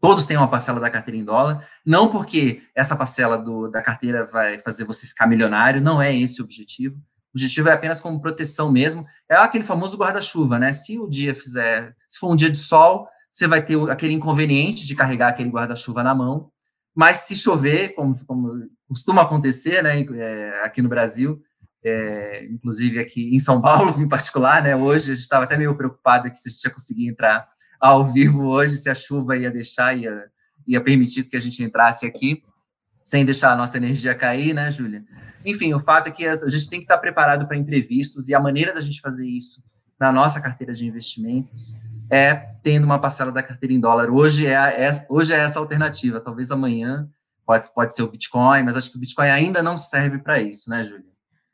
Todos 0.00 0.24
têm 0.24 0.36
uma 0.36 0.48
parcela 0.48 0.80
da 0.80 0.88
carteira 0.88 1.18
em 1.18 1.24
dólar, 1.24 1.68
não 1.84 2.08
porque 2.08 2.62
essa 2.74 2.96
parcela 2.96 3.36
do, 3.36 3.68
da 3.68 3.82
carteira 3.82 4.24
vai 4.24 4.58
fazer 4.60 4.84
você 4.84 5.06
ficar 5.06 5.26
milionário, 5.26 5.80
não 5.80 6.00
é 6.00 6.16
esse 6.16 6.40
o 6.40 6.44
objetivo. 6.44 6.96
O 6.96 7.36
objetivo 7.36 7.68
é 7.68 7.72
apenas 7.72 8.00
como 8.00 8.20
proteção 8.20 8.72
mesmo. 8.72 9.06
É 9.28 9.36
aquele 9.36 9.62
famoso 9.62 9.98
guarda-chuva, 9.98 10.58
né? 10.58 10.72
Se 10.72 10.98
o 10.98 11.06
dia 11.06 11.34
fizer, 11.34 11.94
se 12.08 12.18
for 12.18 12.32
um 12.32 12.36
dia 12.36 12.50
de 12.50 12.58
sol, 12.58 13.06
você 13.30 13.46
vai 13.46 13.62
ter 13.64 13.78
aquele 13.90 14.14
inconveniente 14.14 14.86
de 14.86 14.96
carregar 14.96 15.28
aquele 15.28 15.50
guarda-chuva 15.50 16.02
na 16.02 16.14
mão. 16.14 16.50
Mas 16.94 17.18
se 17.18 17.36
chover, 17.36 17.90
como, 17.90 18.18
como 18.24 18.68
costuma 18.88 19.22
acontecer, 19.22 19.82
né, 19.82 20.00
é, 20.00 20.64
aqui 20.64 20.80
no 20.80 20.88
Brasil, 20.88 21.40
é, 21.84 22.44
inclusive 22.44 22.98
aqui 22.98 23.34
em 23.34 23.38
São 23.38 23.60
Paulo, 23.60 23.94
em 24.00 24.08
particular, 24.08 24.62
né, 24.62 24.76
hoje 24.76 25.12
a 25.12 25.14
gente 25.14 25.22
estava 25.22 25.44
até 25.44 25.56
meio 25.56 25.74
preocupado 25.74 26.30
que 26.30 26.38
se 26.38 26.48
a 26.48 26.52
gente 26.52 26.64
ia 26.64 26.70
conseguir 26.70 27.08
entrar 27.08 27.48
ao 27.80 28.12
vivo 28.12 28.44
hoje, 28.44 28.76
se 28.76 28.90
a 28.90 28.94
chuva 28.94 29.36
ia 29.36 29.50
deixar, 29.50 29.96
ia, 29.96 30.24
ia 30.66 30.80
permitir 30.80 31.24
que 31.24 31.36
a 31.36 31.40
gente 31.40 31.62
entrasse 31.62 32.04
aqui, 32.04 32.42
sem 33.02 33.24
deixar 33.24 33.52
a 33.52 33.56
nossa 33.56 33.76
energia 33.76 34.14
cair, 34.14 34.54
né, 34.54 34.70
Júlia? 34.70 35.04
Enfim, 35.44 35.72
o 35.72 35.80
fato 35.80 36.08
é 36.08 36.10
que 36.10 36.26
a 36.26 36.48
gente 36.48 36.68
tem 36.68 36.80
que 36.80 36.84
estar 36.84 36.98
preparado 36.98 37.46
para 37.46 37.56
imprevistos 37.56 38.28
e 38.28 38.34
a 38.34 38.40
maneira 38.40 38.74
da 38.74 38.80
gente 38.80 39.00
fazer 39.00 39.26
isso 39.26 39.62
na 39.98 40.12
nossa 40.12 40.40
carteira 40.40 40.74
de 40.74 40.86
investimentos 40.86 41.74
é 42.10 42.34
tendo 42.62 42.84
uma 42.84 42.98
parcela 42.98 43.32
da 43.32 43.42
carteira 43.42 43.72
em 43.72 43.80
dólar. 43.80 44.10
Hoje 44.10 44.46
é, 44.46 44.52
é, 44.52 45.06
hoje 45.08 45.32
é 45.32 45.38
essa 45.38 45.58
alternativa, 45.58 46.20
talvez 46.20 46.50
amanhã 46.50 47.08
pode, 47.46 47.72
pode 47.72 47.94
ser 47.94 48.02
o 48.02 48.10
Bitcoin, 48.10 48.62
mas 48.62 48.76
acho 48.76 48.90
que 48.90 48.96
o 48.96 49.00
Bitcoin 49.00 49.28
ainda 49.28 49.62
não 49.62 49.76
serve 49.76 50.18
para 50.18 50.40
isso, 50.40 50.68
né, 50.68 50.84
Júlia? 50.84 51.09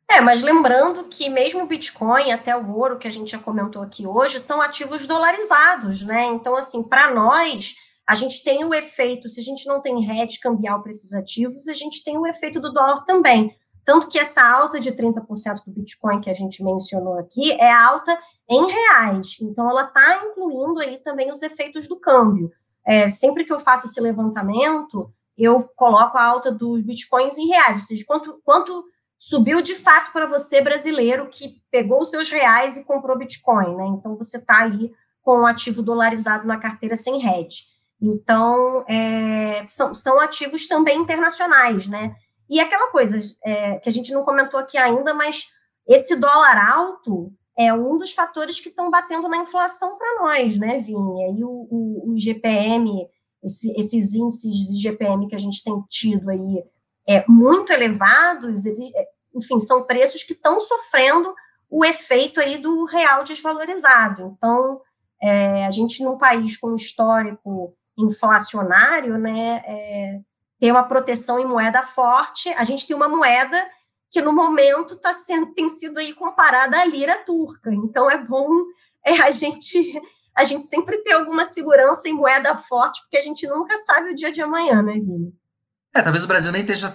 É, 0.09 0.21
mas 0.21 0.43
lembrando 0.43 1.05
que 1.05 1.29
mesmo 1.29 1.65
o 1.65 1.67
Bitcoin, 1.67 2.31
até 2.31 2.57
o 2.57 2.75
ouro 2.77 2.99
que 2.99 3.09
a 3.09 3.11
gente 3.11 3.33
já 3.33 3.39
comentou 3.39 3.83
aqui 3.83 4.07
hoje, 4.07 4.39
são 4.39 4.63
ativos 4.63 5.07
dolarizados, 5.07 6.03
né? 6.03 6.25
Então, 6.27 6.57
assim, 6.57 6.83
para 6.83 7.13
nós, 7.13 7.75
a 8.07 8.15
gente 8.15 8.45
tem 8.45 8.65
o 8.65 8.73
efeito, 8.73 9.29
se 9.29 9.41
a 9.41 9.43
gente 9.43 9.67
não 9.67 9.83
tem 9.83 10.09
hedge 10.09 10.39
cambial 10.39 10.81
para 10.81 10.91
esses 10.91 11.13
ativos, 11.13 11.67
a 11.67 11.75
gente 11.75 12.05
tem 12.05 12.17
o 12.17 12.27
efeito 12.27 12.61
do 12.61 12.73
dólar 12.73 13.05
também. 13.05 13.55
Tanto 13.85 14.09
que 14.09 14.19
essa 14.19 14.43
alta 14.43 14.79
de 14.79 14.93
30% 14.93 15.65
do 15.67 15.73
Bitcoin 15.73 16.21
que 16.21 16.31
a 16.31 16.35
gente 16.35 16.63
mencionou 16.63 17.19
aqui 17.19 17.53
é 17.53 17.73
alta 17.73 18.17
em 18.49 18.65
reais. 18.65 19.37
Então, 19.41 19.69
ela 19.69 19.85
está 19.85 20.25
incluindo 20.25 20.81
aí 20.81 20.99
também 20.99 21.33
os 21.33 21.43
efeitos 21.43 21.89
do 21.89 21.99
câmbio. 21.99 22.53
É, 22.85 23.09
sempre 23.09 23.45
que 23.45 23.53
eu 23.53 23.59
faço 23.59 23.87
esse 23.87 24.01
levantamento, 24.01 25.13
eu 25.37 25.69
coloco 25.75 26.17
a 26.17 26.25
alta 26.25 26.53
dos 26.53 26.81
bitcoins 26.83 27.37
em 27.37 27.49
reais, 27.49 27.79
ou 27.79 27.83
seja, 27.83 28.05
quanto, 28.07 28.41
quanto 28.45 28.85
subiu 29.19 29.63
de 29.63 29.75
fato 29.75 30.13
para 30.13 30.27
você, 30.27 30.61
brasileiro, 30.61 31.29
que 31.29 31.61
pegou 31.71 32.01
os 32.01 32.11
seus 32.11 32.31
reais 32.31 32.77
e 32.77 32.85
comprou 32.85 33.19
Bitcoin, 33.19 33.75
né? 33.77 33.87
Então 33.87 34.17
você 34.17 34.37
está 34.37 34.63
ali 34.63 34.93
com 35.23 35.41
um 35.41 35.47
ativo 35.47 35.83
dolarizado 35.83 36.47
na 36.47 36.59
carteira 36.59 36.95
sem 36.95 37.27
hedge. 37.27 37.65
Então, 38.01 38.85
é, 38.87 39.65
são, 39.67 39.95
são 39.95 40.21
ativos 40.21 40.69
também 40.69 40.99
internacionais, 40.99 41.89
né? 41.89 42.15
E 42.49 42.61
aquela 42.61 42.91
coisa 42.91 43.19
é, 43.45 43.79
que 43.79 43.89
a 43.89 43.93
gente 43.93 44.13
não 44.13 44.25
comentou 44.25 44.61
aqui 44.61 44.79
ainda, 44.79 45.13
mas 45.15 45.49
esse 45.89 46.15
dólar 46.15 46.57
alto 46.71 47.33
é 47.59 47.73
um 47.73 47.99
dos 47.99 48.13
fatores 48.13 48.61
que 48.61 48.69
estão 48.69 48.91
batendo 48.91 49.29
na 49.29 49.39
inflação 49.39 49.97
para 49.97 50.23
nós, 50.23 50.59
né, 50.59 50.79
Vinha? 50.79 51.31
E 51.31 51.43
o, 51.43 51.67
o, 51.71 52.13
o 52.13 52.19
GPM, 52.19 53.09
esse, 53.43 53.73
esses 53.79 54.13
índices 54.13 54.55
de 54.55 54.81
GPM 54.81 55.27
que 55.27 55.35
a 55.35 55.39
gente 55.39 55.65
tem 55.65 55.75
tido 55.89 56.29
aí 56.29 56.63
é, 57.07 57.25
muito 57.29 57.73
elevados, 57.73 58.67
eles, 58.67 58.93
é, 58.95 59.07
enfim, 59.35 59.59
são 59.61 59.85
preços 59.85 60.23
que 60.23 60.33
estão 60.33 60.61
sofrendo 60.61 61.35
o 61.69 61.85
efeito 61.85 62.41
aí 62.41 62.59
do 62.59 62.85
real 62.85 63.25
desvalorizado. 63.25 64.35
Então, 64.37 64.81
é, 65.23 65.67
a 65.67 65.71
gente 65.71 66.03
num 66.03 66.19
país 66.19 66.57
com 66.57 66.75
histórico 66.75 67.75
inflacionário, 67.97 69.17
né, 69.19 69.63
é, 69.67 70.21
ter 70.61 70.71
uma 70.71 70.85
proteção 70.85 71.39
em 71.39 71.47
moeda 71.47 71.83
forte, 71.83 72.49
a 72.51 72.65
gente 72.65 72.87
tem 72.87 72.95
uma 72.95 73.09
moeda 73.09 73.67
que 74.11 74.21
no 74.21 74.33
momento 74.33 74.99
tá 74.99 75.13
sendo, 75.13 75.53
tem 75.55 75.69
sido 75.69 75.99
aí 75.99 76.15
comparada 76.15 76.79
à 76.79 76.85
lira 76.85 77.19
turca. 77.25 77.73
Então 77.73 78.11
é 78.11 78.19
bom 78.19 78.49
é, 79.05 79.21
a 79.21 79.31
gente 79.31 80.01
a 80.35 80.45
gente 80.45 80.67
sempre 80.67 80.99
ter 80.99 81.13
alguma 81.13 81.47
segurança 81.47 82.07
em 82.09 82.13
moeda 82.13 82.59
forte, 82.59 83.01
porque 83.01 83.17
a 83.17 83.23
gente 83.23 83.47
nunca 83.47 83.75
sabe 83.79 84.11
o 84.11 84.15
dia 84.15 84.31
de 84.31 84.43
amanhã, 84.43 84.83
né, 84.83 84.93
Vini? 84.93 85.33
É, 85.97 86.03
talvez 86.03 86.23
o 86.23 86.29
Brasil 86.29 86.53
nem 86.53 86.61
esteja, 86.61 86.95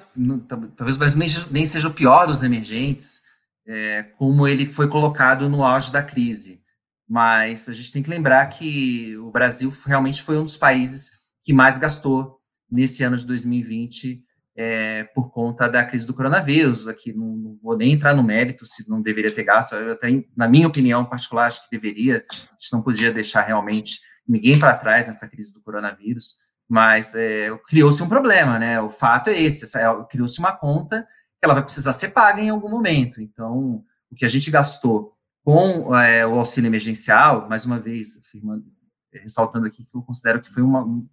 talvez 0.78 0.96
o 0.96 1.00
Brasil 1.00 1.18
nem, 1.18 1.28
nem 1.50 1.66
seja 1.66 1.88
o 1.88 1.94
pior 1.94 2.28
dos 2.28 2.44
emergentes, 2.44 3.20
é, 3.66 4.04
como 4.04 4.48
ele 4.48 4.68
foi 4.68 4.88
colocado 4.88 5.50
no 5.50 5.64
auge 5.64 5.92
da 5.92 6.04
crise. 6.04 6.62
Mas 7.10 7.68
a 7.68 7.74
gente 7.74 7.92
tem 7.92 8.04
que 8.04 8.10
lembrar 8.12 8.46
que 8.46 9.18
o 9.18 9.32
Brasil 9.32 9.74
realmente 9.88 10.22
foi 10.22 10.38
um 10.38 10.46
dos 10.46 10.56
países 10.56 11.14
que 11.44 11.52
mais 11.52 11.80
gastou 11.80 12.40
nesse 12.70 13.04
ano 13.04 13.18
de 13.18 13.26
2020 13.26 14.24
é, 14.56 15.06
por 15.16 15.32
conta 15.32 15.68
da 15.68 15.84
crise 15.84 16.06
do 16.06 16.14
coronavírus. 16.14 16.88
Aqui 16.88 17.12
não, 17.12 17.36
não, 17.36 17.60
vou 17.60 17.76
nem 17.76 17.94
entrar 17.94 18.14
no 18.14 18.22
mérito 18.22 18.68
se 18.68 18.88
não 18.88 19.02
deveria 19.02 19.34
ter 19.34 19.44
gasto. 19.44 19.74
Eu 19.74 19.94
até, 19.94 20.10
na 20.38 20.48
minha 20.48 20.68
opinião 20.68 21.04
particular, 21.04 21.48
acho 21.48 21.64
que 21.64 21.76
deveria. 21.76 22.24
A 22.30 22.54
gente 22.54 22.72
não 22.72 22.84
podia 22.84 23.12
deixar 23.12 23.42
realmente 23.42 24.00
ninguém 24.28 24.60
para 24.60 24.78
trás 24.78 25.08
nessa 25.08 25.28
crise 25.28 25.52
do 25.52 25.62
coronavírus 25.62 26.36
mas 26.72 27.14
é, 27.16 27.54
criou-se 27.68 28.02
um 28.02 28.08
problema, 28.08 28.58
né? 28.58 28.80
O 28.80 28.90
fato 28.90 29.30
é 29.30 29.38
esse, 29.38 29.66
é, 29.78 30.04
criou-se 30.10 30.40
uma 30.40 30.54
conta 30.54 31.02
que 31.02 31.44
ela 31.44 31.54
vai 31.54 31.64
precisar 31.64 31.92
ser 31.92 32.12
paga 32.12 32.42
em 32.42 32.48
algum 32.48 32.70
momento. 32.70 33.22
Então, 33.22 33.84
o 34.10 34.16
que 34.16 34.24
a 34.24 34.30
gente 34.30 34.50
gastou 34.50 35.14
com 35.44 35.94
é, 35.94 36.26
o 36.26 36.40
auxílio 36.40 36.70
emergencial, 36.70 37.50
mais 37.50 37.66
uma 37.66 37.78
vez, 37.78 38.18
afirmando, 38.20 38.64
ressaltando 39.12 39.68
aqui 39.68 39.84
que 39.84 39.94
eu 39.94 40.02
considero 40.02 40.42
que 40.42 40.50
foi 40.50 40.64
uma, 40.64 40.82
um, 40.82 41.06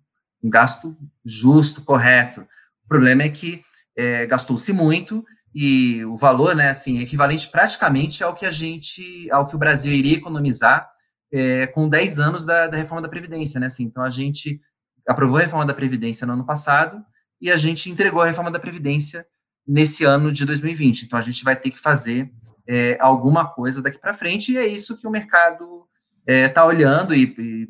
gasto 0.44 0.96
justo, 1.24 1.82
correto. 1.82 2.42
O 2.84 2.88
problema 2.88 3.24
é 3.24 3.28
que 3.28 3.64
é, 3.96 4.26
gastou-se 4.26 4.72
muito 4.72 5.24
e 5.52 6.04
o 6.04 6.16
valor, 6.16 6.54
né, 6.54 6.70
assim, 6.70 7.00
equivalente 7.00 7.50
praticamente 7.50 8.22
ao 8.22 8.32
que 8.32 8.46
a 8.46 8.52
gente, 8.52 9.28
ao 9.32 9.48
que 9.48 9.56
o 9.56 9.58
Brasil 9.58 9.92
iria 9.92 10.18
economizar 10.18 10.88
é, 11.32 11.66
com 11.66 11.88
10 11.88 12.20
anos 12.20 12.44
da, 12.44 12.68
da 12.68 12.76
reforma 12.76 13.02
da 13.02 13.08
Previdência, 13.08 13.58
né, 13.58 13.66
assim, 13.66 13.82
então 13.82 14.04
a 14.04 14.10
gente 14.10 14.60
aprovou 15.08 15.38
a 15.38 15.40
reforma 15.40 15.64
da 15.64 15.74
Previdência 15.74 16.26
no 16.26 16.34
ano 16.34 16.44
passado 16.44 17.02
e 17.40 17.50
a 17.50 17.56
gente 17.56 17.90
entregou 17.90 18.20
a 18.20 18.26
reforma 18.26 18.50
da 18.50 18.60
Previdência 18.60 19.26
nesse 19.66 20.04
ano 20.04 20.30
de 20.30 20.44
2020. 20.44 21.02
Então, 21.02 21.18
a 21.18 21.22
gente 21.22 21.42
vai 21.42 21.56
ter 21.56 21.70
que 21.70 21.78
fazer 21.78 22.30
é, 22.66 22.98
alguma 23.00 23.46
coisa 23.48 23.80
daqui 23.82 23.98
para 23.98 24.12
frente 24.12 24.52
e 24.52 24.58
é 24.58 24.66
isso 24.66 24.96
que 24.98 25.06
o 25.06 25.10
mercado 25.10 25.86
está 26.26 26.60
é, 26.60 26.64
olhando 26.64 27.14
e, 27.14 27.34
e, 27.38 27.68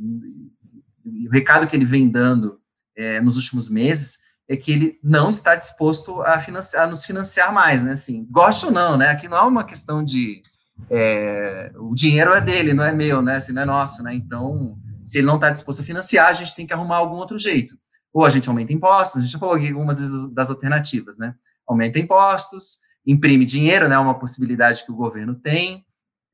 e, 1.05 1.29
o 1.29 1.31
recado 1.31 1.67
que 1.69 1.77
ele 1.77 1.85
vem 1.85 2.09
dando 2.09 2.61
é, 2.97 3.21
nos 3.21 3.37
últimos 3.37 3.69
meses 3.69 4.19
é 4.49 4.57
que 4.57 4.73
ele 4.73 4.99
não 5.03 5.31
está 5.31 5.55
disposto 5.55 6.21
a, 6.23 6.41
financiar, 6.41 6.85
a 6.85 6.87
nos 6.91 7.05
financiar 7.05 7.53
mais, 7.53 7.85
né? 7.85 7.93
Assim, 7.93 8.27
gosta 8.31 8.67
ou 8.67 8.73
não, 8.73 8.97
né? 8.97 9.11
Aqui 9.11 9.29
não 9.29 9.37
é 9.37 9.43
uma 9.43 9.63
questão 9.63 10.03
de 10.03 10.43
é, 10.91 11.71
o 11.77 11.95
dinheiro 11.95 12.33
é 12.33 12.41
dele, 12.41 12.73
não 12.73 12.83
é 12.83 12.93
meu, 12.93 13.23
né? 13.23 13.37
Assim, 13.37 13.53
não 13.53 13.63
é 13.63 13.65
nosso, 13.65 14.03
né? 14.03 14.15
Então 14.15 14.77
se 15.09 15.19
ele 15.19 15.27
não 15.27 15.37
está 15.37 15.51
disposto 15.51 15.81
a 15.81 15.85
financiar, 15.85 16.29
a 16.29 16.33
gente 16.33 16.55
tem 16.55 16.67
que 16.67 16.73
arrumar 16.73 16.97
algum 16.97 17.17
outro 17.17 17.39
jeito. 17.39 17.79
Ou 18.13 18.25
a 18.25 18.31
gente 18.31 18.49
aumenta 18.49 18.73
impostos, 18.73 19.17
a 19.17 19.21
gente 19.23 19.33
já 19.33 19.39
falou 19.39 19.55
aqui 19.55 19.69
algumas 19.69 20.33
das 20.33 20.51
alternativas, 20.51 21.17
né? 21.19 21.35
Aumenta 21.67 21.99
impostos, 21.99 22.79
imprime 23.07 23.45
dinheiro, 23.45 23.89
né? 23.89 23.99
Uma 23.99 24.19
possibilidade 24.19 24.85
que 24.85 24.93
o 24.93 24.97
governo 24.97 25.35
tem. 25.35 25.85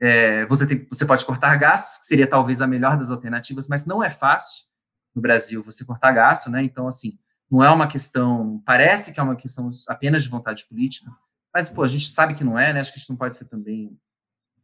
É, 0.01 0.45
você, 0.47 0.67
tem, 0.67 0.87
você 0.91 1.07
pode 1.07 1.25
cortar 1.25 1.57
gastos, 1.57 1.99
que 1.99 2.07
seria 2.07 2.27
talvez 2.27 2.61
a 2.61 2.67
melhor 2.67 2.97
das 2.97 3.11
alternativas, 3.11 3.69
mas 3.69 3.85
não 3.85 4.03
é 4.03 4.11
fácil 4.11 4.65
no 5.15 5.23
Brasil 5.23 5.63
você 5.63 5.85
cortar 5.85 6.13
gasto, 6.13 6.51
né? 6.51 6.63
Então, 6.63 6.89
assim, 6.89 7.19
não 7.51 7.63
é 7.63 7.71
uma 7.71 7.87
questão, 7.87 8.61
parece 8.67 9.13
que 9.13 9.21
é 9.21 9.23
uma 9.23 9.37
questão 9.37 9.71
apenas 9.89 10.25
de 10.25 10.29
vontade 10.29 10.67
política, 10.67 11.11
mas, 11.55 11.71
pô, 11.71 11.85
a 11.85 11.89
gente 11.89 12.13
sabe 12.13 12.35
que 12.35 12.43
não 12.43 12.59
é, 12.59 12.73
né? 12.73 12.81
Acho 12.81 12.93
que 12.93 12.99
a 12.99 13.01
gente 13.01 13.11
não 13.11 13.17
pode 13.17 13.37
ser 13.37 13.45
também 13.45 13.97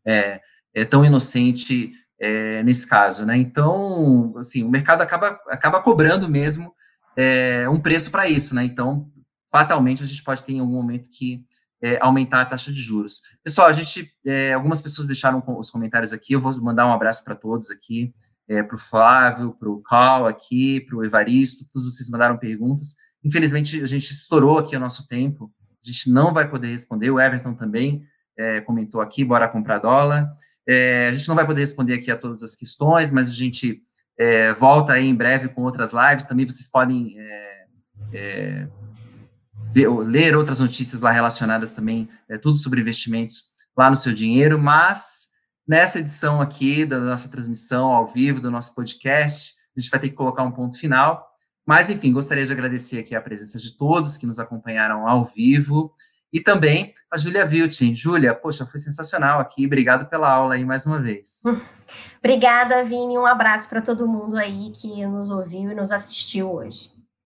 é, 0.04 0.40
é 0.74 0.84
tão 0.84 1.04
inocente 1.04 1.92
é, 2.20 2.62
nesse 2.62 2.86
caso, 2.86 3.24
né? 3.24 3.36
Então, 3.36 4.34
assim, 4.36 4.62
o 4.62 4.70
mercado 4.70 5.02
acaba, 5.02 5.40
acaba 5.48 5.80
cobrando 5.80 6.28
mesmo 6.28 6.74
é, 7.16 7.68
um 7.68 7.80
preço 7.80 8.10
para 8.10 8.28
isso, 8.28 8.54
né? 8.54 8.64
Então, 8.64 9.10
fatalmente, 9.50 10.02
a 10.02 10.06
gente 10.06 10.22
pode 10.22 10.44
ter 10.44 10.52
em 10.52 10.60
algum 10.60 10.74
momento 10.74 11.08
que 11.08 11.44
é, 11.82 11.98
aumentar 12.00 12.42
a 12.42 12.44
taxa 12.44 12.70
de 12.70 12.80
juros. 12.80 13.22
Pessoal, 13.42 13.68
a 13.68 13.72
gente, 13.72 14.12
é, 14.24 14.52
algumas 14.52 14.82
pessoas 14.82 15.06
deixaram 15.06 15.42
os 15.58 15.70
comentários 15.70 16.12
aqui, 16.12 16.34
eu 16.34 16.40
vou 16.40 16.54
mandar 16.60 16.86
um 16.86 16.92
abraço 16.92 17.24
para 17.24 17.34
todos 17.34 17.70
aqui, 17.70 18.12
é, 18.46 18.62
para 18.62 18.76
o 18.76 18.78
Flávio, 18.78 19.56
para 19.58 19.70
o 19.70 19.80
Cal 19.80 20.26
aqui, 20.26 20.80
para 20.82 20.96
o 20.96 21.04
Evaristo, 21.04 21.64
todos 21.72 21.94
vocês 21.94 22.10
mandaram 22.10 22.36
perguntas. 22.36 22.94
Infelizmente, 23.24 23.80
a 23.82 23.86
gente 23.86 24.12
estourou 24.12 24.58
aqui 24.58 24.76
o 24.76 24.80
nosso 24.80 25.06
tempo, 25.08 25.50
a 25.82 25.90
gente 25.90 26.10
não 26.10 26.34
vai 26.34 26.48
poder 26.48 26.68
responder, 26.68 27.10
o 27.10 27.18
Everton 27.18 27.54
também 27.54 28.04
é, 28.36 28.60
comentou 28.60 29.00
aqui, 29.00 29.24
bora 29.24 29.48
comprar 29.48 29.78
dólar. 29.78 30.30
É, 30.72 31.08
a 31.08 31.12
gente 31.12 31.26
não 31.26 31.34
vai 31.34 31.44
poder 31.44 31.62
responder 31.62 31.94
aqui 31.94 32.12
a 32.12 32.16
todas 32.16 32.44
as 32.44 32.54
questões, 32.54 33.10
mas 33.10 33.28
a 33.28 33.32
gente 33.32 33.82
é, 34.16 34.54
volta 34.54 34.92
aí 34.92 35.04
em 35.04 35.14
breve 35.16 35.48
com 35.48 35.62
outras 35.62 35.92
lives, 35.92 36.26
também 36.26 36.46
vocês 36.46 36.68
podem 36.68 37.18
é, 37.18 37.66
é, 38.12 38.68
ver, 39.72 39.88
ler 39.88 40.36
outras 40.36 40.60
notícias 40.60 41.00
lá 41.00 41.10
relacionadas 41.10 41.72
também, 41.72 42.08
é, 42.28 42.38
tudo 42.38 42.56
sobre 42.56 42.80
investimentos 42.80 43.46
lá 43.76 43.90
no 43.90 43.96
seu 43.96 44.12
dinheiro, 44.12 44.60
mas 44.60 45.26
nessa 45.66 45.98
edição 45.98 46.40
aqui 46.40 46.86
da 46.86 47.00
nossa 47.00 47.28
transmissão 47.28 47.90
ao 47.90 48.06
vivo, 48.06 48.40
do 48.40 48.48
nosso 48.48 48.72
podcast, 48.72 49.56
a 49.76 49.80
gente 49.80 49.90
vai 49.90 49.98
ter 49.98 50.10
que 50.10 50.14
colocar 50.14 50.44
um 50.44 50.52
ponto 50.52 50.78
final, 50.78 51.26
mas, 51.66 51.90
enfim, 51.90 52.12
gostaria 52.12 52.46
de 52.46 52.52
agradecer 52.52 53.00
aqui 53.00 53.16
a 53.16 53.20
presença 53.20 53.58
de 53.58 53.76
todos 53.76 54.16
que 54.16 54.26
nos 54.26 54.38
acompanharam 54.38 55.08
ao 55.08 55.24
vivo 55.24 55.92
e 56.32 56.40
também 56.40 56.94
a 57.10 57.18
Júlia 57.18 57.44
Viltin. 57.44 57.94
Júlia, 57.94 58.34
poxa, 58.34 58.66
foi 58.66 58.78
sensacional 58.78 59.40
aqui. 59.40 59.66
Obrigado 59.66 60.08
pela 60.08 60.30
aula 60.30 60.54
aí 60.54 60.64
mais 60.64 60.86
uma 60.86 61.00
vez. 61.00 61.42
Obrigada, 62.18 62.84
Vini. 62.84 63.18
Um 63.18 63.26
abraço 63.26 63.68
para 63.68 63.82
todo 63.82 64.06
mundo 64.06 64.36
aí 64.36 64.72
que 64.72 65.04
nos 65.06 65.30
ouviu 65.30 65.70
e 65.70 65.74
nos 65.74 65.90
assistiu 65.90 66.52
hoje. 66.52 66.90